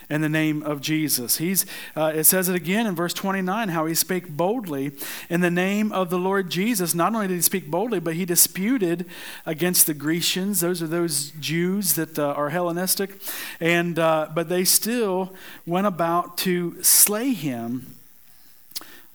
in 0.08 0.20
the 0.20 0.28
name 0.28 0.62
of 0.62 0.80
Jesus. 0.80 1.38
He's, 1.38 1.66
uh, 1.96 2.12
it 2.14 2.24
says 2.24 2.48
it 2.48 2.54
again 2.54 2.86
in 2.86 2.94
verse 2.94 3.14
29 3.14 3.68
how 3.68 3.86
he 3.86 3.94
spake 3.94 4.28
boldly 4.28 4.92
in 5.28 5.40
the 5.40 5.50
name 5.50 5.92
of 5.92 6.10
the 6.10 6.18
Lord 6.18 6.50
Jesus. 6.50 6.94
Not 6.94 7.14
only 7.14 7.28
did 7.28 7.34
he 7.34 7.40
speak 7.42 7.70
boldly, 7.70 8.00
but 8.00 8.14
he 8.14 8.24
disputed 8.24 9.06
against 9.46 9.86
the 9.86 9.94
Grecians. 9.94 10.60
Those 10.60 10.82
are 10.82 10.86
those 10.86 11.30
Jews 11.32 11.94
that 11.94 12.18
uh, 12.18 12.32
are 12.32 12.50
Hellenistic. 12.50 13.10
And, 13.60 13.98
uh, 13.98 14.28
but 14.34 14.48
they 14.48 14.64
still 14.64 15.34
went 15.66 15.86
about 15.86 16.38
to 16.38 16.82
slay 16.82 17.32
him. 17.32 17.94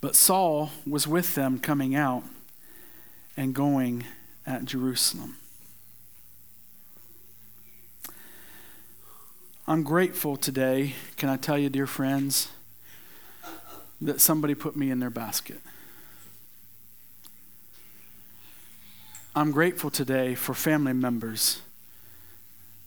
But 0.02 0.16
Saul 0.16 0.72
was 0.86 1.08
with 1.08 1.36
them 1.36 1.60
coming 1.60 1.96
out 1.96 2.24
and 3.38 3.54
going 3.54 4.04
at 4.46 4.66
Jerusalem. 4.66 5.38
I'm 9.66 9.84
grateful 9.84 10.36
today, 10.36 10.94
can 11.16 11.30
I 11.30 11.38
tell 11.38 11.58
you, 11.58 11.70
dear 11.70 11.88
friends, 11.88 12.50
that 14.02 14.20
somebody 14.20 14.56
put 14.56 14.76
me 14.76 14.92
in 14.92 15.00
their 15.00 15.10
basket. 15.10 15.62
I'm 19.34 19.52
grateful 19.52 19.90
today 19.90 20.36
for 20.36 20.54
family 20.54 20.92
members 20.92 21.62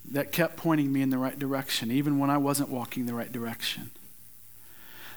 that 0.05 0.33
kept 0.33 0.59
pointing 0.59 0.93
me 0.93 1.01
in 1.01 1.09
the 1.09 1.17
right 1.17 1.39
direction, 1.39 1.91
even 1.91 2.19
when 2.19 2.29
I 2.29 2.37
wasn't 2.37 2.69
walking 2.69 3.07
the 3.07 3.15
right 3.15 3.33
direction. 3.33 3.91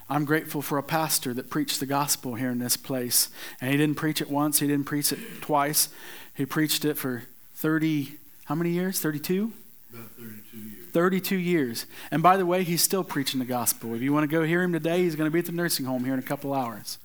I'm 0.10 0.24
grateful 0.24 0.62
for 0.62 0.78
a 0.78 0.84
pastor 0.84 1.34
that 1.34 1.50
preached 1.50 1.82
the 1.82 1.86
gospel 1.86 2.36
here 2.36 2.52
in 2.52 2.60
this 2.60 2.78
place. 2.78 3.28
And 3.60 3.70
he 3.70 3.78
didn't 3.78 3.98
preach 3.98 4.22
it 4.22 4.32
once, 4.32 4.60
he 4.60 4.68
didn't 4.68 4.86
preach 4.86 5.12
it 5.12 5.20
twice. 5.42 5.90
He 6.34 6.46
preached 6.46 6.86
it 6.86 6.98
for 6.98 7.24
30, 7.56 8.18
how 8.46 8.56
many 8.56 8.70
years? 8.70 9.02
32? 9.02 9.52
About 10.00 10.12
32 10.18 10.58
years. 10.58 10.90
32 10.92 11.36
years. 11.38 11.86
And 12.12 12.24
by 12.24 12.38
the 12.38 12.46
way, 12.46 12.64
he's 12.64 12.82
still 12.82 13.04
preaching 13.04 13.40
the 13.40 13.46
gospel. 13.46 13.94
If 13.94 14.02
you 14.02 14.14
want 14.14 14.30
to 14.30 14.36
go 14.36 14.44
hear 14.44 14.62
him 14.62 14.74
today, 14.74 15.04
he's 15.04 15.16
going 15.16 15.28
to 15.28 15.34
be 15.34 15.40
at 15.40 15.46
the 15.46 15.52
nursing 15.52 15.86
home 15.86 16.04
here 16.04 16.14
in 16.14 16.20
a 16.20 16.24
couple 16.24 16.54
hours. 16.54 16.98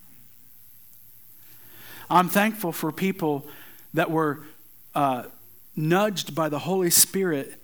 I'm 2.11 2.29
thankful 2.29 2.73
for 2.73 2.93
people 2.93 3.47
that 3.95 4.11
were 4.11 4.41
uh, 4.95 5.25
nudged 5.77 6.35
by 6.35 6.49
the 6.49 6.61
Holy 6.61 6.91
Spirit 6.91 7.55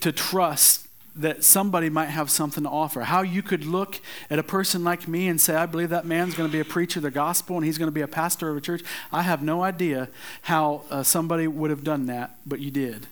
to 0.00 0.12
trust 0.12 0.86
that 1.16 1.42
somebody 1.42 1.90
might 1.90 2.06
have 2.06 2.30
something 2.30 2.64
to 2.64 2.70
offer. 2.70 3.02
How 3.02 3.22
you 3.22 3.42
could 3.42 3.64
look 3.64 4.00
at 4.30 4.38
a 4.38 4.42
person 4.42 4.84
like 4.84 5.08
me 5.08 5.28
and 5.28 5.40
say, 5.40 5.54
I 5.54 5.66
believe 5.66 5.90
that 5.90 6.06
man's 6.06 6.34
going 6.34 6.48
to 6.48 6.52
be 6.52 6.60
a 6.60 6.64
preacher 6.64 7.00
of 7.00 7.02
the 7.02 7.10
gospel 7.10 7.56
and 7.56 7.64
he's 7.64 7.78
going 7.78 7.88
to 7.88 7.92
be 7.92 8.00
a 8.00 8.08
pastor 8.08 8.48
of 8.48 8.56
a 8.56 8.60
church. 8.60 8.82
I 9.12 9.22
have 9.22 9.42
no 9.42 9.62
idea 9.62 10.08
how 10.42 10.84
uh, 10.90 11.02
somebody 11.02 11.46
would 11.46 11.70
have 11.70 11.84
done 11.84 12.06
that, 12.06 12.36
but 12.46 12.60
you 12.60 12.70
did. 12.70 13.06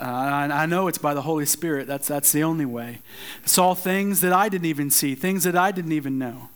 Uh, 0.00 0.04
I 0.04 0.66
know 0.66 0.86
it's 0.86 0.98
by 0.98 1.12
the 1.12 1.22
Holy 1.22 1.46
Spirit. 1.46 1.86
That's, 1.88 2.06
that's 2.06 2.30
the 2.30 2.44
only 2.44 2.64
way. 2.64 3.00
Saw 3.44 3.74
things 3.74 4.20
that 4.20 4.32
I 4.32 4.48
didn't 4.48 4.66
even 4.66 4.90
see, 4.90 5.14
things 5.14 5.44
that 5.44 5.56
I 5.56 5.72
didn't 5.72 5.92
even 5.92 6.18
know. 6.18 6.50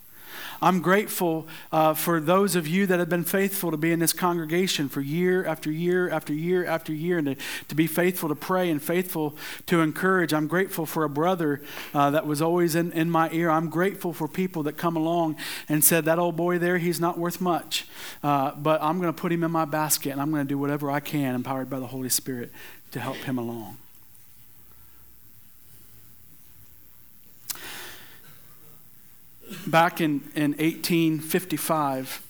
I'm 0.63 0.81
grateful 0.81 1.49
uh, 1.73 1.93
for 1.95 2.21
those 2.21 2.55
of 2.55 2.69
you 2.69 2.87
that 2.87 3.01
have 3.01 3.09
been 3.09 3.25
faithful 3.25 3.73
to 3.73 3.77
be 3.77 3.91
in 3.91 3.99
this 3.99 4.13
congregation 4.13 4.89
for 4.89 5.01
year 5.01 5.45
after 5.45 5.73
year 5.73 6.09
after 6.09 6.33
year 6.33 6.65
after 6.65 6.93
year 6.93 7.19
and 7.19 7.27
to, 7.27 7.37
to 7.67 7.75
be 7.75 7.89
faithful 7.89 8.29
to 8.29 8.37
pray 8.37 8.71
and 8.71 8.81
faithful 8.81 9.37
to 9.67 9.81
encourage. 9.81 10.33
I'm 10.33 10.47
grateful 10.47 10.87
for 10.87 11.03
a 11.03 11.09
brother 11.09 11.61
uh, 11.93 12.11
that 12.13 12.29
was 12.29 12.41
always 12.41 12.77
in, 12.77 12.93
in 12.93 13.11
my 13.11 13.29
ear. 13.33 13.51
I'm 13.51 13.71
grateful 13.71 14.13
for 14.13 14.29
people 14.29 14.63
that 14.63 14.75
come 14.75 14.97
along 14.97 15.37
and 15.69 15.85
said, 15.85 16.05
That 16.05 16.21
old 16.21 16.37
boy 16.37 16.59
there, 16.59 16.79
he's 16.79 17.01
not 17.01 17.19
worth 17.19 17.41
much, 17.41 17.89
uh, 18.23 18.53
but 18.55 18.81
I'm 18.81 19.01
going 19.01 19.13
to 19.13 19.21
put 19.21 19.33
him 19.33 19.43
in 19.43 19.51
my 19.51 19.65
basket 19.65 20.11
and 20.11 20.21
I'm 20.21 20.31
going 20.31 20.45
to 20.45 20.49
do 20.49 20.59
whatever 20.59 20.93
I 20.93 21.01
can, 21.01 21.35
empowered 21.35 21.71
by 21.71 21.81
the 21.81 21.89
Holy 21.89 22.09
Spirit, 22.09 22.53
to 22.93 23.01
help 23.01 23.17
him 23.17 23.39
along. 23.39 23.79
Back 29.67 30.01
in, 30.01 30.31
in 30.35 30.53
1855, 30.53 32.23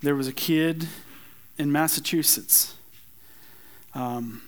there 0.00 0.14
was 0.14 0.28
a 0.28 0.32
kid 0.32 0.88
in 1.58 1.72
Massachusetts 1.72 2.74
um, 3.94 4.42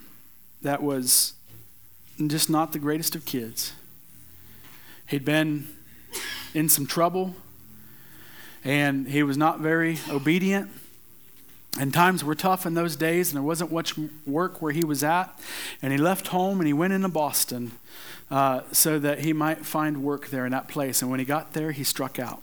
that 0.63 0.83
was 0.83 1.35
just 2.27 2.51
not 2.51 2.73
the 2.73 2.79
greatest 2.79 3.15
of 3.15 3.25
kids. 3.25 3.73
He'd 5.07 5.25
been 5.25 5.69
in 6.53 6.69
some 6.69 6.87
trouble, 6.87 7.35
and 8.65 9.09
he 9.09 9.23
was 9.23 9.37
not 9.37 9.61
very 9.61 9.99
obedient. 10.11 10.71
And 11.79 11.95
times 11.95 12.25
were 12.25 12.35
tough 12.35 12.67
in 12.67 12.75
those 12.75 12.97
days, 12.97 13.31
and 13.31 13.37
there 13.37 13.43
wasn't 13.43 13.73
much 13.73 13.95
work 14.27 14.61
where 14.61 14.73
he 14.73 14.85
was 14.85 15.05
at. 15.05 15.39
And 15.81 15.93
he 15.93 15.99
left 15.99 16.29
home 16.29 16.59
and 16.59 16.67
he 16.67 16.73
went 16.73 16.93
into 16.93 17.09
Boston 17.09 17.73
uh, 18.31 18.63
so 18.73 18.99
that 18.99 19.21
he 19.21 19.33
might 19.33 19.65
find 19.65 20.03
work 20.03 20.29
there 20.29 20.45
in 20.45 20.53
that 20.53 20.69
place. 20.69 21.03
And 21.03 21.11
when 21.11 21.21
he 21.21 21.25
got 21.25 21.53
there, 21.53 21.71
he 21.71 21.85
struck 21.85 22.19
out. 22.19 22.43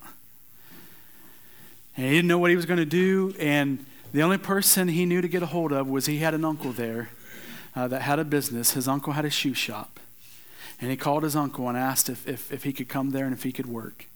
And 1.98 2.06
he 2.06 2.14
didn't 2.14 2.28
know 2.28 2.40
what 2.40 2.50
he 2.50 2.56
was 2.56 2.66
going 2.66 2.80
to 2.80 2.86
do. 2.86 3.36
And 3.38 3.86
the 4.14 4.22
only 4.22 4.38
person 4.38 4.88
he 4.88 5.06
knew 5.06 5.22
to 5.22 5.28
get 5.28 5.44
a 5.44 5.48
hold 5.48 5.74
of 5.74 5.88
was 5.88 6.06
he 6.06 6.20
had 6.20 6.34
an 6.34 6.46
uncle 6.46 6.72
there 6.72 7.10
uh, 7.76 7.90
that 7.90 8.04
had 8.04 8.20
a 8.20 8.26
business. 8.26 8.72
His 8.72 8.88
uncle 8.88 9.14
had 9.14 9.26
a 9.26 9.30
shoe 9.30 9.54
shop. 9.54 10.00
And 10.80 10.90
he 10.90 10.98
called 10.98 11.24
his 11.24 11.36
uncle 11.36 11.68
and 11.68 11.78
asked 11.78 12.10
if, 12.10 12.28
if, 12.28 12.52
if 12.54 12.64
he 12.64 12.72
could 12.72 12.88
come 12.88 13.12
there 13.12 13.26
and 13.26 13.34
if 13.34 13.44
he 13.44 13.52
could 13.52 13.66
work. 13.66 14.08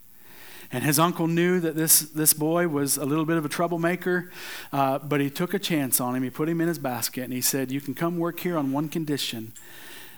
And 0.72 0.84
his 0.84 1.00
uncle 1.00 1.28
knew 1.28 1.60
that 1.62 1.76
this, 1.76 2.00
this 2.02 2.34
boy 2.34 2.68
was 2.68 2.98
a 2.98 3.06
little 3.06 3.26
bit 3.26 3.38
of 3.38 3.46
a 3.46 3.50
troublemaker, 3.50 4.32
uh, 4.72 5.00
but 5.00 5.20
he 5.20 5.30
took 5.30 5.54
a 5.54 5.60
chance 5.60 6.00
on 6.00 6.16
him. 6.16 6.22
He 6.22 6.30
put 6.30 6.48
him 6.48 6.62
in 6.62 6.68
his 6.68 6.78
basket 6.78 7.24
and 7.24 7.34
he 7.34 7.42
said, 7.42 7.72
You 7.72 7.82
can 7.82 7.96
come 7.96 8.18
work 8.18 8.40
here 8.40 8.56
on 8.56 8.72
one 8.72 8.88
condition, 8.88 9.54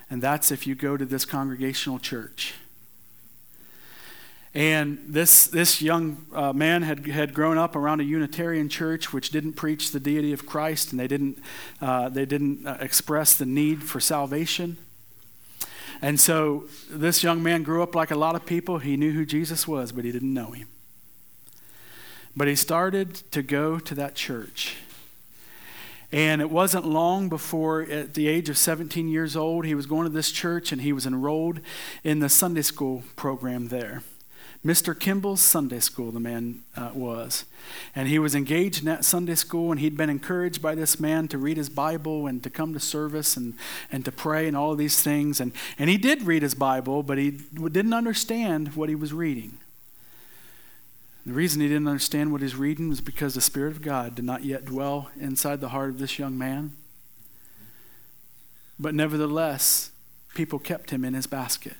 and 0.09 0.21
that's 0.21 0.51
if 0.51 0.67
you 0.67 0.75
go 0.75 0.97
to 0.97 1.05
this 1.05 1.23
congregational 1.23 1.99
church. 1.99 2.55
And 4.53 4.99
this, 5.07 5.47
this 5.47 5.81
young 5.81 6.25
uh, 6.33 6.51
man 6.51 6.81
had, 6.81 7.07
had 7.07 7.33
grown 7.33 7.57
up 7.57 7.73
around 7.73 8.01
a 8.01 8.03
Unitarian 8.03 8.67
church 8.67 9.13
which 9.13 9.29
didn't 9.29 9.53
preach 9.53 9.91
the 9.91 9.99
deity 9.99 10.33
of 10.33 10.45
Christ 10.45 10.91
and 10.91 10.99
they 10.99 11.07
didn't, 11.07 11.41
uh, 11.79 12.09
they 12.09 12.25
didn't 12.25 12.67
uh, 12.67 12.77
express 12.81 13.33
the 13.33 13.45
need 13.45 13.81
for 13.81 14.01
salvation. 14.01 14.77
And 16.01 16.19
so 16.19 16.65
this 16.89 17.23
young 17.23 17.43
man 17.43 17.63
grew 17.63 17.83
up 17.83 17.93
like 17.93 18.11
a 18.11 18.15
lot 18.15 18.35
of 18.35 18.45
people. 18.45 18.79
He 18.79 18.97
knew 18.97 19.11
who 19.11 19.25
Jesus 19.25 19.67
was, 19.67 19.91
but 19.91 20.03
he 20.03 20.11
didn't 20.11 20.33
know 20.33 20.51
him. 20.51 20.67
But 22.35 22.47
he 22.47 22.55
started 22.55 23.15
to 23.31 23.43
go 23.43 23.77
to 23.77 23.95
that 23.95 24.15
church. 24.15 24.77
And 26.11 26.41
it 26.41 26.49
wasn't 26.49 26.85
long 26.85 27.29
before, 27.29 27.83
at 27.83 28.15
the 28.15 28.27
age 28.27 28.49
of 28.49 28.57
17 28.57 29.07
years 29.07 29.35
old, 29.35 29.65
he 29.65 29.75
was 29.75 29.85
going 29.85 30.03
to 30.03 30.09
this 30.09 30.31
church 30.31 30.71
and 30.71 30.81
he 30.81 30.91
was 30.91 31.05
enrolled 31.05 31.59
in 32.03 32.19
the 32.19 32.29
Sunday 32.29 32.63
school 32.63 33.03
program 33.15 33.69
there. 33.69 34.03
Mr. 34.63 34.97
Kimball's 34.97 35.41
Sunday 35.41 35.79
school, 35.79 36.11
the 36.11 36.19
man 36.19 36.63
uh, 36.77 36.91
was. 36.93 37.45
And 37.95 38.07
he 38.07 38.19
was 38.19 38.35
engaged 38.35 38.79
in 38.79 38.85
that 38.85 39.03
Sunday 39.03 39.33
school, 39.33 39.71
and 39.71 39.79
he'd 39.79 39.97
been 39.97 40.09
encouraged 40.09 40.61
by 40.61 40.75
this 40.75 40.99
man 40.99 41.27
to 41.29 41.39
read 41.39 41.57
his 41.57 41.69
Bible 41.69 42.27
and 42.27 42.43
to 42.43 42.49
come 42.51 42.71
to 42.73 42.79
service 42.79 43.35
and, 43.35 43.55
and 43.91 44.05
to 44.05 44.11
pray 44.11 44.47
and 44.47 44.55
all 44.55 44.71
of 44.71 44.77
these 44.77 45.01
things. 45.01 45.39
And, 45.39 45.51
and 45.79 45.89
he 45.89 45.97
did 45.97 46.21
read 46.23 46.43
his 46.43 46.53
Bible, 46.53 47.01
but 47.01 47.17
he 47.17 47.31
didn't 47.31 47.93
understand 47.93 48.75
what 48.75 48.87
he 48.87 48.93
was 48.93 49.13
reading. 49.13 49.57
The 51.25 51.33
reason 51.33 51.61
he 51.61 51.67
didn't 51.67 51.87
understand 51.87 52.31
what 52.31 52.41
he's 52.41 52.55
reading 52.55 52.89
was 52.89 53.01
because 53.01 53.33
the 53.33 53.41
Spirit 53.41 53.71
of 53.71 53.81
God 53.81 54.13
did 54.13 54.25
not 54.25 54.43
yet 54.43 54.65
dwell 54.65 55.09
inside 55.19 55.59
the 55.59 55.69
heart 55.69 55.89
of 55.89 55.99
this 55.99 56.19
young 56.19 56.37
man. 56.37 56.75
But 58.79 58.93
nevertheless, 58.93 59.91
people 60.35 60.59
kept 60.59 60.91
him 60.91 61.03
in 61.03 61.15
his 61.15 61.27
basket. 61.27 61.75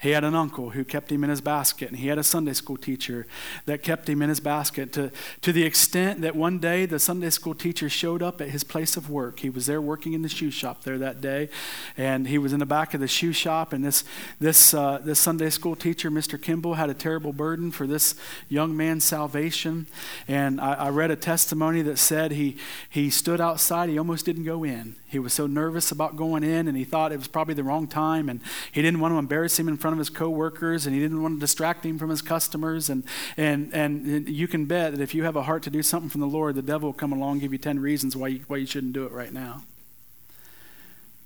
He 0.00 0.10
had 0.10 0.22
an 0.22 0.36
uncle 0.36 0.70
who 0.70 0.84
kept 0.84 1.10
him 1.10 1.24
in 1.24 1.30
his 1.30 1.40
basket, 1.40 1.88
and 1.88 1.98
he 1.98 2.06
had 2.06 2.18
a 2.18 2.22
Sunday 2.22 2.52
school 2.52 2.76
teacher 2.76 3.26
that 3.66 3.82
kept 3.82 4.08
him 4.08 4.22
in 4.22 4.28
his 4.28 4.38
basket 4.38 4.92
to, 4.92 5.10
to 5.42 5.52
the 5.52 5.64
extent 5.64 6.20
that 6.20 6.36
one 6.36 6.60
day 6.60 6.86
the 6.86 7.00
Sunday 7.00 7.30
school 7.30 7.54
teacher 7.54 7.88
showed 7.88 8.22
up 8.22 8.40
at 8.40 8.50
his 8.50 8.62
place 8.62 8.96
of 8.96 9.10
work. 9.10 9.40
He 9.40 9.50
was 9.50 9.66
there 9.66 9.82
working 9.82 10.12
in 10.12 10.22
the 10.22 10.28
shoe 10.28 10.52
shop 10.52 10.84
there 10.84 10.98
that 10.98 11.20
day, 11.20 11.48
and 11.96 12.28
he 12.28 12.38
was 12.38 12.52
in 12.52 12.60
the 12.60 12.66
back 12.66 12.94
of 12.94 13.00
the 13.00 13.08
shoe 13.08 13.32
shop. 13.32 13.72
And 13.72 13.84
this, 13.84 14.04
this, 14.38 14.72
uh, 14.72 14.98
this 15.02 15.18
Sunday 15.18 15.50
school 15.50 15.74
teacher, 15.74 16.12
Mr. 16.12 16.40
Kimball, 16.40 16.74
had 16.74 16.90
a 16.90 16.94
terrible 16.94 17.32
burden 17.32 17.72
for 17.72 17.88
this 17.88 18.14
young 18.48 18.76
man's 18.76 19.02
salvation. 19.02 19.88
And 20.28 20.60
I, 20.60 20.74
I 20.74 20.88
read 20.90 21.10
a 21.10 21.16
testimony 21.16 21.82
that 21.82 21.98
said 21.98 22.30
he, 22.30 22.56
he 22.88 23.10
stood 23.10 23.40
outside, 23.40 23.88
he 23.88 23.98
almost 23.98 24.24
didn't 24.24 24.44
go 24.44 24.62
in. 24.62 24.94
He 25.08 25.18
was 25.18 25.32
so 25.32 25.46
nervous 25.46 25.90
about 25.90 26.16
going 26.16 26.44
in, 26.44 26.68
and 26.68 26.76
he 26.76 26.84
thought 26.84 27.12
it 27.12 27.18
was 27.18 27.28
probably 27.28 27.54
the 27.54 27.64
wrong 27.64 27.86
time, 27.86 28.28
and 28.28 28.40
he 28.70 28.82
didn't 28.82 29.00
want 29.00 29.14
to 29.14 29.18
embarrass 29.18 29.58
him 29.58 29.66
in 29.66 29.78
front 29.78 29.87
of 29.92 29.98
his 29.98 30.10
coworkers, 30.10 30.86
and 30.86 30.94
he 30.94 31.00
didn't 31.00 31.22
want 31.22 31.36
to 31.36 31.40
distract 31.40 31.84
him 31.84 31.98
from 31.98 32.10
his 32.10 32.22
customers. 32.22 32.88
And, 32.90 33.04
and, 33.36 33.72
and 33.72 34.28
you 34.28 34.48
can 34.48 34.66
bet 34.66 34.92
that 34.92 35.00
if 35.00 35.14
you 35.14 35.24
have 35.24 35.36
a 35.36 35.42
heart 35.42 35.62
to 35.64 35.70
do 35.70 35.82
something 35.82 36.10
from 36.10 36.20
the 36.20 36.26
Lord, 36.26 36.54
the 36.54 36.62
devil 36.62 36.88
will 36.88 36.94
come 36.94 37.12
along 37.12 37.32
and 37.32 37.40
give 37.40 37.52
you 37.52 37.58
10 37.58 37.80
reasons 37.80 38.16
why 38.16 38.28
you, 38.28 38.44
why 38.48 38.58
you 38.58 38.66
shouldn't 38.66 38.92
do 38.92 39.04
it 39.04 39.12
right 39.12 39.32
now. 39.32 39.62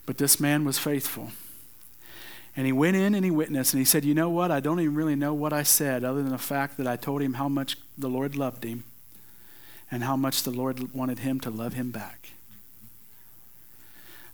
But 0.07 0.19
this 0.19 0.41
man 0.41 0.65
was 0.65 0.79
faithful. 0.79 1.31
And 2.57 2.67
he 2.67 2.73
went 2.73 2.97
in 2.97 3.15
and 3.15 3.25
he 3.25 3.31
witnessed, 3.31 3.73
and 3.73 3.79
he 3.79 3.85
said, 3.85 4.05
You 4.05 4.15
know 4.15 4.29
what? 4.29 4.51
I 4.51 4.61
don't 4.61 4.81
even 4.81 4.95
really 4.95 5.17
know 5.17 5.33
what 5.33 5.53
I 5.53 5.63
said, 5.63 6.05
other 6.05 6.23
than 6.23 6.33
the 6.33 6.39
fact 6.39 6.77
that 6.77 6.87
I 6.87 6.97
told 6.97 7.23
him 7.23 7.35
how 7.35 7.49
much 7.49 7.79
the 7.97 8.09
Lord 8.09 8.37
loved 8.37 8.65
him 8.65 8.85
and 9.91 10.05
how 10.05 10.17
much 10.17 10.43
the 10.43 10.51
Lord 10.51 10.95
wanted 10.95 11.21
him 11.21 11.41
to 11.41 11.51
love 11.51 11.75
him 11.75 11.91
back. 11.91 12.32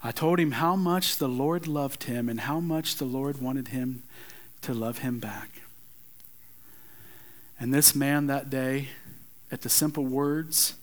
I 0.03 0.13
told 0.13 0.39
him 0.39 0.53
how 0.53 0.77
much 0.77 1.17
the 1.17 1.29
Lord 1.29 1.67
loved 1.67 2.05
him 2.05 2.29
and 2.29 2.41
how 2.41 2.61
much 2.61 2.97
the 2.97 3.05
Lord 3.05 3.41
wanted 3.41 3.69
him 3.69 4.05
to 4.63 4.73
love 4.73 4.99
him 4.99 5.19
back. 5.19 5.63
And 7.59 7.75
this 7.75 7.95
man 7.95 8.29
that 8.29 8.51
day, 8.51 8.91
at 9.51 9.63
the 9.63 9.69
simple 9.69 10.05
words 10.05 10.75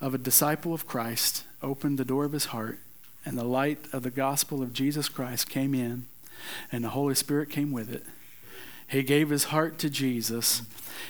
of 0.00 0.14
a 0.14 0.18
disciple 0.18 0.72
of 0.72 0.86
Christ, 0.86 1.44
opened 1.62 1.98
the 1.98 2.04
door 2.04 2.24
of 2.24 2.32
his 2.32 2.46
heart, 2.46 2.78
and 3.24 3.36
the 3.36 3.44
light 3.44 3.78
of 3.92 4.04
the 4.04 4.10
gospel 4.10 4.62
of 4.62 4.72
Jesus 4.72 5.08
Christ 5.08 5.50
came 5.50 5.74
in, 5.74 6.06
and 6.70 6.84
the 6.84 6.90
Holy 6.90 7.16
Spirit 7.16 7.50
came 7.50 7.72
with 7.72 7.92
it. 7.92 8.04
He 8.86 9.02
gave 9.02 9.30
his 9.30 9.44
heart 9.44 9.78
to 9.80 9.90
Jesus, 9.90 10.62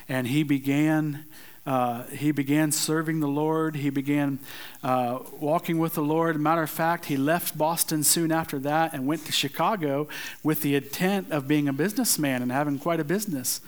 and 0.09 0.29
he 0.29 0.43
began 0.43 1.27
uh, 1.69 2.05
he 2.05 2.31
began 2.31 2.73
serving 2.73 3.21
the 3.21 3.29
Lord. 3.29 3.77
He 3.77 3.91
began 3.91 4.39
uh, 4.83 5.19
walking 5.39 5.79
with 5.79 5.93
the 5.93 6.03
Lord. 6.03 6.41
Matter 6.41 6.63
of 6.63 6.71
fact, 6.71 7.05
he 7.05 7.17
left 7.19 7.59
Boston 7.59 8.03
soon 8.05 8.33
after 8.33 8.59
that 8.61 8.95
and 8.95 9.07
went 9.07 9.27
to 9.27 9.33
Chicago 9.33 10.09
with 10.43 10.63
the 10.63 10.77
intent 10.77 11.31
of 11.31 11.47
being 11.47 11.69
a 11.69 11.73
businessman 11.75 12.41
and 12.41 12.51
having 12.51 12.79
quite 12.79 13.01
a 13.01 13.05
business. 13.05 13.61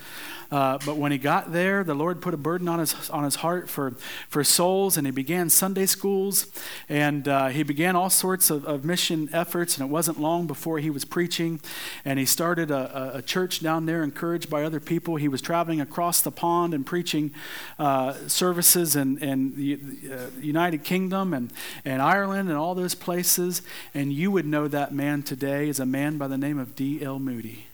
Uh, 0.51 0.79
but 0.85 0.97
when 0.97 1.13
he 1.13 1.19
got 1.19 1.53
there, 1.53 1.85
the 1.85 1.95
Lord 1.95 2.21
put 2.21 2.35
a 2.35 2.37
burden 2.37 2.67
on 2.67 2.81
his, 2.81 3.09
on 3.11 3.23
his 3.23 3.37
heart 3.37 3.69
for, 3.69 3.93
for 4.29 4.43
souls, 4.43 4.97
and 4.97 5.07
he 5.07 5.13
began 5.13 5.49
Sunday 5.49 5.87
schools, 5.87 6.47
and 6.89 7.29
uh, 7.29 7.49
he 7.49 7.63
began 7.63 7.95
all 7.95 8.11
sorts 8.11 8.51
of, 8.51 8.65
of, 8.65 8.85
mission 8.85 9.29
efforts, 9.33 9.79
and 9.79 9.89
it 9.89 9.93
wasn't 9.93 10.19
long 10.19 10.49
before 10.49 10.81
he 10.81 10.91
was 10.91 11.05
preaching, 11.05 11.61
and 12.05 12.19
he 12.19 12.25
started 12.25 12.73
a, 12.73 13.19
a 13.19 13.23
church 13.23 13.61
down 13.61 13.87
there 13.87 14.03
encouraged 14.03 14.51
by 14.51 14.65
other 14.65 14.81
people. 14.81 15.17
He 15.17 15.29
was 15.29 15.41
traveling 15.41 15.81
across 15.81 16.21
the 16.21 16.33
pond 16.33 16.75
and 16.75 16.85
preaching 16.85 17.33
uh, 17.79 17.90
services 18.29 18.97
in, 18.97 19.19
in 19.19 19.57
the 19.57 19.81
uh, 20.13 20.27
United 20.41 20.85
Kingdom 20.85 21.33
and, 21.33 21.53
and 21.85 22.03
Ireland 22.03 22.49
and 22.49 22.59
all 22.59 22.75
those 22.75 22.95
places, 22.95 23.63
and 23.95 24.13
you 24.13 24.31
would 24.31 24.47
know 24.47 24.69
that 24.69 24.93
man 24.93 25.23
today 25.23 25.69
as 25.69 25.81
a 25.81 25.87
man 25.87 26.19
by 26.19 26.29
the 26.29 26.39
name 26.39 26.59
of 26.59 26.75
D.L. 26.75 27.19
Moody. 27.19 27.67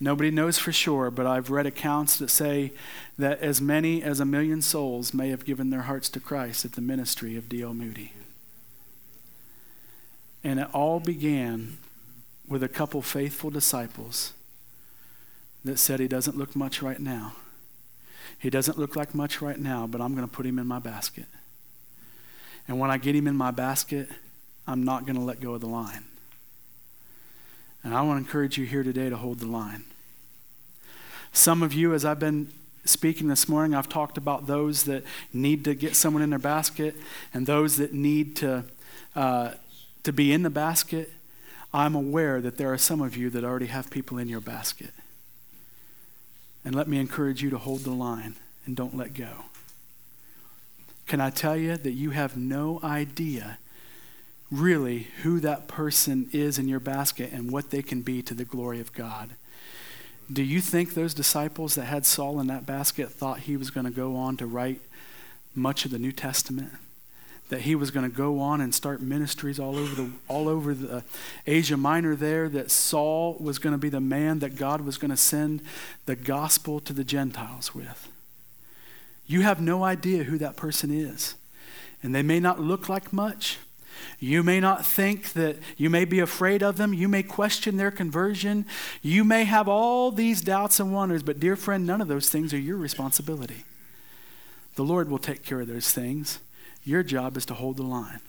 Nobody 0.00 0.30
knows 0.30 0.58
for 0.58 0.72
sure, 0.72 1.10
but 1.10 1.26
I've 1.26 1.50
read 1.50 1.66
accounts 1.66 2.18
that 2.18 2.28
say 2.28 2.72
that 3.16 3.40
as 3.40 3.60
many 3.60 4.02
as 4.02 4.20
a 4.20 4.24
million 4.24 4.60
souls 4.60 5.14
may 5.14 5.30
have 5.30 5.44
given 5.44 5.70
their 5.70 5.82
hearts 5.82 6.08
to 6.10 6.20
Christ 6.20 6.64
at 6.64 6.72
the 6.72 6.80
ministry 6.80 7.36
of 7.36 7.48
D.L. 7.48 7.74
Moody. 7.74 8.12
And 10.42 10.60
it 10.60 10.68
all 10.74 11.00
began 11.00 11.78
with 12.48 12.62
a 12.62 12.68
couple 12.68 13.00
faithful 13.02 13.50
disciples 13.50 14.32
that 15.64 15.78
said, 15.78 16.00
He 16.00 16.08
doesn't 16.08 16.36
look 16.36 16.54
much 16.54 16.82
right 16.82 17.00
now. 17.00 17.32
He 18.44 18.50
doesn't 18.50 18.78
look 18.78 18.94
like 18.94 19.14
much 19.14 19.40
right 19.40 19.58
now, 19.58 19.86
but 19.86 20.02
I'm 20.02 20.14
going 20.14 20.28
to 20.28 20.30
put 20.30 20.44
him 20.44 20.58
in 20.58 20.66
my 20.66 20.78
basket. 20.78 21.24
And 22.68 22.78
when 22.78 22.90
I 22.90 22.98
get 22.98 23.14
him 23.14 23.26
in 23.26 23.34
my 23.34 23.50
basket, 23.50 24.10
I'm 24.66 24.84
not 24.84 25.06
going 25.06 25.16
to 25.16 25.22
let 25.22 25.40
go 25.40 25.54
of 25.54 25.62
the 25.62 25.66
line. 25.66 26.04
And 27.82 27.94
I 27.94 28.02
want 28.02 28.18
to 28.18 28.26
encourage 28.26 28.58
you 28.58 28.66
here 28.66 28.82
today 28.82 29.08
to 29.08 29.16
hold 29.16 29.38
the 29.38 29.46
line. 29.46 29.84
Some 31.32 31.62
of 31.62 31.72
you, 31.72 31.94
as 31.94 32.04
I've 32.04 32.18
been 32.18 32.52
speaking 32.84 33.28
this 33.28 33.48
morning, 33.48 33.74
I've 33.74 33.88
talked 33.88 34.18
about 34.18 34.46
those 34.46 34.84
that 34.84 35.04
need 35.32 35.64
to 35.64 35.74
get 35.74 35.96
someone 35.96 36.22
in 36.22 36.28
their 36.28 36.38
basket 36.38 36.94
and 37.32 37.46
those 37.46 37.78
that 37.78 37.94
need 37.94 38.36
to, 38.36 38.64
uh, 39.16 39.52
to 40.02 40.12
be 40.12 40.34
in 40.34 40.42
the 40.42 40.50
basket. 40.50 41.10
I'm 41.72 41.94
aware 41.94 42.42
that 42.42 42.58
there 42.58 42.70
are 42.70 42.76
some 42.76 43.00
of 43.00 43.16
you 43.16 43.30
that 43.30 43.42
already 43.42 43.68
have 43.68 43.90
people 43.90 44.18
in 44.18 44.28
your 44.28 44.42
basket. 44.42 44.90
And 46.64 46.74
let 46.74 46.88
me 46.88 46.98
encourage 46.98 47.42
you 47.42 47.50
to 47.50 47.58
hold 47.58 47.80
the 47.80 47.90
line 47.90 48.36
and 48.64 48.74
don't 48.74 48.96
let 48.96 49.14
go. 49.14 49.44
Can 51.06 51.20
I 51.20 51.30
tell 51.30 51.56
you 51.56 51.76
that 51.76 51.92
you 51.92 52.10
have 52.10 52.36
no 52.36 52.80
idea 52.82 53.58
really 54.50 55.08
who 55.22 55.40
that 55.40 55.66
person 55.68 56.28
is 56.32 56.58
in 56.58 56.68
your 56.68 56.80
basket 56.80 57.32
and 57.32 57.50
what 57.50 57.70
they 57.70 57.82
can 57.82 58.02
be 58.02 58.22
to 58.22 58.34
the 58.34 58.44
glory 58.44 58.80
of 58.80 58.92
God. 58.92 59.30
Do 60.32 60.42
you 60.42 60.60
think 60.60 60.94
those 60.94 61.12
disciples 61.12 61.74
that 61.74 61.84
had 61.84 62.06
Saul 62.06 62.40
in 62.40 62.46
that 62.46 62.64
basket 62.64 63.10
thought 63.10 63.40
he 63.40 63.56
was 63.56 63.70
going 63.70 63.84
to 63.84 63.92
go 63.92 64.16
on 64.16 64.36
to 64.38 64.46
write 64.46 64.80
much 65.54 65.84
of 65.84 65.90
the 65.90 65.98
New 65.98 66.12
Testament? 66.12 66.72
That 67.50 67.62
he 67.62 67.74
was 67.74 67.90
going 67.90 68.10
to 68.10 68.16
go 68.16 68.40
on 68.40 68.60
and 68.60 68.74
start 68.74 69.00
ministries 69.02 69.58
all 69.58 69.76
over 69.76 69.94
the 69.94 70.10
all 70.28 70.48
over 70.48 70.74
the 70.74 70.96
uh, 70.96 71.00
Asia 71.46 71.76
Minor 71.76 72.16
there. 72.16 72.48
That 72.48 72.70
Saul 72.70 73.36
was 73.38 73.58
going 73.58 73.74
to 73.74 73.78
be 73.78 73.90
the 73.90 74.00
man 74.00 74.38
that 74.38 74.56
God 74.56 74.80
was 74.80 74.96
going 74.96 75.10
to 75.10 75.16
send 75.16 75.62
the 76.06 76.16
gospel 76.16 76.80
to 76.80 76.92
the 76.92 77.04
Gentiles 77.04 77.74
with. 77.74 78.08
You 79.26 79.42
have 79.42 79.60
no 79.60 79.84
idea 79.84 80.24
who 80.24 80.38
that 80.38 80.56
person 80.56 80.90
is, 80.90 81.34
and 82.02 82.14
they 82.14 82.22
may 82.22 82.40
not 82.40 82.60
look 82.60 82.88
like 82.88 83.12
much, 83.12 83.58
you 84.18 84.42
may 84.42 84.60
not 84.60 84.84
think 84.84 85.32
that 85.32 85.56
you 85.76 85.90
may 85.90 86.04
be 86.04 86.20
afraid 86.20 86.62
of 86.62 86.76
them. 86.76 86.94
You 86.94 87.08
may 87.08 87.22
question 87.22 87.76
their 87.76 87.90
conversion. 87.90 88.66
You 89.02 89.24
may 89.24 89.44
have 89.44 89.68
all 89.68 90.10
these 90.10 90.40
doubts 90.40 90.80
and 90.80 90.92
wonders, 90.92 91.22
but, 91.22 91.40
dear 91.40 91.56
friend, 91.56 91.86
none 91.86 92.00
of 92.00 92.08
those 92.08 92.28
things 92.28 92.52
are 92.54 92.58
your 92.58 92.76
responsibility. 92.76 93.64
The 94.76 94.84
Lord 94.84 95.08
will 95.08 95.18
take 95.18 95.44
care 95.44 95.60
of 95.60 95.68
those 95.68 95.92
things. 95.92 96.38
Your 96.84 97.02
job 97.02 97.36
is 97.36 97.46
to 97.46 97.54
hold 97.54 97.78
the 97.78 97.82
line. 97.82 98.20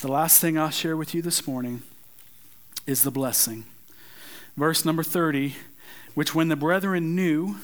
The 0.00 0.08
last 0.08 0.40
thing 0.40 0.56
I'll 0.56 0.70
share 0.70 0.96
with 0.96 1.14
you 1.14 1.22
this 1.22 1.46
morning 1.46 1.82
is 2.86 3.02
the 3.02 3.10
blessing. 3.10 3.64
Verse 4.56 4.84
number 4.84 5.02
30, 5.02 5.56
which 6.14 6.34
when 6.34 6.48
the 6.48 6.54
brethren 6.54 7.16
knew, 7.16 7.56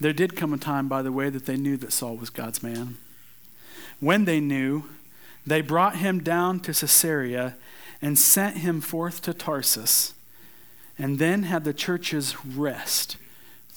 there 0.00 0.14
did 0.14 0.34
come 0.34 0.54
a 0.54 0.58
time, 0.58 0.88
by 0.88 1.02
the 1.02 1.12
way, 1.12 1.28
that 1.28 1.44
they 1.44 1.58
knew 1.58 1.76
that 1.76 1.92
Saul 1.92 2.16
was 2.16 2.30
God's 2.30 2.62
man. 2.62 2.96
When 4.00 4.24
they 4.24 4.40
knew, 4.40 4.84
they 5.46 5.60
brought 5.60 5.96
him 5.96 6.22
down 6.22 6.60
to 6.60 6.72
Caesarea 6.72 7.56
and 8.00 8.18
sent 8.18 8.58
him 8.58 8.80
forth 8.80 9.20
to 9.22 9.34
Tarsus, 9.34 10.14
and 10.98 11.18
then 11.18 11.42
had 11.42 11.64
the 11.64 11.74
churches 11.74 12.46
rest 12.46 13.18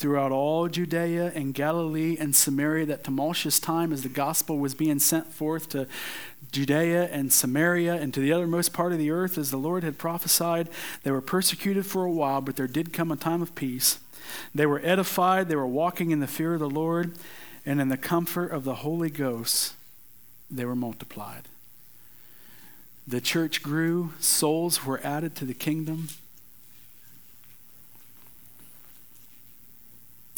throughout 0.03 0.33
all 0.33 0.67
Judea 0.67 1.31
and 1.33 1.53
Galilee 1.53 2.17
and 2.19 2.35
Samaria, 2.35 2.85
that 2.87 3.05
tumultuous 3.05 3.57
time 3.57 3.93
as 3.93 4.03
the 4.03 4.09
gospel 4.09 4.57
was 4.57 4.75
being 4.75 4.99
sent 4.99 5.31
forth 5.31 5.69
to 5.69 5.87
Judea 6.51 7.05
and 7.05 7.31
Samaria 7.31 7.93
and 7.93 8.13
to 8.13 8.19
the 8.19 8.31
othermost 8.31 8.73
part 8.73 8.91
of 8.91 8.97
the 8.97 9.11
earth, 9.11 9.37
as 9.37 9.49
the 9.49 9.55
Lord 9.55 9.81
had 9.85 9.97
prophesied. 9.97 10.67
They 11.03 11.11
were 11.11 11.21
persecuted 11.21 11.85
for 11.85 12.03
a 12.03 12.11
while, 12.11 12.41
but 12.41 12.57
there 12.57 12.67
did 12.67 12.91
come 12.91 13.13
a 13.13 13.15
time 13.15 13.41
of 13.41 13.55
peace. 13.55 13.97
They 14.53 14.65
were 14.65 14.81
edified, 14.83 15.47
they 15.47 15.55
were 15.55 15.65
walking 15.65 16.11
in 16.11 16.19
the 16.19 16.27
fear 16.27 16.55
of 16.55 16.59
the 16.59 16.69
Lord 16.69 17.13
and 17.65 17.79
in 17.79 17.87
the 17.87 17.95
comfort 17.95 18.51
of 18.51 18.65
the 18.65 18.75
Holy 18.75 19.09
Ghost 19.09 19.73
they 20.51 20.65
were 20.65 20.75
multiplied. 20.75 21.43
The 23.07 23.21
church 23.21 23.63
grew, 23.63 24.11
souls 24.19 24.85
were 24.85 24.99
added 25.01 25.33
to 25.37 25.45
the 25.45 25.53
kingdom, 25.53 26.09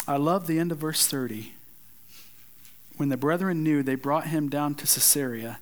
I 0.08 0.18
love 0.18 0.47
the 0.47 0.60
end 0.60 0.72
of 0.72 0.78
verse 0.78 1.08
30. 1.08 1.53
When 2.97 3.10
the 3.10 3.18
brethren 3.18 3.64
knew, 3.64 3.84
they 3.84 3.95
brought 3.95 4.28
him 4.28 4.49
down 4.49 4.76
to 4.76 4.84
Caesarea 4.84 5.60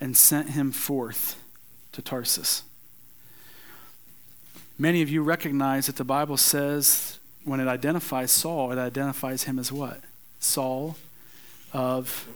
and 0.00 0.16
sent 0.16 0.50
him 0.50 0.72
forth 0.72 1.40
to 1.92 2.02
Tarsus. 2.02 2.62
Many 4.78 5.02
of 5.02 5.08
you 5.08 5.22
recognize 5.22 5.86
that 5.86 5.96
the 5.96 6.04
Bible 6.04 6.36
says 6.36 7.18
when 7.44 7.60
it 7.60 7.68
identifies 7.68 8.30
Saul, 8.30 8.72
it 8.72 8.78
identifies 8.78 9.44
him 9.44 9.58
as 9.58 9.72
what? 9.72 10.00
Saul 10.38 10.96
of 11.72 12.28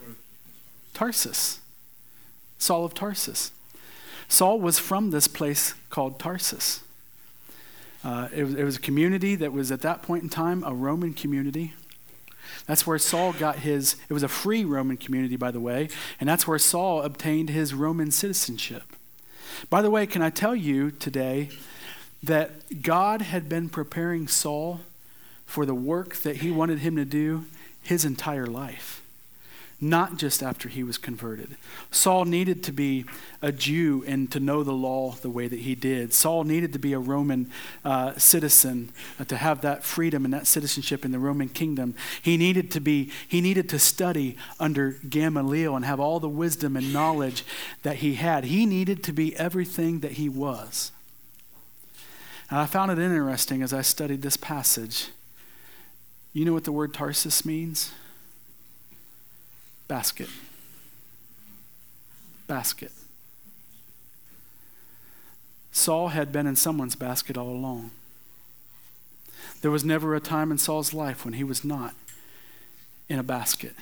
Tarsus. 0.93 1.59
Saul 2.57 2.85
of 2.85 2.93
Tarsus. 2.93 3.51
Saul 4.27 4.59
was 4.59 4.79
from 4.79 5.11
this 5.11 5.27
place 5.27 5.73
called 5.89 6.19
Tarsus. 6.19 6.81
Uh, 8.03 8.27
it, 8.33 8.43
was, 8.43 8.53
it 8.53 8.63
was 8.63 8.77
a 8.77 8.79
community 8.79 9.35
that 9.35 9.51
was 9.51 9.71
at 9.71 9.81
that 9.81 10.01
point 10.03 10.23
in 10.23 10.29
time 10.29 10.63
a 10.63 10.73
Roman 10.73 11.13
community. 11.13 11.73
That's 12.65 12.85
where 12.85 12.99
Saul 12.99 13.33
got 13.33 13.59
his, 13.59 13.95
it 14.09 14.13
was 14.13 14.23
a 14.23 14.27
free 14.27 14.63
Roman 14.63 14.97
community, 14.97 15.35
by 15.35 15.51
the 15.51 15.59
way, 15.59 15.89
and 16.19 16.27
that's 16.27 16.47
where 16.47 16.59
Saul 16.59 17.01
obtained 17.01 17.49
his 17.49 17.73
Roman 17.73 18.11
citizenship. 18.11 18.83
By 19.69 19.81
the 19.81 19.89
way, 19.89 20.05
can 20.05 20.21
I 20.21 20.29
tell 20.29 20.55
you 20.55 20.91
today 20.91 21.49
that 22.21 22.81
God 22.81 23.21
had 23.21 23.49
been 23.49 23.69
preparing 23.69 24.27
Saul 24.27 24.81
for 25.45 25.65
the 25.65 25.75
work 25.75 26.17
that 26.17 26.37
he 26.37 26.51
wanted 26.51 26.79
him 26.79 26.95
to 26.95 27.05
do 27.05 27.45
his 27.81 28.05
entire 28.05 28.47
life? 28.47 29.01
Not 29.79 30.17
just 30.17 30.41
after 30.41 30.69
he 30.69 30.83
was 30.83 30.97
converted. 30.97 31.55
Saul 31.91 32.25
needed 32.25 32.63
to 32.63 32.71
be 32.71 33.05
a 33.43 33.51
Jew 33.51 34.03
and 34.07 34.31
to 34.31 34.39
know 34.39 34.63
the 34.63 34.73
law 34.73 35.11
the 35.21 35.29
way 35.29 35.47
that 35.47 35.59
he 35.59 35.75
did. 35.75 36.13
Saul 36.13 36.43
needed 36.43 36.73
to 36.73 36.79
be 36.79 36.93
a 36.93 36.99
Roman 36.99 37.51
uh, 37.85 38.15
citizen 38.17 38.91
uh, 39.19 39.25
to 39.25 39.37
have 39.37 39.61
that 39.61 39.83
freedom 39.83 40.25
and 40.25 40.33
that 40.33 40.47
citizenship 40.47 41.05
in 41.05 41.11
the 41.11 41.19
Roman 41.19 41.47
kingdom. 41.47 41.93
He 42.21 42.37
needed 42.37 42.71
to 42.71 42.79
be 42.79 43.11
he 43.27 43.39
needed 43.39 43.69
to 43.69 43.77
study 43.77 44.35
under 44.59 44.91
Gamaliel 45.07 45.75
and 45.75 45.85
have 45.85 45.99
all 45.99 46.19
the 46.19 46.27
wisdom 46.27 46.75
and 46.75 46.91
knowledge 46.91 47.45
that 47.83 47.97
he 47.97 48.15
had. 48.15 48.45
He 48.45 48.65
needed 48.65 49.03
to 49.03 49.13
be 49.13 49.35
everything 49.37 49.99
that 49.99 50.13
he 50.13 50.27
was. 50.27 50.91
And 52.49 52.59
I 52.59 52.65
found 52.65 52.91
it 52.91 52.97
interesting 52.97 53.61
as 53.61 53.73
I 53.73 53.81
studied 53.81 54.23
this 54.23 54.37
passage. 54.37 55.09
You 56.33 56.45
know 56.45 56.53
what 56.53 56.63
the 56.63 56.71
word 56.71 56.93
Tarsus 56.93 57.45
means? 57.45 57.91
Basket. 59.87 60.29
Basket. 62.47 62.91
Saul 65.71 66.09
had 66.09 66.31
been 66.31 66.47
in 66.47 66.55
someone's 66.55 66.95
basket 66.95 67.37
all 67.37 67.49
along. 67.49 67.91
There 69.61 69.71
was 69.71 69.85
never 69.85 70.15
a 70.15 70.19
time 70.19 70.51
in 70.51 70.57
Saul's 70.57 70.93
life 70.93 71.23
when 71.23 71.33
he 71.33 71.43
was 71.43 71.63
not 71.63 71.93
in 73.09 73.19
a 73.19 73.23
basket. 73.23 73.73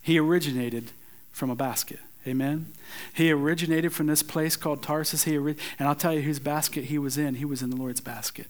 He 0.00 0.18
originated 0.18 0.90
from 1.32 1.50
a 1.50 1.54
basket. 1.54 2.00
Amen. 2.26 2.72
He 3.12 3.32
originated 3.32 3.92
from 3.92 4.06
this 4.06 4.22
place 4.22 4.54
called 4.56 4.82
Tarsus. 4.82 5.24
He 5.24 5.34
and 5.34 5.56
I'll 5.80 5.94
tell 5.94 6.14
you 6.14 6.22
whose 6.22 6.38
basket 6.38 6.84
he 6.84 6.98
was 6.98 7.18
in. 7.18 7.36
He 7.36 7.44
was 7.44 7.62
in 7.62 7.70
the 7.70 7.76
Lord's 7.76 8.00
basket. 8.00 8.46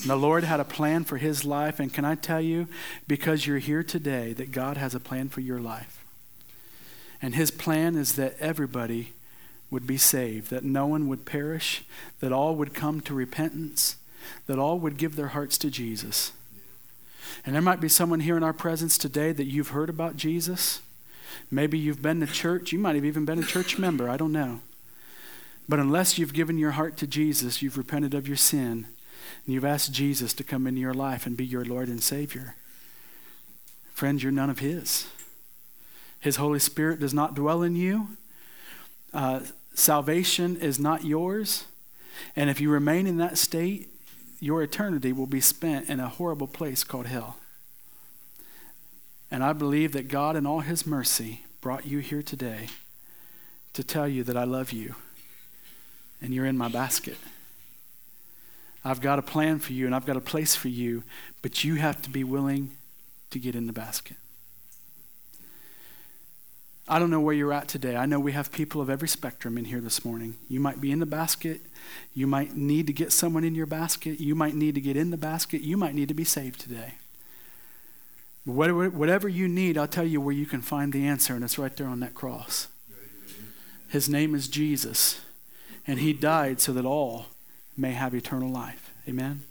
And 0.00 0.10
the 0.10 0.16
Lord 0.16 0.44
had 0.44 0.60
a 0.60 0.64
plan 0.64 1.04
for 1.04 1.16
his 1.16 1.44
life. 1.44 1.80
And 1.80 1.92
can 1.92 2.04
I 2.04 2.14
tell 2.14 2.40
you, 2.40 2.68
because 3.06 3.46
you're 3.46 3.58
here 3.58 3.82
today, 3.82 4.32
that 4.34 4.52
God 4.52 4.76
has 4.76 4.94
a 4.94 5.00
plan 5.00 5.28
for 5.28 5.40
your 5.40 5.60
life. 5.60 6.04
And 7.22 7.34
his 7.34 7.50
plan 7.50 7.96
is 7.96 8.16
that 8.16 8.36
everybody 8.38 9.12
would 9.70 9.86
be 9.86 9.96
saved, 9.96 10.50
that 10.50 10.64
no 10.64 10.86
one 10.86 11.08
would 11.08 11.24
perish, 11.24 11.84
that 12.20 12.32
all 12.32 12.54
would 12.54 12.74
come 12.74 13.00
to 13.00 13.14
repentance, 13.14 13.96
that 14.46 14.58
all 14.58 14.78
would 14.78 14.96
give 14.96 15.16
their 15.16 15.28
hearts 15.28 15.58
to 15.58 15.70
Jesus. 15.70 16.32
And 17.44 17.54
there 17.54 17.62
might 17.62 17.80
be 17.80 17.88
someone 17.88 18.20
here 18.20 18.36
in 18.36 18.42
our 18.42 18.52
presence 18.52 18.98
today 18.98 19.32
that 19.32 19.46
you've 19.46 19.70
heard 19.70 19.88
about 19.88 20.16
Jesus. 20.16 20.80
Maybe 21.50 21.78
you've 21.78 22.02
been 22.02 22.20
to 22.20 22.26
church. 22.26 22.72
You 22.72 22.78
might 22.78 22.94
have 22.94 23.04
even 23.04 23.24
been 23.24 23.38
a 23.38 23.44
church 23.44 23.78
member. 23.78 24.08
I 24.08 24.16
don't 24.16 24.32
know. 24.32 24.60
But 25.68 25.78
unless 25.78 26.18
you've 26.18 26.34
given 26.34 26.58
your 26.58 26.72
heart 26.72 26.96
to 26.98 27.06
Jesus, 27.06 27.62
you've 27.62 27.78
repented 27.78 28.14
of 28.14 28.28
your 28.28 28.36
sin, 28.36 28.86
and 29.44 29.54
you've 29.54 29.64
asked 29.64 29.92
Jesus 29.92 30.32
to 30.34 30.44
come 30.44 30.66
into 30.66 30.80
your 30.80 30.94
life 30.94 31.26
and 31.26 31.36
be 31.36 31.44
your 31.44 31.64
Lord 31.64 31.88
and 31.88 32.02
Savior, 32.02 32.56
friends, 33.92 34.22
you're 34.22 34.32
none 34.32 34.50
of 34.50 34.58
His. 34.60 35.06
His 36.20 36.36
Holy 36.36 36.58
Spirit 36.58 37.00
does 37.00 37.12
not 37.12 37.34
dwell 37.34 37.62
in 37.62 37.76
you. 37.76 38.08
Uh, 39.12 39.40
salvation 39.74 40.56
is 40.56 40.78
not 40.78 41.04
yours. 41.04 41.64
And 42.34 42.48
if 42.48 42.60
you 42.60 42.70
remain 42.70 43.06
in 43.06 43.18
that 43.18 43.36
state, 43.38 43.88
your 44.40 44.62
eternity 44.62 45.12
will 45.12 45.26
be 45.26 45.40
spent 45.40 45.88
in 45.88 46.00
a 46.00 46.08
horrible 46.08 46.46
place 46.46 46.84
called 46.84 47.06
hell. 47.06 47.36
And 49.30 49.42
I 49.42 49.52
believe 49.52 49.92
that 49.92 50.08
God, 50.08 50.36
in 50.36 50.46
all 50.46 50.60
His 50.60 50.86
mercy, 50.86 51.44
brought 51.60 51.86
you 51.86 51.98
here 51.98 52.22
today 52.22 52.68
to 53.72 53.82
tell 53.82 54.06
you 54.06 54.22
that 54.24 54.36
I 54.36 54.44
love 54.44 54.72
you 54.72 54.94
and 56.20 56.32
you're 56.32 56.46
in 56.46 56.56
my 56.56 56.68
basket. 56.68 57.18
I've 58.84 59.00
got 59.00 59.18
a 59.18 59.22
plan 59.22 59.58
for 59.58 59.72
you 59.72 59.86
and 59.86 59.94
I've 59.94 60.06
got 60.06 60.16
a 60.16 60.20
place 60.20 60.54
for 60.54 60.68
you, 60.68 61.04
but 61.40 61.64
you 61.64 61.76
have 61.76 62.02
to 62.02 62.10
be 62.10 62.22
willing 62.22 62.72
to 63.30 63.38
get 63.38 63.54
in 63.54 63.66
the 63.66 63.72
basket. 63.72 64.16
I 66.86 66.98
don't 66.98 67.08
know 67.10 67.20
where 67.20 67.34
you're 67.34 67.52
at 67.52 67.66
today. 67.66 67.96
I 67.96 68.04
know 68.04 68.20
we 68.20 68.32
have 68.32 68.52
people 68.52 68.82
of 68.82 68.90
every 68.90 69.08
spectrum 69.08 69.56
in 69.56 69.64
here 69.64 69.80
this 69.80 70.04
morning. 70.04 70.36
You 70.50 70.60
might 70.60 70.82
be 70.82 70.92
in 70.92 70.98
the 70.98 71.06
basket. 71.06 71.62
You 72.12 72.26
might 72.26 72.54
need 72.56 72.86
to 72.88 72.92
get 72.92 73.10
someone 73.10 73.42
in 73.42 73.54
your 73.54 73.64
basket. 73.64 74.20
You 74.20 74.34
might 74.34 74.54
need 74.54 74.74
to 74.74 74.82
get 74.82 74.94
in 74.94 75.10
the 75.10 75.16
basket. 75.16 75.62
You 75.62 75.78
might 75.78 75.94
need 75.94 76.08
to 76.08 76.14
be 76.14 76.24
saved 76.24 76.60
today. 76.60 76.94
Whatever, 78.44 79.30
you 79.30 79.48
need, 79.48 79.78
I'll 79.78 79.88
tell 79.88 80.04
you 80.04 80.20
where 80.20 80.34
you 80.34 80.44
can 80.44 80.60
find 80.60 80.92
the 80.92 81.06
answer, 81.06 81.34
and 81.34 81.42
it's 81.42 81.58
right 81.58 81.74
there 81.74 81.86
on 81.86 82.00
that 82.00 82.12
cross. 82.12 82.68
His 83.88 84.06
name 84.06 84.34
is 84.34 84.48
Jesus, 84.48 85.22
and 85.86 86.00
He 86.00 86.12
died 86.12 86.60
so 86.60 86.74
that 86.74 86.84
all 86.84 87.26
may 87.76 87.92
have 87.92 88.14
eternal 88.14 88.50
life. 88.50 88.92
Amen. 89.08 89.42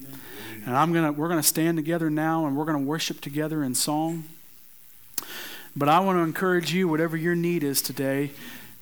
Amen. 0.00 0.20
And 0.66 0.76
I'm 0.76 0.92
gonna 0.92 1.12
we're 1.12 1.28
gonna 1.28 1.42
stand 1.42 1.76
together 1.76 2.10
now 2.10 2.46
and 2.46 2.56
we're 2.56 2.64
gonna 2.64 2.78
worship 2.78 3.20
together 3.20 3.62
in 3.62 3.74
song. 3.74 4.24
But 5.76 5.88
I 5.88 6.00
want 6.00 6.18
to 6.18 6.22
encourage 6.22 6.72
you, 6.72 6.88
whatever 6.88 7.16
your 7.16 7.36
need 7.36 7.62
is 7.62 7.80
today, 7.80 8.32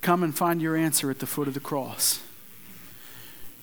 come 0.01 0.23
and 0.23 0.35
find 0.35 0.63
your 0.63 0.77
answer 0.77 1.11
at 1.11 1.19
the 1.19 1.27
foot 1.27 1.47
of 1.47 1.55
the 1.55 1.61
cross. 1.61 2.21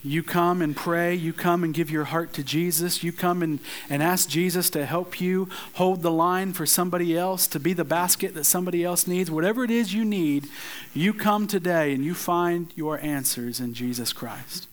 You 0.03 0.21
come 0.21 0.61
and 0.61 0.75
pray. 0.75 1.15
You 1.15 1.31
come 1.31 1.63
and 1.63 1.73
give 1.73 1.89
your 1.89 2.03
heart 2.03 2.33
to 2.33 2.43
Jesus. 2.43 3.03
You 3.03 3.13
come 3.13 3.41
and, 3.41 3.59
and 3.89 4.03
ask 4.03 4.27
Jesus 4.27 4.69
to 4.71 4.85
help 4.85 5.21
you 5.21 5.47
hold 5.75 6.01
the 6.01 6.11
line 6.11 6.51
for 6.51 6.65
somebody 6.65 7.17
else, 7.17 7.47
to 7.47 7.59
be 7.59 7.71
the 7.71 7.85
basket 7.85 8.33
that 8.33 8.43
somebody 8.43 8.83
else 8.83 9.07
needs. 9.07 9.31
Whatever 9.31 9.63
it 9.63 9.71
is 9.71 9.93
you 9.93 10.03
need, 10.03 10.47
you 10.93 11.13
come 11.13 11.47
today 11.47 11.93
and 11.93 12.03
you 12.03 12.13
find 12.13 12.71
your 12.75 12.99
answers 12.99 13.61
in 13.61 13.73
Jesus 13.73 14.11
Christ. 14.11 14.67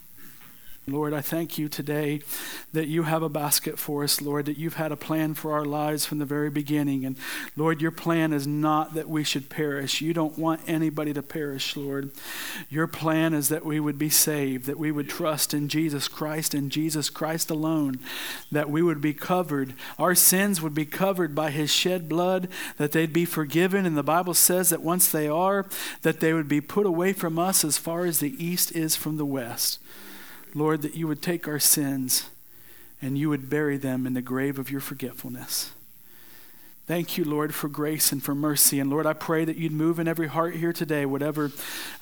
Lord, 0.86 1.12
I 1.12 1.20
thank 1.20 1.58
you 1.58 1.68
today 1.68 2.20
that 2.72 2.88
you 2.88 3.04
have 3.04 3.22
a 3.22 3.28
basket 3.28 3.78
for 3.78 4.02
us, 4.02 4.20
Lord, 4.20 4.46
that 4.46 4.58
you've 4.58 4.74
had 4.74 4.90
a 4.90 4.96
plan 4.96 5.34
for 5.34 5.52
our 5.52 5.64
lives 5.64 6.06
from 6.06 6.18
the 6.18 6.24
very 6.24 6.50
beginning. 6.50 7.04
And 7.04 7.16
Lord, 7.54 7.80
your 7.82 7.90
plan 7.90 8.32
is 8.32 8.46
not 8.46 8.94
that 8.94 9.08
we 9.08 9.22
should 9.22 9.50
perish. 9.50 10.00
You 10.00 10.14
don't 10.14 10.38
want 10.38 10.62
anybody 10.66 11.12
to 11.12 11.22
perish, 11.22 11.76
Lord. 11.76 12.10
Your 12.70 12.86
plan 12.86 13.34
is 13.34 13.50
that 13.50 13.64
we 13.64 13.78
would 13.78 13.98
be 13.98 14.08
saved, 14.08 14.66
that 14.66 14.78
we 14.78 14.90
would 14.90 15.08
trust 15.08 15.52
in 15.52 15.68
Jesus 15.68 16.08
Christ 16.08 16.54
and 16.54 16.72
Jesus 16.72 17.10
Christ 17.10 17.50
alone, 17.50 18.00
that 18.50 18.70
we 18.70 18.82
would 18.82 19.02
be 19.02 19.14
covered. 19.14 19.74
Our 19.98 20.14
sins 20.14 20.62
would 20.62 20.74
be 20.74 20.86
covered 20.86 21.34
by 21.34 21.50
his 21.50 21.70
shed 21.70 22.08
blood, 22.08 22.48
that 22.78 22.92
they'd 22.92 23.12
be 23.12 23.26
forgiven. 23.26 23.84
And 23.84 23.98
the 23.98 24.02
Bible 24.02 24.34
says 24.34 24.70
that 24.70 24.82
once 24.82 25.08
they 25.08 25.28
are, 25.28 25.66
that 26.02 26.20
they 26.20 26.32
would 26.32 26.48
be 26.48 26.62
put 26.62 26.86
away 26.86 27.12
from 27.12 27.38
us 27.38 27.64
as 27.64 27.78
far 27.78 28.06
as 28.06 28.18
the 28.18 28.44
east 28.44 28.72
is 28.72 28.96
from 28.96 29.18
the 29.18 29.26
west. 29.26 29.78
Lord, 30.54 30.82
that 30.82 30.94
you 30.94 31.06
would 31.08 31.22
take 31.22 31.46
our 31.48 31.58
sins 31.58 32.30
and 33.02 33.16
you 33.16 33.28
would 33.28 33.48
bury 33.48 33.76
them 33.76 34.06
in 34.06 34.14
the 34.14 34.22
grave 34.22 34.58
of 34.58 34.70
your 34.70 34.80
forgetfulness. 34.80 35.72
Thank 36.86 37.16
you, 37.16 37.22
Lord, 37.22 37.54
for 37.54 37.68
grace 37.68 38.10
and 38.10 38.20
for 38.20 38.34
mercy. 38.34 38.80
And 38.80 38.90
Lord, 38.90 39.06
I 39.06 39.12
pray 39.12 39.44
that 39.44 39.56
you'd 39.56 39.70
move 39.70 40.00
in 40.00 40.08
every 40.08 40.26
heart 40.26 40.56
here 40.56 40.72
today, 40.72 41.06
whatever, 41.06 41.52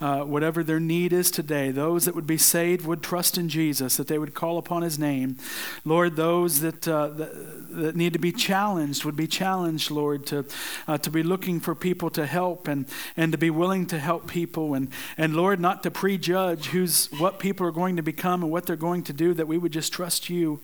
uh, 0.01 0.21
whatever 0.21 0.65
their 0.65 0.81
need 0.81 1.13
is 1.13 1.31
today. 1.31 1.71
Those 1.71 2.07
that 2.07 2.15
would 2.15 2.27
be 2.27 2.39
saved 2.39 2.87
would 2.87 3.03
trust 3.03 3.37
in 3.37 3.51
Jesus, 3.51 3.99
that 3.99 4.07
they 4.07 4.19
would 4.19 4.33
call 4.33 4.57
upon 4.57 4.81
his 4.81 4.99
name. 4.99 5.37
Lord, 5.85 6.17
those 6.17 6.61
that, 6.61 6.89
uh, 6.89 7.09
that, 7.09 7.69
that, 7.69 7.97
need 7.97 8.15
to 8.15 8.19
be 8.19 8.33
challenged 8.33 9.05
would 9.05 9.15
be 9.15 9.27
challenged, 9.27 9.91
Lord, 9.91 10.25
to, 10.29 10.47
uh, 10.87 10.97
to 10.97 11.11
be 11.11 11.23
looking 11.23 11.61
for 11.61 11.75
people 11.75 12.09
to 12.11 12.25
help 12.25 12.67
and, 12.67 12.87
and 13.15 13.31
to 13.33 13.37
be 13.37 13.51
willing 13.51 13.85
to 13.89 13.99
help 13.99 14.27
people. 14.27 14.73
And, 14.73 14.89
and 15.19 15.37
Lord, 15.37 15.61
not 15.61 15.83
to 15.83 15.91
prejudge 15.91 16.67
who's, 16.69 17.09
what 17.19 17.39
people 17.39 17.67
are 17.67 17.73
going 17.73 17.97
to 17.97 18.03
become 18.03 18.43
and 18.43 18.51
what 18.51 18.65
they're 18.65 18.75
going 18.75 19.03
to 19.03 19.13
do, 19.13 19.35
that 19.35 19.47
we 19.47 19.59
would 19.59 19.73
just 19.73 19.93
trust 19.93 20.31
you, 20.31 20.63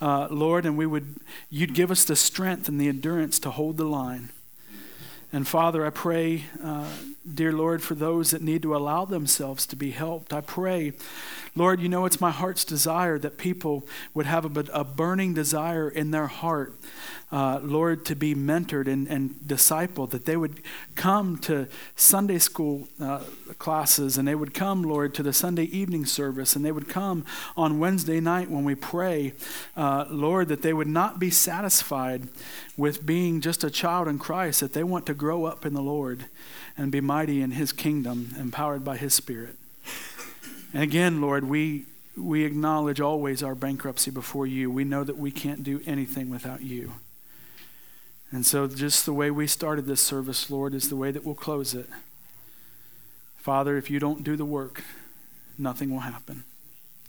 uh, 0.00 0.28
Lord, 0.30 0.64
and 0.64 0.78
we 0.78 0.86
would, 0.86 1.16
you'd 1.50 1.74
give 1.74 1.90
us 1.90 2.06
the 2.06 2.16
strength 2.16 2.70
and 2.70 2.80
the 2.80 2.88
endurance 2.88 3.38
to 3.40 3.50
hold 3.50 3.65
hold 3.66 3.78
the 3.78 3.84
line. 3.84 4.30
And 5.32 5.48
Father, 5.48 5.84
I 5.84 5.90
pray 5.90 6.44
uh, 6.62 6.86
dear 7.34 7.52
Lord, 7.52 7.82
for 7.82 7.94
those 7.94 8.30
that 8.30 8.42
need 8.42 8.62
to 8.62 8.76
allow 8.76 9.04
themselves 9.04 9.66
to 9.66 9.76
be 9.76 9.90
helped. 9.90 10.32
I 10.32 10.40
pray, 10.40 10.92
Lord, 11.54 11.80
you 11.80 11.88
know 11.88 12.04
it's 12.04 12.20
my 12.20 12.30
heart's 12.30 12.64
desire 12.64 13.18
that 13.18 13.38
people 13.38 13.86
would 14.14 14.26
have 14.26 14.56
a, 14.56 14.64
a 14.72 14.84
burning 14.84 15.34
desire 15.34 15.88
in 15.88 16.10
their 16.10 16.26
heart, 16.26 16.74
uh, 17.32 17.60
Lord, 17.62 18.04
to 18.06 18.14
be 18.14 18.34
mentored 18.34 18.86
and, 18.86 19.08
and 19.08 19.30
discipled, 19.44 20.10
that 20.10 20.26
they 20.26 20.36
would 20.36 20.60
come 20.94 21.38
to 21.38 21.66
Sunday 21.96 22.38
school 22.38 22.86
uh, 23.00 23.24
classes 23.58 24.18
and 24.18 24.28
they 24.28 24.34
would 24.34 24.54
come, 24.54 24.82
Lord, 24.82 25.14
to 25.14 25.22
the 25.22 25.32
Sunday 25.32 25.64
evening 25.64 26.06
service 26.06 26.54
and 26.54 26.64
they 26.64 26.72
would 26.72 26.88
come 26.88 27.24
on 27.56 27.78
Wednesday 27.78 28.20
night 28.20 28.50
when 28.50 28.64
we 28.64 28.74
pray, 28.74 29.32
uh, 29.76 30.04
Lord, 30.10 30.48
that 30.48 30.62
they 30.62 30.72
would 30.72 30.86
not 30.86 31.18
be 31.18 31.30
satisfied 31.30 32.28
with 32.76 33.06
being 33.06 33.40
just 33.40 33.64
a 33.64 33.70
child 33.70 34.06
in 34.06 34.18
Christ, 34.18 34.60
that 34.60 34.74
they 34.74 34.84
want 34.84 35.06
to 35.06 35.14
grow 35.14 35.46
up 35.46 35.66
in 35.66 35.74
the 35.74 35.82
Lord 35.82 36.26
and 36.76 36.92
be 36.92 37.00
mighty 37.00 37.40
in 37.40 37.52
his 37.52 37.72
kingdom, 37.72 38.34
empowered 38.38 38.84
by 38.84 38.96
his 38.96 39.14
Spirit. 39.14 39.56
And 40.72 40.82
again, 40.82 41.20
Lord, 41.20 41.44
we, 41.48 41.84
we 42.16 42.44
acknowledge 42.44 43.00
always 43.00 43.42
our 43.42 43.54
bankruptcy 43.54 44.10
before 44.10 44.46
you. 44.46 44.70
We 44.70 44.84
know 44.84 45.04
that 45.04 45.16
we 45.16 45.30
can't 45.30 45.64
do 45.64 45.80
anything 45.86 46.28
without 46.28 46.62
you. 46.62 46.92
And 48.30 48.44
so, 48.44 48.66
just 48.66 49.06
the 49.06 49.12
way 49.12 49.30
we 49.30 49.46
started 49.46 49.86
this 49.86 50.00
service, 50.00 50.50
Lord, 50.50 50.74
is 50.74 50.88
the 50.88 50.96
way 50.96 51.10
that 51.12 51.24
we'll 51.24 51.34
close 51.34 51.74
it. 51.74 51.88
Father, 53.36 53.76
if 53.76 53.88
you 53.88 54.00
don't 54.00 54.24
do 54.24 54.36
the 54.36 54.44
work, 54.44 54.82
nothing 55.56 55.90
will 55.90 56.00
happen. 56.00 56.42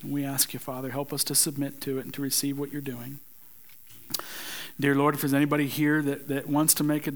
And 0.04 0.12
we 0.12 0.24
ask 0.24 0.54
you, 0.54 0.60
Father, 0.60 0.92
help 0.92 1.12
us 1.12 1.24
to 1.26 1.36
submit 1.36 1.82
to 1.82 1.98
it 1.98 2.06
and 2.06 2.14
to 2.14 2.22
receive 2.22 2.60
what 2.60 2.72
you're 2.72 2.82
doing. 2.82 3.20
Dear 4.80 4.96
Lord, 4.96 5.16
if 5.16 5.22
there's 5.22 5.34
anybody 5.34 5.68
here 5.68 6.02
that, 6.04 6.28
that 6.28 6.48
wants 6.48 6.74
to 6.76 6.84
make 6.84 7.08
a, 7.08 7.12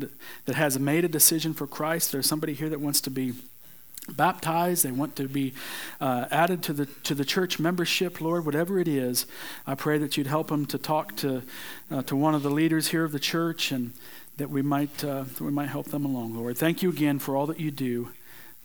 that 0.46 0.56
has 0.56 0.80
made 0.80 1.06
a 1.06 1.08
decision 1.08 1.54
for 1.54 1.68
Christ, 1.68 2.12
there's 2.12 2.28
somebody 2.28 2.54
here 2.54 2.70
that 2.70 2.80
wants 2.80 3.02
to 3.02 3.12
be 3.12 3.34
baptized, 4.10 4.84
they 4.84 4.92
want 4.92 5.16
to 5.16 5.28
be 5.28 5.54
uh, 6.00 6.26
added 6.32 6.64
to 6.64 6.74
the, 6.74 6.86
to 6.86 7.14
the 7.14 7.24
church 7.24 7.60
membership, 7.60 8.20
Lord, 8.20 8.46
whatever 8.46 8.80
it 8.80 8.88
is, 8.88 9.26
I 9.68 9.76
pray 9.76 9.98
that 10.00 10.18
you'd 10.18 10.28
help 10.28 10.48
them 10.48 10.66
to 10.68 10.78
talk 10.78 11.16
to, 11.18 11.44
uh, 11.92 12.02
to 12.04 12.16
one 12.16 12.34
of 12.34 12.44
the 12.44 12.50
leaders 12.50 12.90
here 12.90 13.04
of 13.04 13.12
the 13.12 13.20
church 13.20 13.72
and 13.72 13.94
that 14.38 14.50
we 14.50 14.62
might, 14.62 15.04
uh, 15.04 15.24
that 15.24 15.42
we 15.42 15.52
might 15.52 15.70
help 15.70 15.88
them 15.88 16.04
along, 16.04 16.36
Lord. 16.36 16.58
Thank 16.58 16.82
you 16.82 16.90
again 16.90 17.20
for 17.20 17.36
all 17.36 17.46
that 17.48 17.60
you 17.60 17.70
do. 17.70 18.12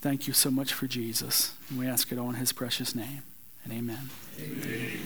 Thank 0.00 0.26
you 0.26 0.32
so 0.32 0.50
much 0.50 0.72
for 0.72 0.86
Jesus. 0.86 1.54
And 1.68 1.78
we 1.78 1.86
ask 1.86 2.12
it 2.12 2.18
all 2.18 2.30
in 2.30 2.36
his 2.36 2.52
precious 2.52 2.94
name. 2.94 3.22
And 3.64 3.72
amen. 3.72 4.10
amen. 4.40 4.98